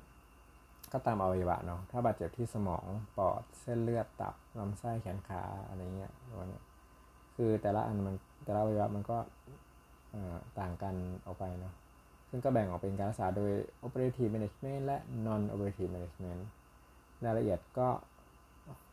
[0.94, 2.86] ก็ตามอวัยวะเนาะถ้าบาดเจ็บที่สมอง
[3.18, 6.62] ปอดเส้นเลือดตับลำไส้แขนขาอะไรเงี้ยวันนี้
[7.36, 8.16] คือแต่ละอันมัน
[8.46, 9.18] แต่ละอวัยวะมันก็
[10.60, 11.74] ต่างกันออกไปเนาะ
[12.30, 13.52] ซึ่งก็แบ่งออกเป็นการรักษาโดย
[13.86, 16.42] operative management และ non operative management
[17.26, 17.90] รายละเอียดก็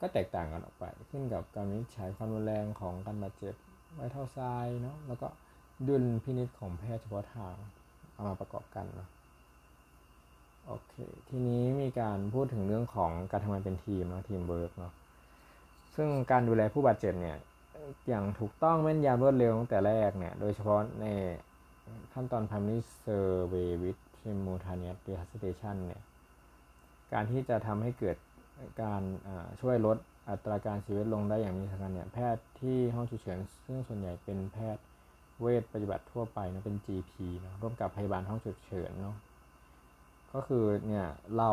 [0.01, 3.55] ก็แตกต่างกันออกไป ขึ้นกับการวินิจฉัยความรุนแรงของการบาดเจ็บ
[3.95, 5.29] ไวท์เท่าทรายเนาะแล้วก็
[5.89, 7.55] ดุลพินิจของแพทย์เฉพาะทาง
[8.15, 9.09] เอามาประกอบกันเนาะ
[10.67, 10.95] โอเค
[11.29, 14.93] ทีนี้มีการพูดถึงเรื่องของการทำงานเป็นทีมนะทีมเวิร์กเนาะ
[15.95, 17.37] ซึ่งการดูแลผู้บาดเจ็บเนี่ย
[18.09, 21.07] อย่างถูกต้องแม่นยำรวดเร็วตั้งแต่แรกเนี่ย โดยเฉพาะใน
[22.13, 26.03] ขั้นตอน primary survey with simultaneous resuscitation เนี่ย
[27.13, 28.17] การที่จะทำให้เกิด
[28.83, 29.03] การ
[29.61, 29.97] ช่วยลด
[30.31, 34.85] อัตราการเสียชีวิตลงได้อย่างมีสำคัญเนี่ย แพทย์ที่ห้องฉุกเฉินซึ่งส่วนใหญ่เป็นแพทย์
[35.41, 37.13] เวชปฏิบัติทั่วไปนะเป็น GP
[37.45, 39.17] นะร่วมกับพยาบาลห้องฉุกเฉินเนาะ
[40.35, 41.07] ก็คือเนี่ย
[41.37, 41.51] เรา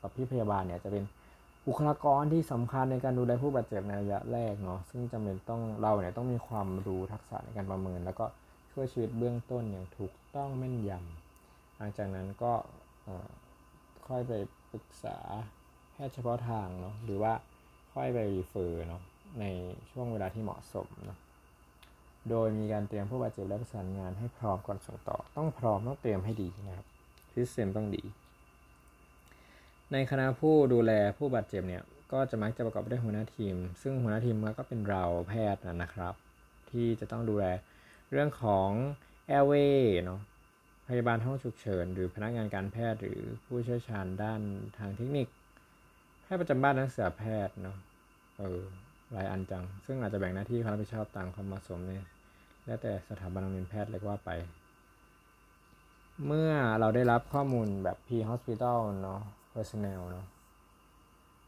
[0.00, 1.04] กับพี่พยาบาลเนี่ยจะเป็น
[1.72, 8.24] บุคลากรที่สำคัญในการดูแลผู้บาดเจ็บในระยะแรกเนาะซึ่งจำเป็นต้องเราเนี่ยต้องมีความรู้ทักษะในการประเมิน แล้วก็
[8.72, 12.52] ช่วยชีวิตเบื้องต้นอย่างถูกต้องแม่นยำหลังจากนั้นก็
[14.08, 14.32] ค่อยไป
[14.72, 15.18] ปรึกษา
[15.92, 17.32] แพทย์เฉพาะทางเนาะหรือว่า
[17.94, 19.02] ค่อยไปรีเฟอร์เนาะ
[19.40, 19.44] ใน
[19.90, 21.18] ช่วงเวลาที่เหมาะสมเนาะ
[22.30, 26.86] โดยมีการเตรียมผู้บาดเจ็บและประสานงานให้พร้อมก่อนส่งต่อ ต้องพร้อมต้องเตรียมให้ดีนะครับ
[27.32, 28.02] ซิสเต็มต้องดี
[29.92, 36.14] ในคณะผู้ดูแลผู้บาดเจ็บเนี่ยก็จะมักจะประกอบด้วยหัวหน้าทีม ซึ่งหัวหน้าทีมก็เป็นเราแพทย์นะครับ
[36.70, 37.44] ที่จะต้องดูแล
[38.10, 38.70] เรื่องของ
[39.28, 40.20] แอร์เวย์เนาะ
[40.88, 44.40] พยาบาลห้องฉุกเฉิน หรือพนักงานการแพทย์หรือผู้เชี่ยวชาญด้าน
[44.78, 45.26] ทางเทคนิค
[46.24, 47.76] แพทย์ประจำบ้านนักศึกษาแพทย์เนาะ
[48.38, 48.60] เออ
[49.12, 52.06] หลายอันจัง ซึ่งอาจจะแบ่งหน้าที่ความรับผิดชอบต่างความเหมาะสมเนี่ย
[52.66, 54.30] แล้วแต่สถาบันโรงเรียนแพทย์เรียกว่าไป
[56.26, 59.22] เมื่อเราได้รับข้อมูลแบบ P-Hospital เนาะ
[59.54, 60.26] Personnel เนาะ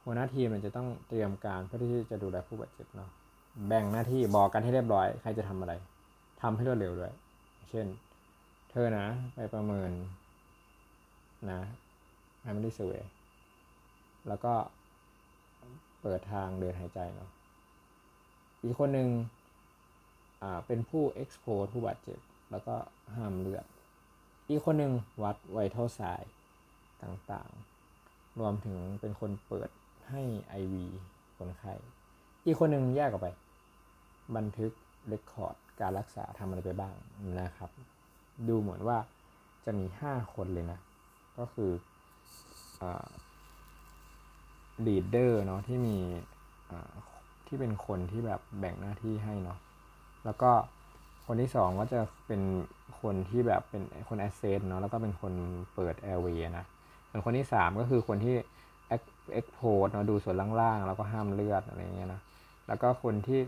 [0.04, 3.10] หัวหน้าทีมมันจะต้องเตรียมการเพื่อที่จะดูแลผู้บาดเจ็บเนาะ
[3.68, 5.72] แบ่งหน้าที่บอกกันให้เรียบร้อย ใครจะทำอะไร
[6.42, 7.12] ทำให้รวดเร็วด้วย
[7.70, 7.86] เช่น
[8.70, 9.90] เธอนะไปประเมิน
[11.50, 11.60] นะ
[12.42, 13.04] primary survey
[14.28, 14.54] แล้วก็
[16.02, 17.30] เปิดทางเดินหายใจเนาะ
[18.62, 19.08] อีกคนหนึ่ง
[20.42, 22.18] อ่าเป็นผู้ expose ผู้บาดเจ็บ
[22.50, 22.74] แล้วก็
[23.14, 23.64] ห้ามเลือด
[24.48, 24.92] อีกคนหนึ่ง
[25.22, 26.22] วัดไวท์เท่าสาย
[27.02, 27.71] ต่างๆ
[28.40, 29.68] รวมถึงเป็นคนเปิด
[30.10, 30.22] ให้
[30.60, 30.74] IV
[31.38, 31.72] คนไข้
[32.44, 33.28] อีกคนหนึ่งแยกออกไป
[34.36, 34.72] บันทึก
[35.08, 36.94] record การรักษาทำอะไรไปบ้าง
[37.40, 37.70] นะครับ
[38.48, 38.98] ดูเหมือนว่า
[39.64, 40.78] จะมี 5 คนเลยนะ
[41.38, 41.70] ก็คือ
[44.86, 45.96] leader เนาะที่มี
[47.46, 49.58] ที่เป็นคนที่แบบแบ่งหน้าที่ให้เนาะ
[50.24, 50.50] แล้วก็
[51.26, 52.42] คนที่สองก็จะเป็น
[53.00, 55.32] คนที่แบบเป็นคน assess เนาะแล้วก็เป็นคน
[55.74, 56.64] เปิด airway นะ
[57.12, 58.36] ส่วนคนที่สามก็คือคนที่
[58.88, 62.20] expose เนาะดูส่วนล่างๆ แล้วก็ห้ามเลือดอะไรเงี้ยนะ
[62.68, 63.40] แล้วก็คนที่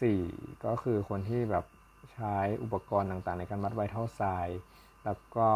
[0.00, 0.22] สี่
[0.64, 1.64] ก็คือคนที่แบบ
[2.12, 4.48] ใช้อุปกรณ์ต่างๆ ในการวัดไวท์เท่าทราย
[5.04, 5.48] แล้วก็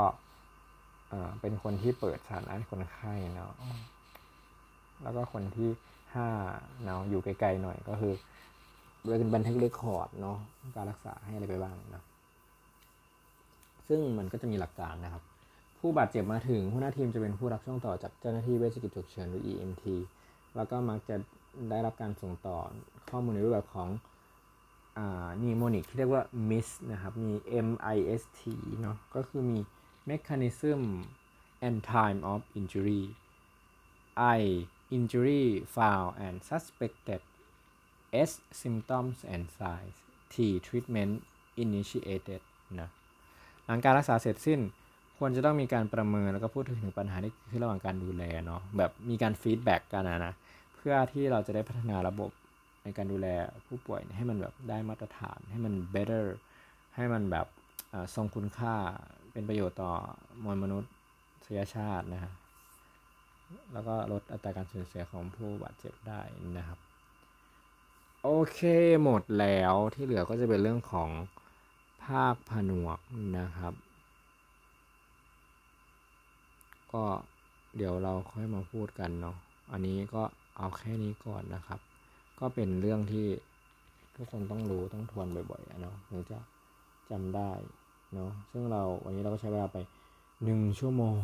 [1.40, 3.52] เป็นคนที่เปิดสายให้คนไข้เนาะ
[5.02, 5.70] แล้วก็คนที่
[6.14, 6.28] ห้า
[6.84, 8.12] เนาะอยู่ไกลๆหน่อยก็คือ
[9.18, 10.36] เป็นบันทึกเรคคอร์ดเนาะ
[10.76, 12.02] การรักษาให้อะไรไปบ้างนะ
[13.88, 15.22] ซึ่งมันก็จะมีหลักการนะครับ
[15.80, 19.84] ผู้บาดเจ็บมาถึงหัวหน้าทีมจะเป็นผู้รับช่วงต่อจากเจ้าหน้าที่เวชกิจฉุกเฉินหรือ EMT
[20.56, 21.16] แล้วก็มักจะ
[21.70, 22.58] ได้รับการส่งต่อ
[23.10, 23.88] ข้อมูลในรูปแบบของ
[25.42, 27.32] นีโมนิกที่เรียกว่า MIS นะครับ มี
[27.66, 28.40] MIST
[28.80, 29.58] เนาะก็คือมี
[30.10, 30.80] mechanism
[31.66, 33.02] and time of injury
[34.36, 34.40] I
[34.96, 35.44] injury
[35.76, 37.20] found and suspected
[38.30, 38.32] S
[38.62, 39.96] symptoms and signs
[40.32, 40.34] T
[40.66, 41.14] treatment
[41.64, 42.42] initiated
[42.80, 42.88] นะ
[43.64, 44.60] หลังการรักษาเสร็จสิ้น
[45.22, 50.34] ควรจะต้องมีการประเมินแล้วก็พูดถึงปัญหาที่คือระหว่างการดูแลเนาะแบบมีการฟีดแบ็กกันนะนะ
[50.76, 52.30] เพื่อที่เราจะได้พัฒนาระบบ
[52.84, 53.26] ในการดูแล
[53.66, 56.26] ผู้ป่วยให้มันแบบได้มาตรฐานให้มัน better
[56.96, 57.46] ให้มันแบบ
[58.14, 58.74] ทรงคุณค่า
[59.32, 59.92] เป็นประโยชน์ต่อ
[60.44, 60.82] มวลมนุษ
[61.58, 62.32] ยชาตินะฮะ
[63.72, 66.20] แล้วก็ลดอัตราการสูญเสียของผู้บาดเจ็บได้
[66.58, 66.78] นะครับ
[68.24, 68.60] โอเค
[69.02, 71.10] หมดแล้วที่เหลือก็จะเป็นเรื่องของ
[72.04, 72.98] ภาคผนวก
[73.38, 73.74] นะครับ
[76.92, 77.04] ก็
[77.76, 79.36] เดี๋ยวเราค่อยมาพูดกันเนาะ
[79.72, 80.22] อันนี้ก็
[80.56, 81.80] เอาแค่นี้ก่อนนะครับ
[82.40, 83.26] ก็เป็นเรื่องที่
[84.16, 86.38] ทุกคนต้องรู้ต้องทวนบ่อยๆเนาะถึงจะ
[87.10, 87.50] จำได้
[88.14, 89.78] เนาะซึ่งเราวันนี้เราก็ใช้เวลาไป
[90.44, 91.14] หนึ่งชั่วโมง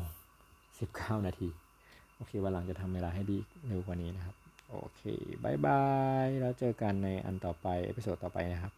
[0.79, 1.49] สิบเก้านาที
[2.15, 3.39] โอเควันหลังจะทำเวลาให้ดี
[3.69, 4.35] เร็วกว่านี้นะครับ
[4.71, 5.03] โอเค
[5.45, 8.73] bye bye แล้วเจอกันในอันต่อไป episode ต่อไปนะครับ